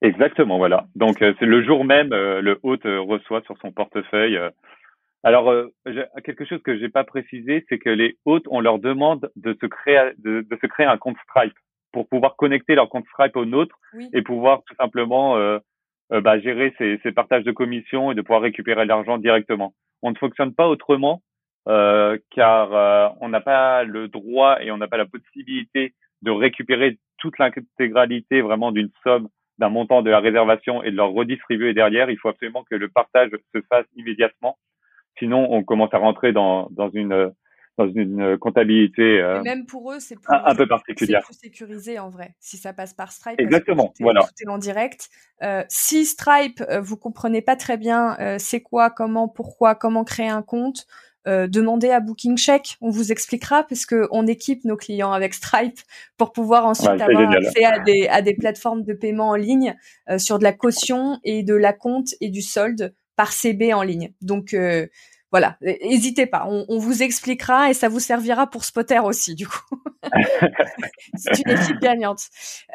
Exactement, 0.01 0.57
voilà. 0.57 0.87
Donc 0.95 1.17
c'est 1.19 1.45
le 1.45 1.63
jour 1.63 1.85
même, 1.85 2.09
le 2.09 2.59
hôte 2.63 2.85
reçoit 2.85 3.41
sur 3.43 3.55
son 3.59 3.71
portefeuille. 3.71 4.39
alors 5.21 5.53
quelque 6.23 6.43
chose 6.43 6.59
que 6.63 6.75
j'ai 6.79 6.89
pas 6.89 7.03
précisé, 7.03 7.63
c'est 7.69 7.77
que 7.77 7.91
les 7.91 8.17
hôtes, 8.25 8.47
on 8.49 8.61
leur 8.61 8.79
demande 8.79 9.29
de 9.35 9.55
se 9.61 9.67
créer 9.67 10.13
de, 10.17 10.41
de, 10.41 10.57
se 10.59 10.65
créer 10.65 10.87
un 10.87 10.97
compte 10.97 11.17
Stripe 11.29 11.53
pour 11.91 12.07
pouvoir 12.07 12.35
connecter 12.35 12.73
leur 12.73 12.89
compte 12.89 13.05
Stripe 13.09 13.35
au 13.35 13.45
nôtre 13.45 13.77
et 14.11 14.23
pouvoir 14.23 14.63
tout 14.65 14.73
simplement 14.73 15.37
euh, 16.13 16.21
bah, 16.21 16.39
gérer 16.39 16.73
ces, 16.77 16.99
ces, 17.03 17.11
partages 17.11 17.43
de 17.43 17.51
commissions 17.51 18.11
et 18.11 18.15
de 18.15 18.21
pouvoir 18.21 18.41
récupérer 18.41 18.85
l'argent 18.85 19.17
directement. 19.17 19.73
On 20.01 20.11
ne 20.11 20.17
fonctionne 20.17 20.53
pas 20.53 20.67
autrement 20.67 21.21
euh, 21.67 22.17
car 22.31 22.73
euh, 22.73 23.07
on 23.21 23.29
n'a 23.29 23.41
pas 23.41 23.83
le 23.83 24.07
droit 24.07 24.57
et 24.61 24.71
on 24.71 24.77
n'a 24.77 24.87
pas 24.87 24.97
la 24.97 25.05
possibilité 25.05 25.93
de 26.21 26.31
récupérer 26.31 26.97
toute 27.17 27.37
l'intégralité 27.37 28.41
vraiment 28.41 28.71
d'une 28.71 28.89
somme, 29.03 29.29
d'un 29.59 29.69
montant 29.69 30.01
de 30.01 30.09
la 30.09 30.19
réservation 30.19 30.83
et 30.83 30.91
de 30.91 30.95
leur 30.95 31.11
redistribuer 31.11 31.73
derrière. 31.73 32.09
Il 32.09 32.17
faut 32.17 32.29
absolument 32.29 32.63
que 32.69 32.75
le 32.75 32.89
partage 32.89 33.29
se 33.53 33.61
fasse 33.69 33.85
immédiatement. 33.95 34.57
Sinon, 35.19 35.47
on 35.51 35.63
commence 35.63 35.93
à 35.93 35.97
rentrer 35.97 36.31
dans, 36.31 36.67
dans 36.71 36.89
une 36.89 37.31
dans 37.77 37.87
une 37.87 38.37
comptabilité 38.37 39.21
euh, 39.21 39.41
même 39.41 39.65
pour 39.65 39.91
eux, 39.91 39.99
c'est 39.99 40.17
un, 40.27 40.55
peu 40.55 40.67
particulière. 40.67 41.21
C'est 41.21 41.39
plus 41.39 41.47
sécurisé 41.47 41.99
en 41.99 42.09
vrai, 42.09 42.35
si 42.39 42.57
ça 42.57 42.73
passe 42.73 42.93
par 42.93 43.11
Stripe. 43.11 43.39
Exactement, 43.39 43.87
tout 43.87 44.01
est, 44.01 44.03
voilà. 44.03 44.21
Tout 44.21 44.43
est 44.45 44.49
en 44.49 44.57
direct. 44.57 45.09
Euh, 45.41 45.63
si 45.69 46.05
Stripe, 46.05 46.63
euh, 46.69 46.81
vous 46.81 46.97
comprenez 46.97 47.41
pas 47.41 47.55
très 47.55 47.77
bien 47.77 48.17
euh, 48.19 48.35
c'est 48.39 48.61
quoi, 48.61 48.89
comment, 48.89 49.27
pourquoi, 49.27 49.75
comment 49.75 50.03
créer 50.03 50.29
un 50.29 50.41
compte, 50.41 50.85
euh, 51.27 51.47
demandez 51.47 51.91
à 51.91 51.99
Booking 51.99 52.35
Check, 52.35 52.77
on 52.81 52.89
vous 52.89 53.11
expliquera 53.11 53.63
parce 53.63 53.85
que 53.85 54.07
on 54.11 54.25
équipe 54.25 54.65
nos 54.65 54.75
clients 54.75 55.11
avec 55.11 55.35
Stripe 55.35 55.79
pour 56.17 56.31
pouvoir 56.31 56.65
ensuite 56.65 56.89
avoir 56.89 57.31
accès 57.31 57.63
à 57.63 57.79
des, 57.79 58.07
à 58.07 58.21
des 58.23 58.33
plateformes 58.33 58.83
de 58.83 58.93
paiement 58.93 59.29
en 59.29 59.35
ligne 59.35 59.75
euh, 60.09 60.17
sur 60.17 60.39
de 60.39 60.43
la 60.43 60.53
caution 60.53 61.19
et 61.23 61.43
de 61.43 61.53
la 61.53 61.73
compte 61.73 62.09
et 62.21 62.29
du 62.29 62.41
solde 62.41 62.95
par 63.15 63.33
CB 63.33 63.73
en 63.73 63.83
ligne. 63.83 64.13
Donc 64.21 64.55
voilà, 65.31 65.57
n'hésitez 65.61 66.25
pas, 66.25 66.45
on, 66.45 66.77
vous 66.77 67.03
expliquera 67.03 67.69
et 67.69 67.73
ça 67.73 67.87
vous 67.87 68.01
servira 68.01 68.47
pour 68.47 68.65
spotter 68.65 68.99
aussi 68.99 69.33
du 69.33 69.47
coup. 69.47 69.81
C'est 71.15 71.39
une 71.45 71.51
équipe 71.51 71.79
gagnante. 71.79 72.23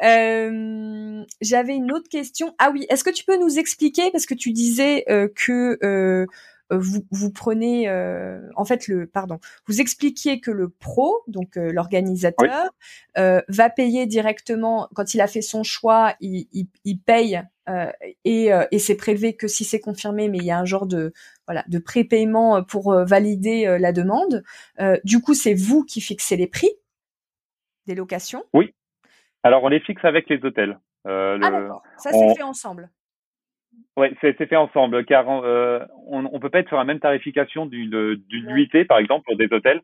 Euh, 0.03 1.23
J'avais 1.39 1.75
une 1.75 1.91
autre 1.91 2.09
question. 2.09 2.55
Ah 2.57 2.71
oui, 2.73 2.87
est-ce 2.89 3.03
que 3.03 3.11
tu 3.11 3.25
peux 3.25 3.37
nous 3.37 3.59
expliquer 3.59 4.09
parce 4.11 4.25
que 4.25 4.33
tu 4.33 4.53
disais 4.53 5.03
euh, 5.07 5.27
que 5.35 5.77
euh, 5.83 6.25
vous, 6.71 7.05
vous 7.11 7.31
prenez 7.31 7.87
euh, 7.89 8.41
en 8.55 8.65
fait 8.65 8.87
le 8.87 9.07
pardon, 9.07 9.39
vous 9.67 9.81
expliquiez 9.81 10.39
que 10.39 10.51
le 10.51 10.69
pro, 10.69 11.23
donc 11.27 11.57
euh, 11.57 11.71
l'organisateur, 11.71 12.69
euh, 13.17 13.41
va 13.47 13.69
payer 13.69 14.05
directement 14.05 14.89
quand 14.95 15.13
il 15.13 15.21
a 15.21 15.27
fait 15.27 15.41
son 15.41 15.63
choix, 15.63 16.15
il, 16.19 16.47
il, 16.51 16.67
il 16.83 16.99
paye 16.99 17.41
et, 18.23 18.49
et 18.71 18.79
c'est 18.79 18.95
prélevé 18.95 19.35
que 19.35 19.49
si 19.49 19.65
c'est 19.65 19.81
confirmé, 19.81 20.29
mais 20.29 20.37
il 20.37 20.45
y 20.45 20.51
a 20.51 20.57
un 20.57 20.63
genre 20.63 20.87
de 20.87 21.11
voilà, 21.47 21.63
de 21.67 21.79
prépaiement 21.79 22.57
euh, 22.57 22.61
pour 22.61 22.91
euh, 22.91 23.05
valider 23.05 23.65
euh, 23.65 23.79
la 23.79 23.91
demande. 23.91 24.43
du 25.03 25.21
coup, 25.21 25.33
c'est 25.33 25.53
vous 25.53 25.83
qui 25.83 26.01
fixez 26.01 26.35
les 26.35 26.47
prix 26.47 26.69
des 27.87 27.95
locations 27.95 28.43
Oui. 28.53 28.73
Alors, 29.43 29.63
on 29.63 29.69
les 29.69 29.79
fixe 29.79 30.03
avec 30.03 30.29
les 30.29 30.43
hôtels. 30.43 30.77
ah 31.05 31.37
d'accord, 31.39 31.81
ça 31.97 32.11
c'est 32.11 32.35
fait 32.35 32.43
ensemble. 32.43 32.89
Oui, 33.97 34.09
c'est 34.21 34.37
fait 34.37 34.55
ensemble, 34.55 35.05
car 35.05 35.27
on 35.27 36.21
ne 36.21 36.39
peut 36.39 36.51
pas 36.51 36.59
être 36.59 36.67
sur 36.67 36.77
la 36.77 36.83
même 36.83 36.99
tarification 36.99 37.65
d'une 37.65 38.21
nuitée, 38.29 38.85
par 38.85 38.99
exemple, 38.99 39.25
pour 39.25 39.35
des 39.35 39.51
hôtels, 39.51 39.81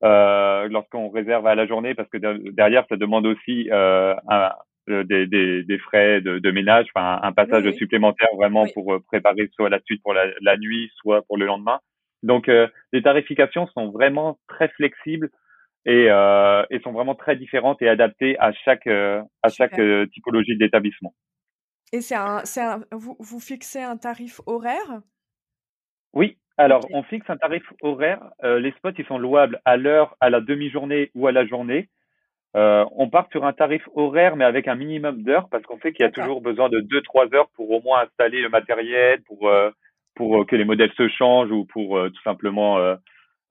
lorsqu'on 0.00 1.10
réserve 1.10 1.44
à 1.46 1.56
la 1.56 1.66
journée, 1.66 1.94
parce 1.94 2.08
que 2.08 2.18
derrière, 2.52 2.84
ça 2.88 2.96
demande 2.96 3.26
aussi 3.26 3.68
un, 3.72 4.52
euh, 4.90 5.04
des, 5.04 5.26
des, 5.26 5.64
des, 5.64 5.78
frais 5.78 6.20
de, 6.20 6.38
de 6.38 6.50
ménage, 6.50 6.86
enfin 6.94 7.18
un 7.22 7.32
passage 7.32 7.70
supplémentaire 7.72 8.28
vraiment 8.36 8.66
pour 8.72 8.94
euh, 8.94 9.00
préparer 9.06 9.50
soit 9.54 9.68
la 9.68 9.80
suite 9.80 10.02
pour 10.02 10.14
la, 10.14 10.26
la, 10.40 10.56
nuit, 10.56 10.90
soit 10.96 11.22
pour 11.22 11.36
le 11.36 11.44
lendemain. 11.44 11.80
Donc, 12.22 12.50
les 12.92 13.02
tarifications 13.02 13.66
sont 13.68 13.90
vraiment 13.90 14.38
très 14.48 14.68
flexibles 14.68 15.30
et, 15.84 16.06
et 16.06 16.80
sont 16.80 16.92
vraiment 16.92 17.14
très 17.14 17.36
différentes 17.36 17.80
et 17.80 17.88
adaptées 17.88 18.36
à 18.40 18.52
chaque, 18.52 18.88
à 18.88 19.48
chaque 19.48 19.80
typologie 20.12 20.56
d'établissement. 20.56 21.14
Et 21.92 22.00
c'est 22.00 22.14
un, 22.14 22.42
un, 22.56 22.80
vous, 22.92 23.16
vous 23.18 23.40
fixez 23.40 23.82
un 23.82 23.96
tarif 23.96 24.40
horaire? 24.46 25.00
Oui, 26.12 26.36
alors 26.56 26.86
on 26.90 27.02
fixe 27.02 27.28
un 27.30 27.36
tarif 27.36 27.62
horaire. 27.82 28.30
les 28.42 28.72
spots, 28.72 28.90
ils 28.98 29.06
sont 29.06 29.18
louables 29.18 29.60
à 29.64 29.76
l'heure, 29.76 30.16
à 30.20 30.30
la 30.30 30.40
demi-journée 30.40 31.10
ou 31.14 31.26
à 31.26 31.32
la 31.32 31.46
journée. 31.46 31.88
Euh, 32.56 32.84
on 32.96 33.08
part 33.10 33.28
sur 33.30 33.44
un 33.44 33.52
tarif 33.52 33.82
horaire, 33.94 34.36
mais 34.36 34.44
avec 34.44 34.68
un 34.68 34.74
minimum 34.74 35.22
d'heures, 35.22 35.48
parce 35.50 35.64
qu'on 35.64 35.78
sait 35.80 35.92
qu'il 35.92 36.04
y 36.04 36.08
a 36.08 36.10
toujours 36.10 36.40
besoin 36.40 36.68
de 36.68 36.80
2-3 36.80 37.34
heures 37.34 37.50
pour 37.50 37.70
au 37.70 37.82
moins 37.82 38.02
installer 38.02 38.40
le 38.40 38.48
matériel, 38.48 39.22
pour, 39.22 39.48
euh, 39.48 39.70
pour 40.14 40.46
que 40.46 40.56
les 40.56 40.64
modèles 40.64 40.92
se 40.96 41.08
changent 41.08 41.50
ou 41.50 41.66
pour 41.66 41.98
euh, 41.98 42.08
tout 42.08 42.22
simplement 42.22 42.78
euh, 42.78 42.96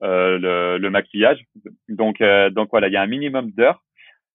le, 0.02 0.78
le, 0.78 0.90
maquillage. 0.90 1.44
Donc, 1.88 2.22
donc 2.52 2.68
voilà, 2.70 2.88
il 2.88 2.92
y 2.92 2.96
a 2.96 3.02
un 3.02 3.06
minimum 3.06 3.50
d'heures, 3.52 3.82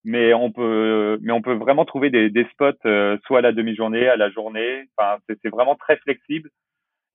mais 0.04 0.34
on 0.34 0.52
peut, 0.52 1.20
mais 1.22 1.32
on 1.32 1.42
peut 1.42 1.54
vraiment 1.54 1.86
trouver 1.86 2.10
des, 2.10 2.30
des 2.30 2.46
spots 2.52 2.88
soit 3.26 3.40
à 3.40 3.42
la 3.42 3.52
demi-journée, 3.52 4.08
à 4.08 4.18
la 4.18 4.30
journée. 4.30 4.84
Enfin, 4.98 5.18
c'est 5.28 5.50
vraiment 5.50 5.76
très 5.76 5.98
flexible 5.98 6.50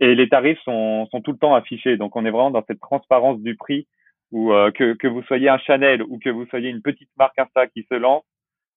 et 0.00 0.14
les 0.14 0.28
tarifs 0.28 0.60
sont, 0.62 1.06
sont 1.10 1.20
tout 1.20 1.32
le 1.32 1.38
temps 1.38 1.54
affichés. 1.54 1.96
Donc, 1.96 2.16
on 2.16 2.24
est 2.24 2.30
vraiment 2.30 2.50
dans 2.50 2.64
cette 2.66 2.80
transparence 2.80 3.40
du 3.40 3.56
prix 3.56 3.86
ou 4.30 4.52
euh, 4.52 4.70
que, 4.70 4.92
que 4.94 5.08
vous 5.08 5.22
soyez 5.22 5.48
un 5.48 5.58
Chanel 5.58 6.02
ou 6.02 6.18
que 6.18 6.30
vous 6.30 6.46
soyez 6.46 6.68
une 6.70 6.82
petite 6.82 7.10
marque 7.18 7.38
Insta 7.38 7.66
qui 7.66 7.86
se 7.90 7.94
lance, 7.94 8.24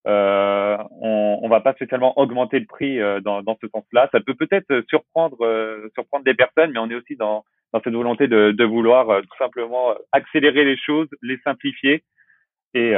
euh, 0.07 0.77
on, 0.99 1.39
on 1.43 1.49
va 1.49 1.59
pas 1.61 1.73
spécialement 1.73 2.17
augmenter 2.17 2.59
le 2.59 2.65
prix 2.65 2.99
euh, 2.99 3.19
dans, 3.19 3.43
dans 3.43 3.57
ce 3.61 3.67
sens-là. 3.67 4.09
Ça 4.11 4.19
peut 4.19 4.33
peut-être 4.33 4.83
surprendre 4.89 5.37
euh, 5.41 5.89
surprendre 5.93 6.23
des 6.25 6.33
personnes, 6.33 6.71
mais 6.71 6.79
on 6.79 6.89
est 6.89 6.95
aussi 6.95 7.15
dans, 7.17 7.43
dans 7.71 7.81
cette 7.83 7.93
volonté 7.93 8.27
de, 8.27 8.51
de 8.51 8.63
vouloir 8.63 9.21
tout 9.21 9.37
simplement 9.37 9.93
accélérer 10.11 10.65
les 10.65 10.77
choses, 10.77 11.07
les 11.21 11.37
simplifier 11.43 12.03
et, 12.73 12.93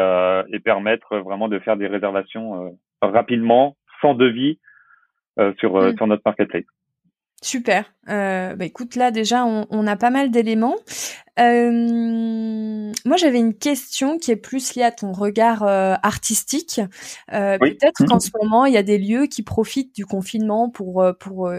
et 0.52 0.60
permettre 0.60 1.18
vraiment 1.18 1.48
de 1.48 1.60
faire 1.60 1.78
des 1.78 1.88
réservations 1.88 2.78
rapidement, 3.02 3.76
sans 4.02 4.14
devis 4.14 4.60
sur, 5.60 5.78
mm. 5.78 5.98
sur 5.98 6.08
notre 6.08 6.24
marketplace. 6.26 6.66
Super. 7.44 7.92
Euh, 8.10 8.56
bah 8.56 8.64
écoute, 8.64 8.96
là 8.96 9.12
déjà, 9.12 9.46
on, 9.46 9.68
on 9.70 9.86
a 9.86 9.98
pas 9.98 10.10
mal 10.10 10.32
d'éléments. 10.32 10.78
Euh, 11.40 12.92
moi, 13.06 13.18
j'avais 13.18 13.40
une 13.40 13.54
question 13.54 14.18
qui 14.18 14.32
est 14.32 14.38
plus 14.38 14.76
liée 14.76 14.84
à 14.84 14.92
ton 14.92 15.12
regard 15.12 15.64
euh, 15.64 15.96
artistique. 16.04 16.80
Euh, 17.34 17.58
peut-être 17.58 18.06
qu'en 18.06 18.22
ce 18.22 18.30
moment, 18.42 18.66
il 18.66 18.74
y 18.74 18.78
a 18.78 18.84
des 18.84 18.98
lieux 18.98 19.26
qui 19.26 19.44
profitent 19.44 19.94
du 19.94 20.06
confinement 20.06 20.70
pour 20.70 21.02
euh, 21.02 21.12
pour 21.12 21.52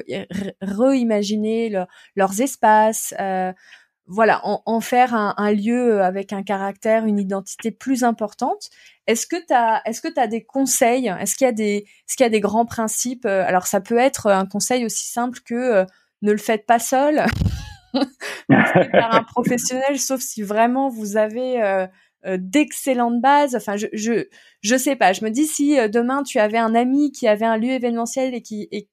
réimaginer 0.62 1.71
leurs 2.17 2.41
espaces. 2.41 3.12
Voilà, 4.07 4.40
en, 4.44 4.62
en 4.66 4.80
faire 4.80 5.14
un, 5.14 5.34
un, 5.36 5.52
lieu 5.52 6.02
avec 6.02 6.32
un 6.32 6.42
caractère, 6.42 7.07
une 7.07 7.18
identité 7.18 7.70
plus 7.70 8.05
importante. 8.05 8.68
Est-ce 9.07 9.26
que 9.26 9.36
tu 9.36 9.52
as 9.55 9.82
est-ce 9.86 10.00
que 10.00 10.09
tu 10.09 10.28
des 10.28 10.44
conseils? 10.44 11.09
Est-ce 11.20 11.36
qu'il 11.36 11.46
y 11.46 11.48
a 11.48 11.52
des 11.52 11.86
est-ce 12.07 12.16
qu'il 12.16 12.24
y 12.24 12.26
a 12.26 12.30
des 12.30 12.40
grands 12.40 12.66
principes? 12.66 13.26
Alors 13.26 13.66
ça 13.66 13.80
peut 13.80 13.98
être 13.98 14.30
un 14.30 14.46
conseil 14.46 14.84
aussi 14.84 15.11
simple 15.11 15.40
que 15.44 15.86
ne 16.22 16.32
le 16.32 16.38
faites 16.38 16.66
pas 16.66 16.78
seul. 16.78 17.24
par 18.92 19.14
un 19.14 19.22
professionnel, 19.22 19.98
sauf 19.98 20.20
si 20.20 20.42
vraiment 20.42 20.88
vous 20.88 21.16
avez 21.16 21.62
euh, 21.62 21.86
euh, 22.26 22.36
d'excellentes 22.40 23.20
bases. 23.20 23.55
Enfin, 23.55 23.76
je, 23.76 23.86
je 23.92 24.26
je 24.62 24.76
sais 24.76 24.96
pas. 24.96 25.12
Je 25.12 25.24
me 25.24 25.30
dis 25.30 25.46
si 25.46 25.78
euh, 25.78 25.88
demain 25.88 26.22
tu 26.22 26.38
avais 26.38 26.59
un 26.59 26.74
ami 26.74 27.12
qui 27.12 27.28
avait 27.28 27.44
un 27.44 27.57
lieu 27.57 27.70
événementiel 27.70 28.34
et 28.34 28.42
qui 28.42 28.68
et 28.72 28.88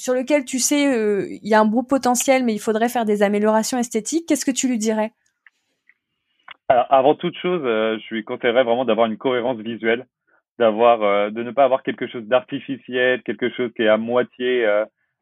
sur 0.00 0.14
lequel 0.14 0.44
tu 0.44 0.58
sais 0.58 0.82
il 1.42 1.48
y 1.48 1.54
a 1.54 1.60
un 1.60 1.66
beau 1.66 1.82
potentiel, 1.82 2.44
mais 2.44 2.54
il 2.54 2.58
faudrait 2.58 2.88
faire 2.88 3.04
des 3.04 3.22
améliorations 3.22 3.78
esthétiques. 3.78 4.24
Qu'est-ce 4.26 4.46
que 4.46 4.50
tu 4.50 4.68
lui 4.68 4.78
dirais? 4.78 5.12
Avant 6.68 7.14
toute 7.14 7.36
chose, 7.36 7.62
je 7.62 8.14
lui 8.14 8.24
conseillerais 8.24 8.64
vraiment 8.64 8.84
d'avoir 8.84 9.06
une 9.06 9.18
cohérence 9.18 9.58
visuelle, 9.58 10.06
d'avoir 10.58 11.30
de 11.30 11.42
ne 11.42 11.50
pas 11.50 11.64
avoir 11.64 11.82
quelque 11.82 12.06
chose 12.06 12.24
d'artificiel, 12.24 13.22
quelque 13.22 13.50
chose 13.50 13.70
qui 13.76 13.82
est 13.82 13.88
à 13.88 13.96
moitié 13.96 14.66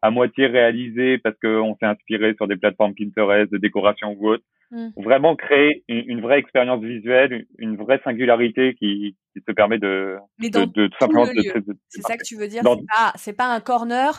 à 0.01 0.11
moitié 0.11 0.47
réalisé 0.47 1.18
parce 1.18 1.37
qu'on 1.43 1.76
s'est 1.81 1.87
inspiré 1.87 2.35
sur 2.35 2.47
des 2.47 2.57
plateformes 2.57 2.95
Pinterest 2.95 3.51
de 3.51 3.59
décoration 3.59 4.14
ou 4.18 4.29
autre. 4.29 4.45
Mm. 4.70 4.88
Vraiment 4.98 5.34
créer 5.34 5.82
une, 5.88 6.20
vraie 6.20 6.38
expérience 6.38 6.82
visuelle, 6.82 7.46
une 7.58 7.76
vraie 7.76 8.00
singularité 8.04 8.74
qui, 8.74 9.16
qui 9.32 9.42
te 9.42 9.52
permet 9.52 9.78
de, 9.78 10.18
de, 10.38 10.64
de, 10.66 10.86
tout 10.88 10.98
simplement 10.98 11.24
C'est 11.88 12.02
ça 12.02 12.18
que 12.18 12.24
tu 12.24 12.36
veux 12.36 12.48
dire? 12.48 12.62
C'est 12.62 12.86
pas, 12.86 13.12
c'est 13.14 13.36
pas 13.36 13.46
un 13.46 13.60
corner 13.60 14.12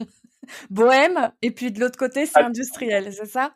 bohème 0.70 1.32
et 1.42 1.50
puis 1.50 1.72
de 1.72 1.80
l'autre 1.80 1.98
côté 1.98 2.24
c'est 2.26 2.40
ah. 2.40 2.46
industriel, 2.46 3.12
c'est 3.12 3.26
ça? 3.26 3.54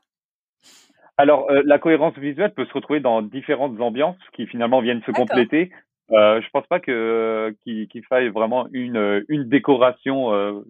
Alors 1.17 1.49
euh, 1.51 1.63
la 1.65 1.79
cohérence 1.79 2.17
visuelle 2.19 2.53
peut 2.53 2.67
se 2.67 2.73
retrouver 2.73 2.99
dans 2.99 3.23
différentes 3.23 3.81
ambiances 3.81 4.17
qui 4.35 4.47
finalement 4.47 4.81
viennent 4.81 5.03
se 5.07 5.13
compléter. 5.13 5.71
Euh, 6.13 6.41
je 6.43 6.51
pense 6.51 6.67
pas 6.67 6.81
que 6.81 7.55
qu'il 7.63 8.05
faille 8.09 8.29
vraiment 8.29 8.67
une 8.73 9.25
une 9.29 9.49
décoration 9.49 10.35
euh, 10.35 10.63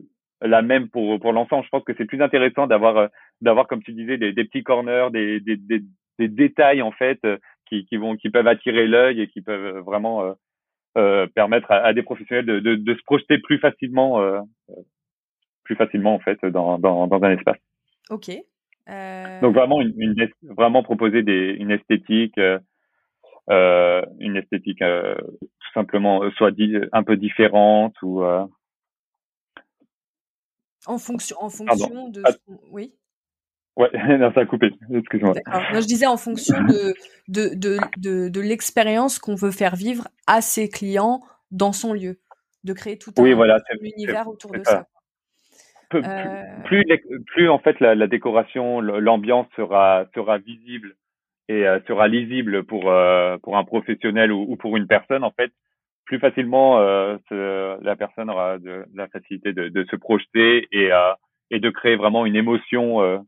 la 0.42 0.60
même 0.60 0.88
pour 0.88 1.18
pour 1.20 1.32
l'enfant. 1.32 1.62
Je 1.62 1.68
pense 1.68 1.84
que 1.84 1.92
c'est 1.96 2.04
plus 2.04 2.20
intéressant 2.20 2.66
d'avoir 2.66 2.96
euh, 2.96 3.06
d'avoir 3.40 3.66
comme 3.66 3.82
tu 3.82 3.92
disais 3.92 4.18
des, 4.18 4.32
des 4.32 4.44
petits 4.44 4.62
corners, 4.62 5.08
des, 5.12 5.40
des, 5.40 5.56
des, 5.56 5.82
des, 6.18 6.28
détails 6.28 6.82
en 6.82 6.92
fait 6.92 7.18
euh, 7.24 7.38
qui, 7.66 7.84
qui 7.86 7.96
vont 7.96 8.16
qui 8.16 8.30
peuvent 8.30 8.46
attirer 8.46 8.86
l'œil 8.86 9.20
et 9.20 9.28
qui 9.28 9.40
peuvent 9.40 9.78
vraiment 9.78 10.22
euh, 10.24 10.32
euh 10.98 11.26
permettre 11.34 11.70
à, 11.70 11.92
des 11.92 12.02
professionnels 12.02 12.46
de, 12.46 12.60
de, 12.60 12.74
de, 12.74 12.94
se 12.94 13.02
projeter 13.04 13.38
plus 13.38 13.58
facilement 13.58 14.20
euh, 14.20 14.40
plus 15.64 15.76
facilement 15.76 16.14
en 16.14 16.20
fait 16.20 16.44
dans 16.44 16.78
dans, 16.78 17.06
dans 17.06 17.22
un 17.22 17.36
espace. 17.36 17.58
Ok. 18.10 18.30
Donc 19.40 19.54
vraiment 19.54 19.80
une, 19.80 19.94
une, 19.98 20.28
vraiment 20.42 20.82
proposer 20.82 21.22
des 21.22 21.54
une 21.58 21.70
esthétique 21.70 22.40
une 23.48 24.36
esthétique 24.36 24.80
tout 24.80 25.72
simplement 25.74 26.28
soit 26.32 26.50
un 26.92 27.02
peu 27.04 27.16
différente 27.16 27.94
ou 28.02 28.24
en 30.86 30.98
fonction, 30.98 31.36
en 31.40 31.50
fonction 31.50 32.08
de. 32.08 32.22
Oui. 32.70 32.94
Ouais, 33.80 33.88
non, 34.18 34.30
ça 34.34 34.40
a 34.40 34.46
coupé. 34.46 34.72
Excuse-moi. 34.92 35.32
je 35.72 35.86
disais 35.86 36.06
en 36.06 36.18
fonction 36.18 36.60
de 36.64 36.94
de 37.28 37.54
de 37.54 37.78
de, 37.96 38.28
de 38.28 38.40
l'expérience 38.40 39.18
qu'on 39.18 39.34
veut 39.34 39.50
faire 39.50 39.74
vivre 39.74 40.08
à 40.26 40.42
ses 40.42 40.68
clients 40.68 41.22
dans 41.50 41.72
son 41.72 41.94
lieu, 41.94 42.18
de 42.62 42.74
créer 42.74 42.98
tout 42.98 43.10
un, 43.16 43.34
voilà, 43.34 43.58
univers 43.80 44.28
autour 44.28 44.52
de 44.52 44.62
ça. 44.64 44.86
Euh, 45.92 46.42
plus, 46.66 46.84
plus, 47.26 47.48
en 47.48 47.58
fait 47.58 47.80
la, 47.80 47.94
la 47.96 48.06
décoration, 48.06 48.80
l'ambiance 48.80 49.48
sera 49.56 50.04
sera 50.14 50.38
visible 50.38 50.94
et 51.48 51.66
euh, 51.66 51.80
sera 51.88 52.06
lisible 52.06 52.62
pour 52.64 52.90
euh, 52.90 53.38
pour 53.38 53.56
un 53.56 53.64
professionnel 53.64 54.30
ou, 54.30 54.44
ou, 54.46 54.56
pour 54.56 54.76
une 54.76 54.86
personne 54.86 55.24
en 55.24 55.32
fait, 55.32 55.50
plus 56.04 56.20
facilement 56.20 56.78
la 57.30 57.96
personne 57.96 58.28
aura 58.28 58.58
de, 58.58 58.84
la 58.94 59.08
facilité 59.08 59.52
de, 59.52 59.68
de 59.68 59.84
se 59.90 59.96
projeter 59.96 60.68
et, 60.70 60.90
et 61.50 61.60
de 61.60 61.70
créer 61.70 61.96
vraiment 61.96 62.26
une 62.26 62.36
émotion 62.36 63.24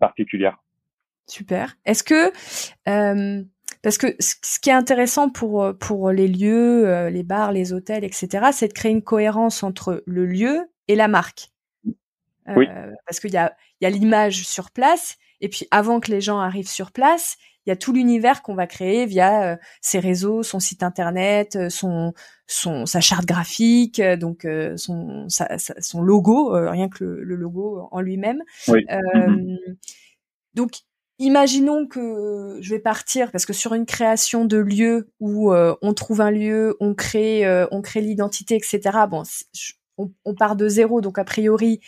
particulière. 0.00 0.62
Super. 1.26 1.76
Est-ce 1.84 2.02
que 2.02 2.32
euh, 2.88 3.42
parce 3.82 3.98
que 3.98 4.14
ce 4.18 4.60
qui 4.60 4.70
est 4.70 4.74
intéressant 4.74 5.30
pour 5.30 5.72
pour 5.78 6.10
les 6.10 6.28
lieux, 6.28 7.08
les 7.08 7.22
bars, 7.22 7.52
les 7.52 7.72
hôtels, 7.72 8.04
etc., 8.04 8.48
c'est 8.52 8.68
de 8.68 8.72
créer 8.72 8.92
une 8.92 9.02
cohérence 9.02 9.62
entre 9.62 10.02
le 10.06 10.26
lieu 10.26 10.70
et 10.88 10.96
la 10.96 11.08
marque. 11.08 11.50
Oui. 12.56 12.66
Parce 13.06 13.20
qu'il 13.20 13.32
y 13.32 13.36
a 13.36 13.54
il 13.80 13.84
y 13.84 13.86
a 13.86 13.90
l'image 13.90 14.46
sur 14.46 14.70
place 14.70 15.16
et 15.40 15.48
puis 15.48 15.66
avant 15.70 16.00
que 16.00 16.10
les 16.10 16.20
gens 16.20 16.38
arrivent 16.38 16.68
sur 16.68 16.92
place, 16.92 17.36
il 17.66 17.70
y 17.70 17.72
a 17.72 17.76
tout 17.76 17.92
l'univers 17.92 18.42
qu'on 18.42 18.54
va 18.54 18.66
créer 18.66 19.06
via 19.06 19.52
euh, 19.52 19.56
ses 19.80 19.98
réseaux, 19.98 20.42
son 20.42 20.60
site 20.60 20.82
internet, 20.82 21.56
euh, 21.56 21.70
son, 21.70 22.12
son 22.46 22.84
sa 22.84 23.00
charte 23.00 23.24
graphique, 23.24 24.00
euh, 24.00 24.16
donc 24.16 24.46
son 24.76 25.26
son 25.28 26.02
logo, 26.02 26.50
rien 26.52 26.88
que 26.88 27.04
le, 27.04 27.36
logo 27.36 27.88
en 27.90 28.00
lui-même. 28.00 28.42
Mm-hmm. 28.68 29.76
Donc 30.54 30.72
Imaginons 31.20 31.86
que 31.86 32.58
je 32.60 32.74
vais 32.74 32.80
partir 32.80 33.30
parce 33.30 33.46
que 33.46 33.52
sur 33.52 33.72
une 33.72 33.86
création 33.86 34.44
de 34.44 34.56
lieu 34.56 35.12
où 35.20 35.54
on 35.54 35.94
trouve 35.94 36.20
un 36.20 36.32
lieu, 36.32 36.76
on 36.80 36.92
crée, 36.92 37.44
on 37.70 37.82
crée 37.82 38.00
l'identité, 38.00 38.56
etc. 38.56 38.80
Bon, 39.08 39.22
on, 39.96 40.10
on, 40.24 40.34
part 40.34 40.56
de 40.56 40.66
zéro, 40.66 41.00
donc 41.00 41.20
a 41.20 41.24
priori 41.24 41.78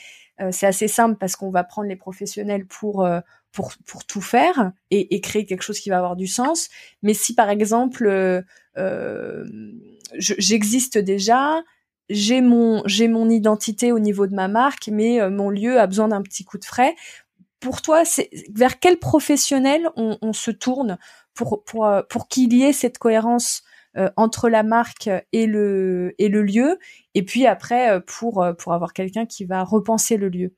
c'est 0.53 0.69
assez 0.69 0.87
simple 0.87 1.17
parce 1.19 1.35
qu'on 1.35 1.51
va 1.51 1.65
prendre 1.65 1.89
les 1.89 1.97
professionnels 1.97 2.67
pour 2.67 3.05
pour, 3.57 4.05
tout 4.07 4.21
faire 4.21 4.73
et, 4.91 5.21
créer 5.21 5.47
quelque 5.47 5.63
chose 5.63 5.81
qui 5.81 5.89
va 5.89 5.99
avoir 5.99 6.17
du 6.17 6.27
sens. 6.27 6.69
Mais 7.03 7.15
si 7.15 7.35
par 7.35 7.49
exemple 7.51 8.07
euh, 8.07 8.43
euh 8.77 9.45
j'existe 10.19 10.99
déjà, 10.99 11.63
j'ai 12.09 12.41
mon 12.41 12.83
j'ai 12.87 13.09
mon 13.09 13.29
identité 13.29 13.93
au 13.93 13.99
niveau 13.99 14.27
de 14.27 14.35
ma 14.35 14.49
marque, 14.49 14.89
mais 14.89 15.21
euh, 15.21 15.31
mon 15.31 15.51
lieu 15.51 15.81
a 15.81 15.87
besoin 15.87 16.09
d'un 16.09 16.23
petit 16.23 16.45
coup 16.45 16.59
de 16.59 16.65
frais. 16.65 16.95
Pour 17.61 17.83
toi, 17.83 18.05
c'est 18.05 18.31
vers 18.55 18.79
quel 18.79 18.99
professionnel 18.99 19.89
on, 19.97 20.19
on 20.23 20.33
se 20.33 20.51
tourne 20.51 20.99
pour 21.35 21.65
pour 21.65 21.91
pour 22.09 22.29
qu'il 22.29 22.53
y 22.53 22.63
ait 22.63 22.73
cette 22.73 22.99
cohérence 22.99 23.63
entre 24.17 24.51
la 24.51 24.63
marque 24.63 25.09
et 25.33 25.47
le 25.47 26.15
et 26.19 26.29
le 26.29 26.43
lieu, 26.43 26.79
et 27.15 27.25
puis 27.25 27.47
après 27.47 28.01
pour 28.03 28.47
pour 28.59 28.75
avoir 28.75 28.93
quelqu'un 28.93 29.25
qui 29.25 29.47
va 29.47 29.65
repenser 29.65 30.19
le 30.19 30.29
lieu. 30.29 30.55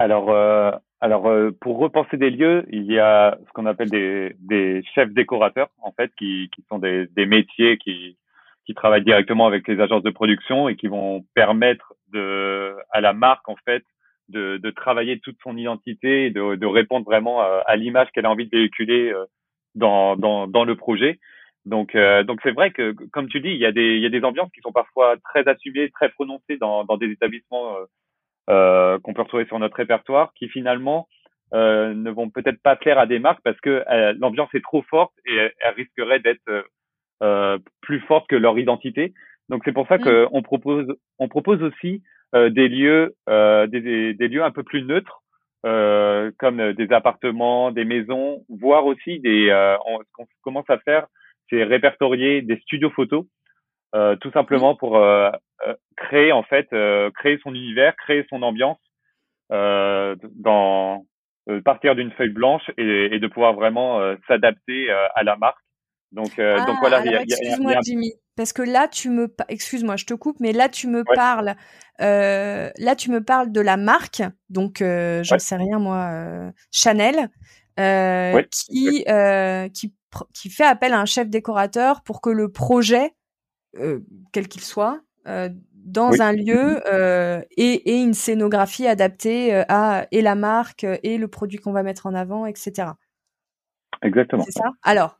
Alors, 0.00 0.30
euh, 0.30 0.70
alors, 1.02 1.26
euh, 1.26 1.50
pour 1.60 1.78
repenser 1.78 2.16
des 2.16 2.30
lieux, 2.30 2.64
il 2.70 2.90
y 2.90 2.98
a 2.98 3.36
ce 3.46 3.52
qu'on 3.52 3.66
appelle 3.66 3.90
des, 3.90 4.34
des, 4.38 4.82
chefs 4.94 5.10
décorateurs, 5.10 5.68
en 5.82 5.92
fait, 5.92 6.10
qui, 6.18 6.48
qui 6.54 6.64
sont 6.70 6.78
des, 6.78 7.06
des, 7.08 7.26
métiers 7.26 7.76
qui, 7.76 8.16
qui 8.64 8.72
travaillent 8.72 9.04
directement 9.04 9.46
avec 9.46 9.68
les 9.68 9.78
agences 9.78 10.02
de 10.02 10.08
production 10.08 10.70
et 10.70 10.76
qui 10.76 10.86
vont 10.86 11.26
permettre 11.34 11.92
de, 12.14 12.74
à 12.90 13.02
la 13.02 13.12
marque, 13.12 13.46
en 13.50 13.56
fait, 13.66 13.84
de, 14.30 14.56
de 14.56 14.70
travailler 14.70 15.20
toute 15.20 15.36
son 15.42 15.58
identité 15.58 16.24
et 16.24 16.30
de, 16.30 16.54
de 16.54 16.66
répondre 16.66 17.04
vraiment 17.04 17.42
à, 17.42 17.76
l'image 17.76 18.08
qu'elle 18.14 18.24
a 18.24 18.30
envie 18.30 18.46
de 18.46 18.56
véhiculer 18.56 19.12
euh, 19.12 19.26
dans, 19.74 20.16
dans, 20.16 20.46
dans 20.46 20.64
le 20.64 20.76
projet. 20.76 21.18
Donc, 21.66 21.94
euh, 21.94 22.22
donc 22.22 22.40
c'est 22.42 22.52
vrai 22.52 22.70
que, 22.70 22.92
comme 23.12 23.28
tu 23.28 23.40
dis, 23.40 23.50
il 23.50 23.58
y 23.58 23.66
a 23.66 23.72
des, 23.72 23.96
il 23.96 24.00
y 24.00 24.06
a 24.06 24.08
des 24.10 24.24
ambiances 24.24 24.50
qui 24.52 24.62
sont 24.62 24.72
parfois 24.72 25.16
très 25.24 25.46
assumées, 25.46 25.90
très 25.90 26.08
prononcées 26.08 26.56
dans, 26.58 26.84
dans 26.84 26.96
des 26.96 27.10
établissements 27.10 27.76
euh, 27.76 27.84
qu'on 28.50 29.14
peut 29.14 29.22
retrouver 29.22 29.46
sur 29.46 29.58
notre 29.58 29.76
répertoire, 29.76 30.32
qui 30.34 30.48
finalement 30.48 31.08
euh, 31.52 31.94
ne 31.94 32.10
vont 32.10 32.30
peut-être 32.30 32.62
pas 32.62 32.76
plaire 32.76 32.98
à 32.98 33.06
des 33.06 33.18
marques 33.18 33.40
parce 33.42 33.60
que 33.60 33.82
euh, 33.90 34.14
l'ambiance 34.18 34.54
est 34.54 34.62
trop 34.62 34.82
forte 34.82 35.12
et 35.26 35.34
elle, 35.34 35.74
risquerait 35.74 36.20
d'être 36.20 36.64
euh, 37.24 37.58
plus 37.80 37.98
forte 38.00 38.28
que 38.28 38.36
leur 38.36 38.56
identité. 38.56 39.14
Donc 39.48 39.62
c'est 39.64 39.72
pour 39.72 39.88
ça 39.88 39.98
mmh. 39.98 40.28
qu'on 40.28 40.42
propose, 40.42 40.86
on 41.18 41.26
propose 41.26 41.60
aussi 41.62 42.02
des 42.32 42.68
lieux, 42.68 43.16
des, 43.26 44.14
des, 44.14 44.28
lieux 44.28 44.44
un 44.44 44.52
peu 44.52 44.62
plus 44.62 44.84
neutres, 44.84 45.24
comme 45.64 46.72
des 46.74 46.92
appartements, 46.92 47.72
des 47.72 47.84
maisons, 47.84 48.44
voire 48.48 48.86
aussi 48.86 49.18
des. 49.18 49.50
on, 49.84 49.98
ce 49.98 50.12
qu'on 50.12 50.26
commence 50.42 50.70
à 50.70 50.78
faire, 50.78 51.08
c'est 51.48 51.64
répertorier 51.64 52.42
des 52.42 52.58
studios 52.60 52.90
photos 52.90 53.24
euh, 53.96 54.14
tout 54.16 54.30
simplement 54.30 54.76
pour 54.76 54.96
euh, 54.96 55.30
euh, 55.30 55.32
créer 55.96 56.32
en 56.32 56.42
fait 56.42 56.68
créer 57.14 57.38
son 57.42 57.54
univers, 57.54 57.94
créer 57.96 58.26
son 58.30 58.42
ambiance 58.42 58.78
dans 59.50 61.04
partir 61.64 61.94
d'une 61.94 62.12
feuille 62.12 62.30
blanche 62.30 62.70
et, 62.76 63.14
et, 63.14 63.18
de 63.18 63.26
pouvoir 63.26 63.54
vraiment 63.54 64.00
s'adapter 64.28 64.90
à 64.90 65.22
la 65.22 65.36
marque. 65.36 65.58
Donc, 66.12 66.38
ah, 66.38 66.64
donc 66.66 66.78
voilà. 66.80 67.04
Excuse-moi, 67.04 67.74
Jimmy, 67.82 68.12
parce 68.40 68.52
que 68.52 68.62
là 68.62 68.88
tu 68.88 69.10
me, 69.10 69.28
excuse-moi, 69.48 69.96
je 69.96 70.06
te 70.06 70.14
coupe, 70.14 70.40
mais 70.40 70.52
là 70.52 70.70
tu 70.70 70.86
me 70.86 71.04
parles, 71.04 71.56
euh, 72.00 72.70
là 72.78 72.96
tu 72.96 73.10
me 73.10 73.22
parles 73.22 73.52
de 73.52 73.60
la 73.60 73.76
marque, 73.76 74.22
donc 74.48 74.80
euh, 74.80 75.22
j'en 75.22 75.38
sais 75.38 75.56
rien 75.56 75.78
moi, 75.78 76.50
Chanel, 76.70 77.28
euh, 77.78 78.42
qui 78.50 79.04
qui 79.74 79.94
qui 80.34 80.50
fait 80.50 80.64
appel 80.64 80.92
à 80.94 81.00
un 81.00 81.04
chef 81.04 81.28
décorateur 81.28 82.02
pour 82.02 82.20
que 82.20 82.30
le 82.30 82.50
projet 82.50 83.12
euh, 83.76 84.00
quel 84.32 84.48
qu'il 84.48 84.62
soit, 84.62 85.00
euh, 85.26 85.48
dans 85.72 86.22
un 86.22 86.32
lieu 86.32 86.80
euh, 86.86 87.42
et, 87.56 87.90
et, 87.90 88.00
une 88.00 88.14
scénographie 88.14 88.86
adaptée 88.86 89.64
à 89.68 90.06
et 90.10 90.22
la 90.22 90.34
marque 90.34 90.84
et 90.84 91.18
le 91.18 91.28
produit 91.28 91.58
qu'on 91.58 91.72
va 91.72 91.82
mettre 91.82 92.06
en 92.06 92.14
avant, 92.14 92.46
etc. 92.46 92.88
Exactement. 94.02 94.44
C'est 94.44 94.52
ça? 94.52 94.70
Alors, 94.82 95.18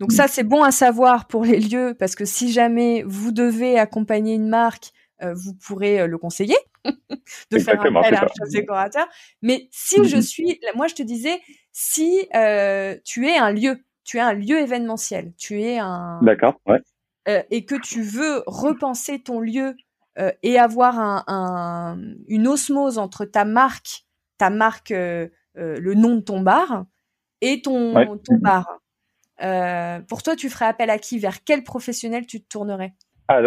donc 0.00 0.12
ça 0.12 0.28
c'est 0.28 0.44
bon 0.44 0.62
à 0.62 0.70
savoir 0.70 1.26
pour 1.26 1.44
les 1.44 1.60
lieux 1.60 1.94
parce 1.98 2.14
que 2.14 2.24
si 2.24 2.52
jamais 2.52 3.04
vous 3.06 3.32
devez 3.32 3.78
accompagner 3.78 4.34
une 4.34 4.48
marque, 4.48 4.92
vous 5.20 5.54
pourrez 5.54 6.06
le 6.08 6.18
conseiller 6.18 6.56
de 7.50 7.58
faire 7.58 7.80
appel 7.80 8.14
à 8.14 8.22
un 8.24 8.48
décorateur. 8.50 9.06
Mais 9.40 9.68
si 9.70 10.04
je 10.04 10.16
mm-hmm. 10.16 10.22
suis, 10.22 10.60
moi 10.74 10.88
je 10.88 10.94
te 10.94 11.02
disais, 11.02 11.40
si 11.72 12.28
tu 13.04 13.26
es 13.26 13.36
un 13.38 13.52
lieu, 13.52 13.84
tu 14.04 14.16
es 14.18 14.20
un 14.20 14.34
lieu 14.34 14.58
événementiel, 14.58 15.32
tu 15.36 15.62
es 15.62 15.78
un, 15.78 16.20
d'accord, 16.22 16.60
ouais. 16.66 16.80
Euh, 17.28 17.42
et 17.50 17.64
que 17.64 17.76
tu 17.76 18.02
veux 18.02 18.42
repenser 18.46 19.22
ton 19.22 19.38
lieu 19.38 19.76
euh, 20.18 20.32
et 20.42 20.58
avoir 20.58 20.98
un, 20.98 21.96
une 22.26 22.48
osmose 22.48 22.98
entre 22.98 23.24
ta 23.24 23.44
marque, 23.44 24.04
ta 24.38 24.50
marque, 24.50 24.90
euh, 24.90 25.28
le 25.54 25.94
nom 25.94 26.16
de 26.16 26.20
ton 26.20 26.40
bar 26.40 26.84
et 27.40 27.62
ton, 27.62 27.92
ton 28.16 28.38
bar. 28.38 28.66
pour 30.08 30.22
toi, 30.24 30.34
tu 30.34 30.50
ferais 30.50 30.64
appel 30.64 30.90
à 30.90 30.98
qui? 30.98 31.18
Vers 31.20 31.44
quel 31.44 31.62
professionnel 31.62 32.26
tu 32.26 32.42
te 32.42 32.48
tournerais? 32.48 32.94
Ah, 33.28 33.40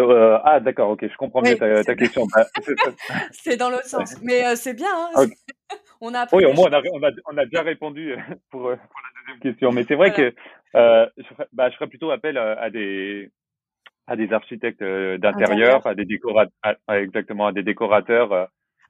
ah 0.44 0.60
d'accord, 0.60 0.90
ok, 0.90 1.06
je 1.06 1.16
comprends 1.18 1.42
mieux 1.42 1.56
ta, 1.56 1.94
question. 1.94 2.26
Bah, 2.34 2.46
c'est 3.30 3.58
dans 3.58 3.68
l'autre 3.68 3.84
sens, 3.84 4.16
mais 4.22 4.56
c'est 4.56 4.74
bien. 4.74 4.88
Hein. 5.14 5.26
On 6.00 6.14
a 6.14 6.26
oui, 6.34 6.44
au 6.44 6.52
moins 6.52 6.68
on 6.68 6.74
a, 6.74 6.82
on 6.92 7.02
a, 7.02 7.10
on 7.32 7.38
a 7.38 7.46
bien 7.46 7.62
répondu 7.62 8.14
pour, 8.50 8.60
pour, 8.60 8.70
la 8.70 8.76
deuxième 9.22 9.40
question. 9.40 9.72
Mais 9.72 9.82
c'est 9.88 9.94
vrai 9.94 10.12
que 10.12 10.34
je, 10.74 11.22
ferais, 11.22 11.48
bah, 11.54 11.70
je 11.70 11.76
ferais 11.76 11.88
plutôt 11.88 12.10
appel 12.10 12.36
à 12.36 12.68
des, 12.68 13.30
à 14.06 14.16
des 14.16 14.32
architectes 14.32 14.82
euh, 14.82 15.18
d'intérieur, 15.18 15.86
à 15.86 15.94
des 15.94 16.04
décorateurs, 16.04 16.52
exactement, 16.88 17.46
à 17.46 17.52
des 17.52 17.62
décorateurs. 17.62 18.32
Euh, 18.32 18.44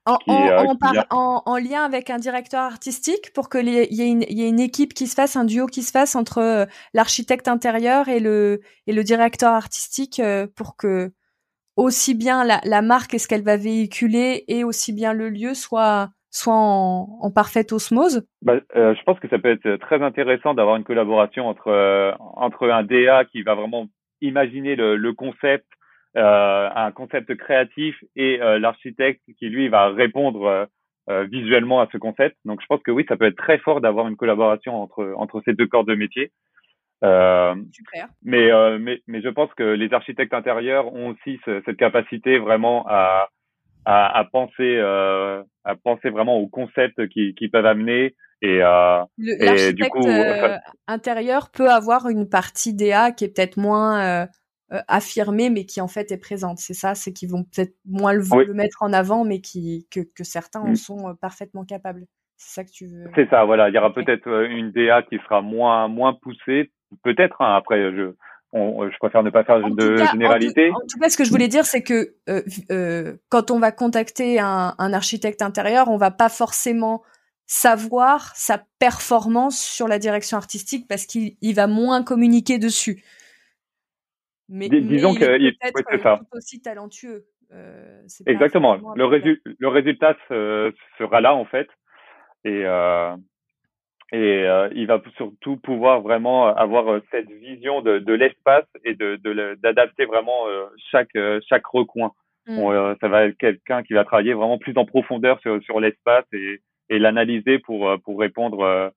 en, 0.05 0.17
euh, 0.29 1.03
en, 1.09 1.41
en, 1.45 1.57
lien 1.57 1.83
avec 1.83 2.09
un 2.09 2.17
directeur 2.17 2.61
artistique 2.61 3.33
pour 3.33 3.49
que 3.49 3.57
y, 3.57 3.93
y, 3.93 4.41
ait 4.41 4.47
une 4.47 4.59
équipe 4.61 4.93
qui 4.93 5.05
se 5.05 5.15
fasse, 5.15 5.35
un 5.35 5.43
duo 5.43 5.65
qui 5.65 5.81
se 5.81 5.91
fasse 5.91 6.15
entre 6.15 6.65
l'architecte 6.93 7.49
intérieur 7.49 8.07
et 8.07 8.21
le, 8.21 8.61
et 8.85 8.93
le 8.93 9.03
directeur 9.03 9.51
artistique 9.51 10.21
pour 10.55 10.77
que 10.77 11.11
aussi 11.75 12.15
bien 12.15 12.45
la, 12.45 12.61
la 12.63 12.81
marque 12.81 13.15
et 13.15 13.19
ce 13.19 13.27
qu'elle 13.27 13.43
va 13.43 13.57
véhiculer 13.57 14.45
et 14.47 14.63
aussi 14.63 14.93
bien 14.93 15.11
le 15.11 15.29
lieu 15.29 15.53
soit 15.53 16.09
soit 16.29 16.55
en, 16.55 17.19
en 17.21 17.29
parfaite 17.29 17.73
osmose 17.73 18.25
bah, 18.41 18.59
Je 18.73 19.03
pense 19.03 19.19
que 19.19 19.27
ça 19.27 19.39
peut 19.39 19.51
être 19.51 19.75
très 19.75 20.01
intéressant 20.01 20.53
d'avoir 20.53 20.77
une 20.77 20.85
collaboration 20.85 21.47
entre 21.49 22.15
entre 22.17 22.69
un 22.69 22.83
DA 22.83 23.25
qui 23.25 23.41
va 23.41 23.55
vraiment 23.55 23.87
imaginer 24.21 24.75
le, 24.75 24.95
le 24.95 25.13
concept, 25.13 25.65
euh, 26.15 26.69
un 26.75 26.91
concept 26.91 27.35
créatif 27.35 27.95
et 28.15 28.41
euh, 28.41 28.59
l'architecte 28.59 29.21
qui 29.37 29.49
lui 29.49 29.67
va 29.67 29.89
répondre 29.89 30.45
euh, 30.45 30.65
euh, 31.09 31.23
visuellement 31.25 31.79
à 31.81 31.87
ce 31.91 31.97
concept. 31.97 32.35
Donc 32.45 32.61
je 32.61 32.65
pense 32.67 32.81
que 32.83 32.91
oui, 32.91 33.05
ça 33.07 33.17
peut 33.17 33.25
être 33.25 33.37
très 33.37 33.57
fort 33.59 33.81
d'avoir 33.81 34.07
une 34.07 34.17
collaboration 34.17 34.81
entre 34.81 35.13
entre 35.17 35.41
ces 35.45 35.53
deux 35.53 35.67
corps 35.67 35.85
de 35.85 35.95
métier. 35.95 36.31
Euh, 37.03 37.55
Super. 37.71 38.07
Mais, 38.23 38.49
mais 38.79 39.01
mais 39.07 39.21
je 39.21 39.29
pense 39.29 39.53
que 39.53 39.63
les 39.63 39.93
architectes 39.93 40.33
intérieurs 40.33 40.91
ont 40.93 41.09
aussi 41.09 41.39
cette 41.45 41.77
capacité 41.77 42.39
vraiment 42.39 42.85
à 42.87 43.29
à, 43.85 44.17
à 44.17 44.23
penser 44.25 44.79
à 44.79 45.75
penser 45.83 46.09
vraiment 46.09 46.37
aux 46.37 46.47
concepts 46.47 47.07
qui 47.09 47.35
qui 47.35 47.47
peuvent 47.49 47.67
amener 47.67 48.15
et, 48.41 48.61
euh, 48.61 49.03
l'architecte 49.17 49.95
euh, 50.05 50.57
intérieur 50.87 51.49
peut 51.49 51.69
avoir 51.69 52.07
une 52.07 52.29
partie 52.29 52.73
DA 52.73 53.11
qui 53.11 53.25
est 53.25 53.29
peut-être 53.29 53.57
moins 53.57 54.01
euh, 54.01 54.25
affirmée, 54.87 55.49
mais 55.49 55.65
qui 55.65 55.81
en 55.81 55.87
fait 55.87 56.11
est 56.11 56.19
présente. 56.19 56.59
C'est 56.59 56.73
ça, 56.73 56.93
c'est 56.93 57.13
qu'ils 57.13 57.29
vont 57.29 57.43
peut-être 57.43 57.73
moins 57.85 58.13
le, 58.13 58.23
le, 58.45 58.53
mettre 58.53 58.83
en 58.83 58.93
avant, 58.93 59.25
mais 59.25 59.41
qui 59.41 59.87
que, 59.89 60.01
que 60.01 60.23
certains 60.23 60.61
en 60.61 60.71
mm. 60.71 60.75
sont 60.75 61.15
parfaitement 61.15 61.65
capables. 61.65 62.05
C'est 62.35 62.53
ça 62.53 62.63
que 62.63 62.71
tu 62.71 62.85
veux. 62.85 63.09
C'est 63.15 63.27
ça, 63.29 63.45
voilà. 63.45 63.69
Il 63.69 63.75
y 63.75 63.77
aura 63.79 63.93
peut-être 63.93 64.27
une 64.27 64.71
DA 64.71 65.01
qui 65.01 65.17
sera 65.17 65.41
moins 65.41 65.87
moins 65.87 66.13
poussée, 66.13 66.71
peut-être. 67.03 67.41
Hein, 67.41 67.55
après, 67.55 67.91
je 67.91 68.13
je 68.53 68.97
préfère 68.99 69.23
ne 69.23 69.29
pas 69.29 69.43
faire 69.43 69.59
de 69.59 69.97
généralité. 70.11 70.71
En 70.71 70.79
tout, 70.79 70.99
cas, 70.99 71.09
ce 71.09 71.17
que 71.17 71.25
je 71.25 71.29
voulais 71.29 71.47
dire, 71.47 71.65
c'est 71.65 71.83
que 71.83 72.13
euh, 72.29 72.41
euh, 72.71 73.17
quand 73.29 73.51
on 73.51 73.59
va 73.59 73.71
contacter 73.71 74.39
un, 74.39 74.73
un, 74.77 74.93
architecte 74.93 75.41
intérieur, 75.41 75.89
on 75.89 75.97
va 75.97 76.11
pas 76.11 76.29
forcément 76.29 77.03
savoir 77.47 78.35
sa 78.35 78.61
performance 78.77 79.59
sur 79.59 79.87
la 79.87 79.97
direction 79.99 80.37
artistique 80.37 80.85
parce 80.87 81.05
qu'il 81.05 81.55
va 81.55 81.65
moins 81.65 82.03
communiquer 82.03 82.59
dessus. 82.59 83.03
Mais, 84.49 84.69
disons 84.69 85.13
qu'il 85.13 85.45
est 85.45 85.57
peut-être 85.73 86.21
aussi 86.33 86.61
talentueux. 86.61 87.25
Euh, 87.53 88.01
Exactement. 88.25 88.75
Le, 88.95 89.39
le, 89.59 89.67
résultat 89.67 90.15
sera 90.29 91.21
là 91.21 91.33
en 91.33 91.45
fait, 91.45 91.67
et 92.43 92.63
euh, 92.65 93.15
et 94.11 94.43
euh, 94.43 94.69
il 94.73 94.87
va 94.87 95.01
surtout 95.15 95.57
pouvoir 95.57 96.01
vraiment 96.01 96.47
avoir 96.47 97.01
cette 97.11 97.29
vision 97.29 97.81
de, 97.81 97.99
de 97.99 98.13
l'espace 98.13 98.65
et 98.83 98.95
de 98.95 99.17
d'adapter 99.55 100.05
vraiment 100.05 100.45
chaque 100.91 101.17
chaque 101.47 101.65
recoin. 101.65 102.11
Mmh. 102.49 102.95
ça 103.01 103.09
va 103.09 103.25
être 103.25 103.37
quelqu'un 103.37 103.83
qui 103.83 103.91
va 103.91 104.05
travailler 104.05 104.33
vraiment 104.33 104.57
plus 104.57 104.71
en 104.77 104.85
profondeur 104.85 105.37
sur, 105.41 105.61
sur 105.63 105.81
l'espace 105.81 106.23
et, 106.31 106.61
et 106.89 106.99
l'analyser 106.99 107.59
pour 107.59 107.89
euh, 107.89 107.97
pour 107.97 108.19
répondre 108.19 108.61
euh, 108.61 108.89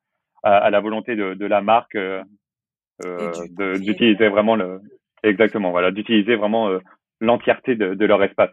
à, 0.42 0.56
à, 0.56 0.70
la 0.70 0.80
volonté 0.80 1.16
de, 1.16 1.34
de 1.34 1.46
la 1.46 1.60
marque 1.60 1.96
euh, 1.96 2.22
d'utiliser 3.78 4.28
vraiment 4.28 4.56
le 4.56 4.80
exactement 5.22 5.70
voilà 5.70 5.90
d'utiliser 5.90 6.36
vraiment 6.36 6.70
l'entièreté 7.20 7.74
de, 7.74 7.94
de 7.94 8.04
leur 8.06 8.22
espace. 8.22 8.50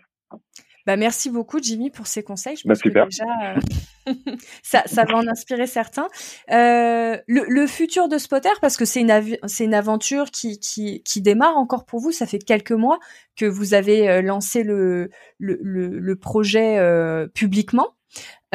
Bah, 0.88 0.96
merci 0.96 1.30
beaucoup, 1.30 1.60
Jimmy, 1.62 1.90
pour 1.90 2.08
ces 2.08 2.24
conseils. 2.24 2.56
Je 2.56 2.66
bah, 2.66 2.74
pense 2.74 2.82
que 2.82 2.88
déjà, 2.88 3.26
ça, 4.64 4.84
ça 4.86 5.04
va 5.04 5.18
en 5.18 5.28
inspirer 5.28 5.68
certains. 5.68 6.08
Euh, 6.50 7.18
le, 7.28 7.44
le, 7.46 7.68
futur 7.68 8.08
de 8.08 8.18
Spotter, 8.18 8.52
parce 8.62 8.78
que 8.78 8.86
c'est 8.86 9.02
une, 9.02 9.38
c'est 9.48 9.66
une 9.66 9.74
aventure 9.74 10.32
qui, 10.32 10.60
qui, 10.60 11.04
qui, 11.04 11.22
démarre 11.22 11.58
encore 11.58 11.86
pour 11.86 12.00
vous. 12.00 12.14
Ça 12.14 12.26
fait 12.26 12.40
quelques 12.40 12.72
mois 12.72 13.00
que 13.36 13.46
vous 13.46 13.74
avez 13.74 14.22
lancé 14.22 14.64
le, 14.64 15.10
le, 15.40 15.60
le, 15.62 16.16
projet 16.16 16.78
euh, 16.80 17.28
publiquement. 17.28 17.90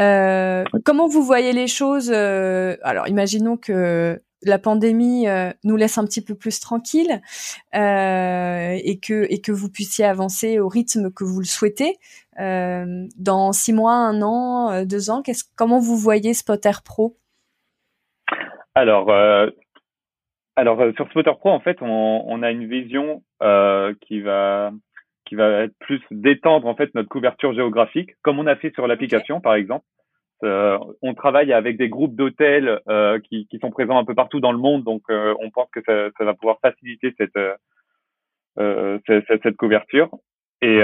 Euh, 0.00 0.64
comment 0.84 1.06
vous 1.06 1.22
voyez 1.22 1.52
les 1.52 1.66
choses 1.66 2.10
euh, 2.12 2.76
Alors, 2.82 3.08
imaginons 3.08 3.56
que 3.56 4.20
la 4.44 4.58
pandémie 4.58 5.26
nous 5.62 5.76
laisse 5.76 5.98
un 5.98 6.04
petit 6.04 6.24
peu 6.24 6.34
plus 6.34 6.58
tranquille 6.58 7.20
et 7.72 8.98
que 9.00 9.26
et 9.30 9.40
que 9.40 9.52
vous 9.52 9.70
puissiez 9.70 10.04
avancer 10.04 10.58
au 10.58 10.66
rythme 10.68 11.12
que 11.12 11.22
vous 11.22 11.38
le 11.38 11.46
souhaitez. 11.46 11.98
dans 12.36 13.52
six 13.52 13.72
mois, 13.72 13.94
un 13.94 14.20
an, 14.20 14.84
deux 14.84 15.10
ans, 15.10 15.22
qu'est-ce, 15.22 15.44
comment 15.54 15.78
vous 15.78 15.96
voyez 15.96 16.34
Spotter 16.34 16.72
Pro? 16.84 17.16
Alors, 18.74 19.12
alors 20.56 20.82
sur 20.96 21.08
Spotter 21.10 21.34
Pro, 21.38 21.50
en 21.50 21.60
fait, 21.60 21.80
on, 21.80 22.24
on 22.26 22.42
a 22.42 22.50
une 22.50 22.66
vision 22.66 23.22
qui 24.00 24.22
va 24.22 24.72
qui 25.32 25.36
va 25.36 25.62
être 25.62 25.74
plus 25.78 26.02
d'étendre 26.10 26.66
en 26.66 26.74
fait 26.74 26.94
notre 26.94 27.08
couverture 27.08 27.54
géographique, 27.54 28.10
comme 28.20 28.38
on 28.38 28.46
a 28.46 28.54
fait 28.54 28.74
sur 28.74 28.86
l'application 28.86 29.40
par 29.40 29.54
exemple. 29.54 29.86
Euh, 30.44 30.76
on 31.00 31.14
travaille 31.14 31.54
avec 31.54 31.78
des 31.78 31.88
groupes 31.88 32.14
d'hôtels 32.14 32.80
euh, 32.86 33.18
qui, 33.18 33.46
qui, 33.46 33.58
sont 33.58 33.70
présents 33.70 33.96
un 33.96 34.04
peu 34.04 34.14
partout 34.14 34.40
dans 34.40 34.52
le 34.52 34.58
monde, 34.58 34.84
donc 34.84 35.00
euh, 35.08 35.34
on 35.40 35.50
pense 35.50 35.70
que 35.72 35.80
ça, 35.86 36.10
ça, 36.18 36.24
va 36.26 36.34
pouvoir 36.34 36.58
faciliter 36.60 37.14
cette, 37.16 37.38
cette, 39.06 39.42
cette, 39.42 39.56
couverture. 39.56 40.10
Et 40.60 40.82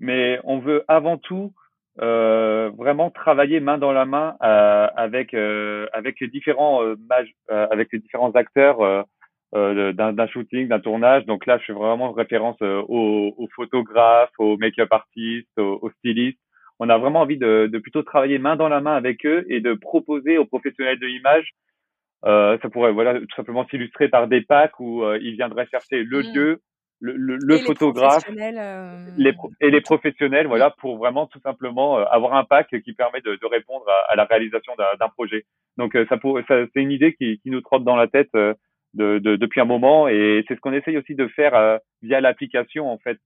mais 0.00 0.40
on 0.44 0.58
veut 0.58 0.82
avant 0.88 1.18
tout 1.18 1.52
vraiment 1.98 3.10
travailler 3.10 3.60
main 3.60 3.76
dans 3.76 3.92
la 3.92 4.06
main 4.06 4.34
avec 4.40 5.34
avec 5.34 6.20
les 6.20 6.28
différents 6.28 6.80
avec 7.48 7.88
les 7.92 7.98
différents 7.98 8.32
acteurs 8.32 9.04
euh, 9.54 9.92
d'un 9.92 10.26
shooting, 10.28 10.68
d'un 10.68 10.80
tournage. 10.80 11.26
Donc 11.26 11.46
là, 11.46 11.58
je 11.58 11.64
fais 11.66 11.72
vraiment 11.72 12.12
référence 12.12 12.56
euh, 12.62 12.82
aux, 12.88 13.34
aux, 13.36 13.48
photographes, 13.54 14.32
aux 14.38 14.56
make-up 14.56 14.90
artistes, 14.90 15.58
aux, 15.58 15.90
stylistes. 15.98 16.38
On 16.78 16.88
a 16.88 16.98
vraiment 16.98 17.20
envie 17.20 17.36
de, 17.36 17.68
de, 17.70 17.78
plutôt 17.78 18.02
travailler 18.02 18.38
main 18.38 18.56
dans 18.56 18.68
la 18.68 18.80
main 18.80 18.94
avec 18.94 19.24
eux 19.26 19.44
et 19.48 19.60
de 19.60 19.74
proposer 19.74 20.38
aux 20.38 20.46
professionnels 20.46 20.98
de 20.98 21.06
l'image. 21.06 21.50
Euh, 22.24 22.56
ça 22.62 22.70
pourrait 22.70 22.92
voilà 22.92 23.18
tout 23.18 23.36
simplement 23.36 23.66
s'illustrer 23.66 24.08
par 24.08 24.28
des 24.28 24.42
packs 24.42 24.78
où 24.78 25.02
euh, 25.02 25.18
ils 25.20 25.34
viendraient 25.34 25.66
chercher 25.66 26.04
le 26.04 26.20
mmh. 26.20 26.34
lieu, 26.34 26.60
le, 27.00 27.16
le, 27.16 27.58
photographe 27.58 28.22
les 29.18 29.34
et 29.60 29.70
les 29.70 29.80
professionnels, 29.80 30.46
voilà, 30.46 30.70
pour 30.70 30.98
vraiment 30.98 31.26
tout 31.26 31.40
simplement 31.40 31.96
avoir 31.98 32.34
un 32.34 32.44
pack 32.44 32.68
qui 32.84 32.92
permet 32.92 33.20
de, 33.20 33.34
de 33.34 33.46
répondre 33.46 33.84
à, 33.88 34.12
à, 34.12 34.16
la 34.16 34.24
réalisation 34.24 34.72
d'un 34.76 35.08
projet. 35.08 35.44
Donc 35.78 35.94
ça, 35.94 36.16
ça 36.48 36.64
c'est 36.72 36.80
une 36.80 36.92
idée 36.92 37.12
qui, 37.14 37.40
qui, 37.40 37.50
nous 37.50 37.60
trotte 37.60 37.82
dans 37.82 37.96
la 37.96 38.06
tête 38.06 38.30
de, 38.94 39.18
de, 39.18 39.36
depuis 39.36 39.60
un 39.60 39.64
moment 39.64 40.08
et 40.08 40.44
c'est 40.46 40.54
ce 40.54 40.60
qu'on 40.60 40.72
essaye 40.72 40.98
aussi 40.98 41.14
de 41.14 41.26
faire 41.28 41.54
euh, 41.54 41.78
via 42.02 42.20
l'application 42.20 42.90
en 42.90 42.98
fait 42.98 43.18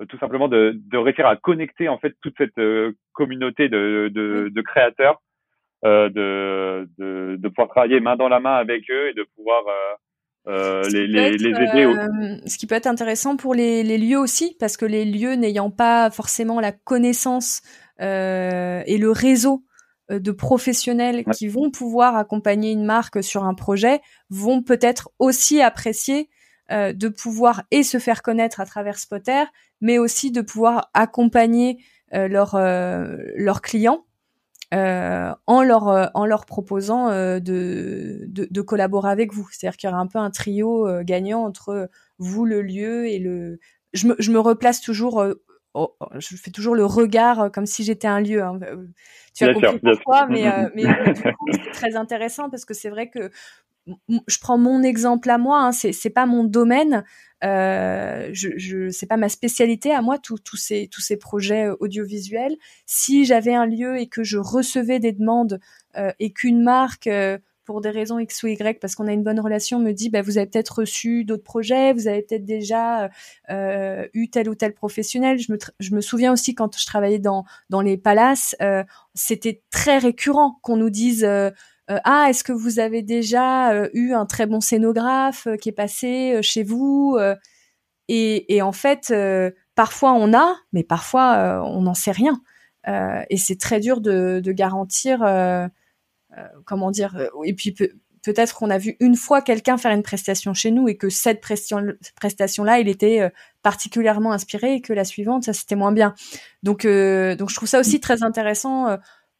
euh, 0.00 0.06
tout 0.06 0.18
simplement 0.18 0.48
de, 0.48 0.74
de 0.76 0.98
réussir 0.98 1.26
à 1.26 1.36
connecter 1.36 1.88
en 1.88 1.98
fait 1.98 2.14
toute 2.22 2.34
cette 2.38 2.58
euh, 2.58 2.92
communauté 3.12 3.68
de, 3.68 4.10
de, 4.12 4.50
de 4.54 4.62
créateurs 4.62 5.20
de, 5.84 6.88
de, 6.96 7.36
de 7.36 7.48
pouvoir 7.48 7.68
travailler 7.68 7.98
main 7.98 8.14
dans 8.14 8.28
la 8.28 8.38
main 8.38 8.54
avec 8.54 8.88
eux 8.88 9.08
et 9.08 9.14
de 9.14 9.26
pouvoir 9.34 9.64
les, 10.46 11.08
les, 11.08 11.36
les, 11.36 11.48
aider. 11.48 11.92
ce 12.46 12.56
qui 12.56 12.68
peut 12.68 12.76
être 12.76 12.86
intéressant 12.86 13.36
pour 13.36 13.52
les, 13.52 13.82
les 13.82 13.98
lieux 13.98 14.18
aussi, 14.18 14.56
parce 14.60 14.76
que 14.76 14.86
les 14.86 15.04
lieux 15.04 15.34
n'ayant 15.34 15.72
pas 15.72 16.12
forcément 16.12 16.60
la 16.60 16.70
connaissance 16.70 17.62
et 17.98 18.96
le 18.96 19.10
réseau 19.10 19.64
de 20.10 20.32
professionnels 20.32 21.24
qui 21.32 21.48
vont 21.48 21.70
pouvoir 21.70 22.16
accompagner 22.16 22.72
une 22.72 22.84
marque 22.84 23.22
sur 23.22 23.44
un 23.44 23.54
projet 23.54 24.00
vont 24.30 24.62
peut-être 24.62 25.10
aussi 25.18 25.60
apprécier 25.60 26.28
euh, 26.70 26.92
de 26.92 27.08
pouvoir 27.08 27.62
et 27.70 27.82
se 27.82 27.98
faire 27.98 28.22
connaître 28.22 28.60
à 28.60 28.66
travers 28.66 28.98
Spotter, 28.98 29.44
mais 29.80 29.98
aussi 29.98 30.30
de 30.30 30.40
pouvoir 30.40 30.90
accompagner 30.94 31.78
euh, 32.14 32.28
leurs 32.28 33.62
clients 33.62 34.04
en 34.74 35.62
leur 35.62 36.10
en 36.14 36.24
leur 36.24 36.46
proposant 36.46 37.10
de, 37.10 38.24
de, 38.26 38.60
collaborer 38.62 39.10
avec 39.10 39.34
vous. 39.34 39.46
C'est-à-dire 39.50 39.76
qu'il 39.76 39.90
y 39.90 39.92
aura 39.92 40.00
un 40.00 40.06
peu 40.06 40.18
un 40.18 40.30
trio 40.30 40.88
gagnant 41.02 41.44
entre 41.44 41.90
vous, 42.18 42.46
le 42.46 42.62
lieu 42.62 43.06
et 43.06 43.18
le. 43.18 43.58
Je 43.92 44.06
me, 44.06 44.16
je 44.18 44.30
me 44.32 44.40
replace 44.40 44.80
toujours 44.80 45.22
Oh, 45.74 45.94
oh, 46.00 46.06
je 46.18 46.36
fais 46.36 46.50
toujours 46.50 46.74
le 46.74 46.84
regard 46.84 47.40
euh, 47.40 47.48
comme 47.48 47.66
si 47.66 47.82
j'étais 47.82 48.08
un 48.08 48.20
lieu. 48.20 48.42
Hein. 48.42 48.58
Euh, 48.62 48.86
tu 49.34 49.44
as 49.44 49.54
compris 49.54 49.78
pourquoi, 49.80 50.26
mais, 50.26 50.46
euh, 50.46 50.68
mais, 50.74 50.84
c'est 51.52 51.70
très 51.72 51.96
intéressant 51.96 52.50
parce 52.50 52.64
que 52.66 52.74
c'est 52.74 52.90
vrai 52.90 53.08
que 53.08 53.30
je 54.26 54.38
prends 54.38 54.58
mon 54.58 54.82
exemple 54.82 55.30
à 55.30 55.38
moi. 55.38 55.60
Hein, 55.60 55.72
c'est 55.72 56.10
pas 56.10 56.26
mon 56.26 56.44
domaine. 56.44 57.04
Euh, 57.42 58.28
je, 58.32 58.50
je 58.56 58.90
c'est 58.90 59.06
pas 59.06 59.16
ma 59.16 59.28
spécialité 59.28 59.92
à 59.92 60.00
moi 60.00 60.18
tous 60.18 60.38
tous 60.38 60.56
ces 60.56 60.88
tous 60.88 61.00
ces 61.00 61.16
projets 61.16 61.68
audiovisuels. 61.80 62.56
Si 62.86 63.24
j'avais 63.24 63.54
un 63.54 63.66
lieu 63.66 63.98
et 63.98 64.06
que 64.06 64.22
je 64.22 64.38
recevais 64.38 65.00
des 65.00 65.12
demandes 65.12 65.58
et 66.20 66.32
qu'une 66.32 66.62
marque 66.62 67.08
pour 67.72 67.80
des 67.80 67.88
raisons 67.88 68.18
X 68.18 68.42
ou 68.42 68.48
Y, 68.48 68.78
parce 68.80 68.94
qu'on 68.94 69.06
a 69.06 69.14
une 69.14 69.22
bonne 69.22 69.40
relation, 69.40 69.78
me 69.78 69.92
dit, 69.92 70.10
bah, 70.10 70.20
vous 70.20 70.36
avez 70.36 70.46
peut-être 70.46 70.80
reçu 70.80 71.24
d'autres 71.24 71.42
projets, 71.42 71.94
vous 71.94 72.06
avez 72.06 72.20
peut-être 72.20 72.44
déjà 72.44 73.08
euh, 73.48 74.06
eu 74.12 74.28
tel 74.28 74.50
ou 74.50 74.54
tel 74.54 74.74
professionnel. 74.74 75.38
Je 75.38 75.94
me, 75.94 76.00
souviens 76.02 76.34
aussi 76.34 76.54
quand 76.54 76.78
je 76.78 76.84
travaillais 76.84 77.18
dans, 77.18 77.46
les 77.82 77.96
palaces, 77.96 78.54
euh, 78.60 78.84
c'était 79.14 79.62
très 79.70 79.96
récurrent 79.96 80.58
qu'on 80.60 80.76
nous 80.76 80.90
dise, 80.90 81.24
euh, 81.24 81.50
ah, 81.88 82.26
est-ce 82.28 82.44
que 82.44 82.52
vous 82.52 82.78
avez 82.78 83.00
déjà 83.00 83.88
eu 83.94 84.12
un 84.12 84.26
très 84.26 84.44
bon 84.44 84.60
scénographe 84.60 85.48
qui 85.58 85.70
est 85.70 85.72
passé 85.72 86.40
chez 86.42 86.64
vous 86.64 87.18
et, 88.08 88.60
en 88.60 88.72
fait, 88.72 89.14
parfois 89.74 90.12
on 90.12 90.34
a, 90.34 90.56
mais 90.74 90.84
parfois 90.84 91.62
on 91.64 91.80
n'en 91.80 91.94
sait 91.94 92.12
rien. 92.12 92.42
et 92.86 93.36
c'est 93.38 93.58
très 93.58 93.80
dur 93.80 94.02
de, 94.02 94.42
garantir 94.52 95.22
comment 96.64 96.90
dire 96.90 97.16
euh, 97.16 97.28
et 97.44 97.54
puis 97.54 97.74
peut-être 98.24 98.56
qu'on 98.56 98.70
a 98.70 98.78
vu 98.78 98.96
une 99.00 99.16
fois 99.16 99.42
quelqu'un 99.42 99.76
faire 99.76 99.92
une 99.92 100.02
prestation 100.02 100.54
chez 100.54 100.70
nous 100.70 100.88
et 100.88 100.96
que 100.96 101.08
cette 101.08 101.40
prestation 101.40 102.64
là 102.64 102.78
il 102.78 102.88
était 102.88 103.20
euh, 103.20 103.28
particulièrement 103.62 104.32
inspiré 104.32 104.74
et 104.74 104.80
que 104.80 104.92
la 104.92 105.04
suivante 105.04 105.44
ça 105.44 105.52
c'était 105.52 105.76
moins 105.76 105.92
bien 105.92 106.14
donc 106.62 106.82
je 106.82 107.54
trouve 107.54 107.68
ça 107.68 107.80
aussi 107.80 108.00
très 108.00 108.22
intéressant 108.22 108.96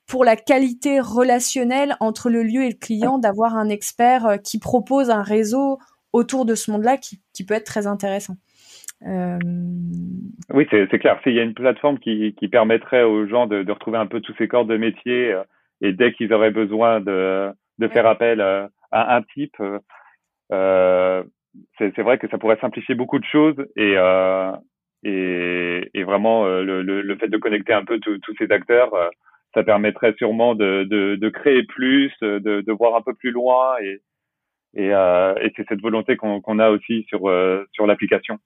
pour 0.08 0.24
la 0.24 0.36
qualité 0.36 1.00
relationnelle 1.00 1.96
entre 2.00 2.28
le 2.28 2.42
lieu 2.42 2.64
et 2.64 2.70
le 2.70 2.78
client 2.78 3.18
d'avoir 3.18 3.56
un 3.56 3.68
expert 3.68 4.38
qui 4.44 4.58
propose 4.58 5.10
un 5.10 5.22
réseau 5.22 5.78
autour 6.12 6.44
de 6.44 6.54
ce 6.54 6.70
monde-là 6.70 6.98
qui, 6.98 7.46
peut 7.46 7.54
être 7.54 7.64
très 7.64 7.86
intéressant. 7.86 8.34
Euh... 9.06 9.38
Oui, 10.52 10.66
c'est 10.70 10.98
clair. 10.98 11.18
S'il 11.22 11.32
y 11.32 11.40
a 11.40 11.42
une 11.42 11.54
plateforme 11.54 11.98
qui, 11.98 12.34
qui 12.38 12.48
permettrait 12.48 13.02
aux 13.02 13.26
gens 13.26 13.46
de, 13.46 13.62
de, 13.62 13.72
retrouver 13.72 13.98
un 13.98 14.06
peu 14.06 14.20
tous 14.20 14.34
ces 14.36 14.46
corps 14.46 14.66
de 14.66 14.76
métier 14.76 15.34
et 15.82 15.92
dès 15.92 16.12
qu'ils 16.12 16.32
auraient 16.32 16.52
besoin 16.52 17.00
de, 17.00 17.50
de 17.78 17.88
faire 17.88 18.06
appel 18.06 18.40
à, 18.40 18.70
un 18.92 19.22
type, 19.34 19.56
euh, 19.60 19.78
euh 20.52 21.22
c'est 21.76 22.00
vrai 22.00 22.16
que 22.16 22.28
ça 22.28 22.38
pourrait 22.38 22.58
simplifier 22.62 22.94
beaucoup 22.94 23.18
de 23.18 23.26
choses 23.26 23.56
et 23.76 23.94
euh, 23.98 24.52
et, 25.02 25.90
et, 25.92 26.04
vraiment 26.04 26.46
euh, 26.46 26.62
le, 26.62 26.80
le, 26.82 27.02
le, 27.02 27.16
fait 27.16 27.28
de 27.28 27.36
connecter 27.36 27.74
un 27.74 27.84
peu 27.84 27.98
tous 27.98 28.34
ces 28.38 28.50
acteurs, 28.50 28.94
euh, 28.94 29.08
ça 29.52 29.64
permettrait 29.64 30.14
sûrement 30.16 30.54
de, 30.54 30.84
de, 30.84 31.16
de 31.16 31.28
créer 31.28 31.64
plus, 31.64 32.10
de, 32.22 32.38
de, 32.38 32.72
voir 32.72 32.94
un 32.94 33.02
peu 33.02 33.12
plus 33.12 33.32
loin 33.32 33.74
et 33.82 34.00
et, 34.74 34.94
euh, 34.94 35.34
et 35.42 35.52
c'est 35.54 35.68
cette 35.68 35.82
volonté 35.82 36.16
qu'on 36.16 36.40
qu'on 36.40 36.58
a 36.58 36.70
aussi 36.70 37.04
sur 37.08 37.30
sur 37.72 37.86
l'application. 37.86 38.38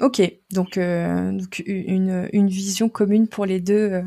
Ok, 0.00 0.20
donc, 0.50 0.78
donc 0.78 1.62
une, 1.66 2.28
une 2.32 2.48
vision 2.48 2.88
commune 2.88 3.28
pour 3.28 3.46
les 3.46 3.60
deux, 3.60 4.02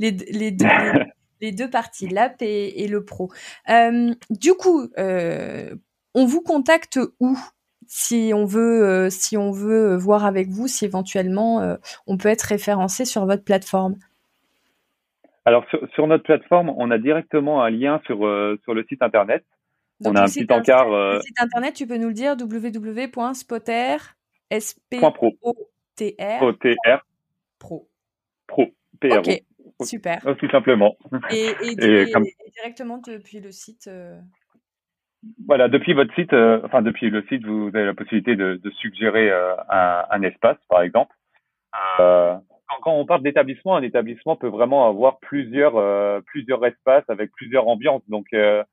les, 0.00 0.10
les 0.32 0.50
deux, 0.50 0.66
les 1.40 1.52
deux 1.52 1.70
parties, 1.70 2.08
l'app 2.08 2.36
et, 2.40 2.88
le 2.88 3.04
pro. 3.04 3.30
Euh, 3.68 4.14
du 4.30 4.54
coup, 4.54 4.88
euh, 4.98 5.74
on 6.14 6.26
vous 6.26 6.42
contacte 6.42 6.98
où? 7.20 7.36
Si 7.90 8.32
on 8.34 8.44
veut, 8.44 8.84
euh, 8.84 9.08
si 9.08 9.38
on 9.38 9.50
veut 9.50 9.96
voir 9.96 10.26
avec 10.26 10.48
vous, 10.48 10.68
si 10.68 10.84
éventuellement 10.84 11.78
on 12.06 12.18
peut 12.18 12.28
être 12.28 12.42
référencé 12.42 13.06
sur 13.06 13.24
votre 13.24 13.44
plateforme. 13.44 13.96
Alors 15.46 15.64
sur, 15.94 16.06
notre 16.06 16.24
plateforme, 16.24 16.68
on 16.76 16.90
a 16.90 16.98
directement 16.98 17.62
un 17.62 17.70
lien 17.70 18.02
sur 18.04 18.18
sur 18.62 18.74
le 18.74 18.84
site 18.90 19.00
internet. 19.00 19.42
on 20.04 20.14
a 20.16 20.24
un 20.24 20.26
petit 20.26 20.46
encart. 20.50 20.90
Le 20.90 21.20
site 21.22 21.40
internet, 21.40 21.72
tu 21.72 21.86
peux 21.86 21.96
nous 21.96 22.08
le 22.08 22.12
dire 22.12 22.36
www.spotter 22.38 23.96
Pro. 27.58 27.88
Pro. 28.46 28.68
Pro. 29.00 29.38
Super. 29.84 30.20
Tout 30.38 30.50
simplement. 30.50 30.96
Et, 31.30 31.54
directement 32.52 32.98
depuis 32.98 33.40
le 33.40 33.52
site. 33.52 33.86
Euh, 33.86 34.18
voilà, 35.46 35.68
depuis 35.68 35.94
votre 35.94 36.14
site, 36.14 36.32
euh, 36.32 36.60
enfin 36.64 36.82
depuis 36.82 37.10
le 37.10 37.22
site, 37.28 37.44
vous 37.44 37.68
avez 37.68 37.86
la 37.86 37.94
possibilité 37.94 38.36
de, 38.36 38.60
suggérer 38.80 39.30
euh, 39.30 39.54
un, 39.68 40.22
espace, 40.22 40.58
par 40.68 40.82
exemple. 40.82 41.14
quand 41.98 42.92
on 42.92 43.06
parle 43.06 43.22
d'établissement, 43.22 43.76
un 43.76 43.82
établissement 43.82 44.36
peut 44.36 44.48
vraiment 44.48 44.88
avoir 44.88 45.18
plusieurs 45.20 46.22
plusieurs 46.24 46.64
espaces 46.64 47.08
avec 47.08 47.30
plusieurs 47.32 47.66
ambiances. 47.68 48.02
Donc, 48.08 48.26
il 48.32 48.64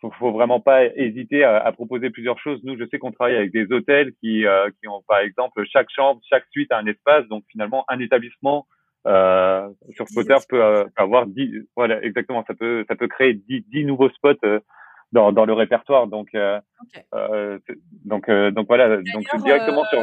faut, 0.00 0.10
faut 0.12 0.32
vraiment 0.32 0.60
pas 0.60 0.84
hésiter 0.84 1.44
à, 1.44 1.58
à, 1.58 1.72
proposer 1.72 2.10
plusieurs 2.10 2.38
choses. 2.38 2.60
Nous, 2.64 2.76
je 2.78 2.84
sais 2.90 2.98
qu'on 2.98 3.12
travaille 3.12 3.36
avec 3.36 3.52
des 3.52 3.70
hôtels 3.72 4.12
qui 4.20 4.44
qui 4.80 4.88
ont 4.88 5.02
par 5.08 5.18
exemple 5.18 5.64
chaque 5.66 5.90
chambre, 5.90 6.20
chaque 6.28 6.46
suite 6.50 6.70
a 6.72 6.78
un 6.78 6.86
espace. 6.86 7.26
Donc 7.28 7.44
finalement, 7.50 7.84
un 7.88 7.98
établissement 7.98 8.66
euh, 9.06 9.68
sur 9.90 10.08
Spotter 10.08 10.36
peut, 10.48 10.62
euh, 10.62 10.84
avoir 10.96 11.26
10, 11.26 11.66
voilà, 11.76 12.02
exactement, 12.02 12.44
ça 12.46 12.54
peut, 12.54 12.84
ça 12.88 12.94
peut 12.94 13.08
créer 13.08 13.34
10, 13.34 13.64
10 13.68 13.84
nouveaux 13.84 14.10
spots 14.10 14.34
euh, 14.44 14.60
dans, 15.12 15.30
dans 15.32 15.44
le 15.44 15.52
répertoire. 15.52 16.06
Donc, 16.06 16.28
euh, 16.34 16.60
euh, 17.14 17.58
donc, 18.04 18.28
euh, 18.28 18.50
donc 18.50 18.66
voilà. 18.66 18.96
Donc 18.96 19.42
directement 19.44 19.84
sur. 19.84 20.02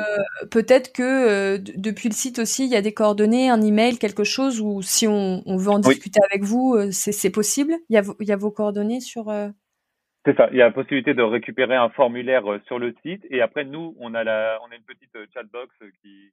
Peut-être 0.52 0.94
que 0.94 1.58
depuis 1.58 2.10
le 2.10 2.14
site 2.14 2.40
aussi, 2.40 2.66
il 2.66 2.72
y 2.72 2.76
a 2.76 2.82
des 2.82 2.94
coordonnées, 2.94 3.50
un 3.50 3.62
email, 3.62 3.98
quelque 3.98 4.24
chose 4.24 4.62
où 4.62 4.82
si 4.82 5.08
on, 5.08 5.42
on 5.46 5.58
veut 5.58 5.72
en 5.72 5.80
discuter 5.80 6.20
avec 6.30 6.44
vous, 6.44 6.78
c'est 6.92 7.32
possible? 7.32 7.74
Il 7.90 7.96
y 7.96 7.98
a, 7.98 8.04
il 8.20 8.28
y 8.28 8.32
a 8.32 8.38
vos 8.38 8.52
coordonnées 8.52 9.02
sur. 9.02 9.34
C'est 10.26 10.36
ça. 10.36 10.50
Il 10.52 10.58
y 10.58 10.62
a 10.62 10.66
la 10.66 10.72
possibilité 10.72 11.14
de 11.14 11.24
récupérer 11.24 11.76
un 11.76 11.90
formulaire 11.90 12.44
sur 12.68 12.78
le 12.78 12.94
site 13.04 13.26
et 13.30 13.42
après 13.42 13.64
nous, 13.64 13.96
on 14.00 14.14
a 14.14 14.24
la, 14.24 14.60
on 14.68 14.72
a 14.72 14.76
une 14.76 14.84
petite 14.84 15.16
chatbox 15.34 15.74
qui 16.02 16.32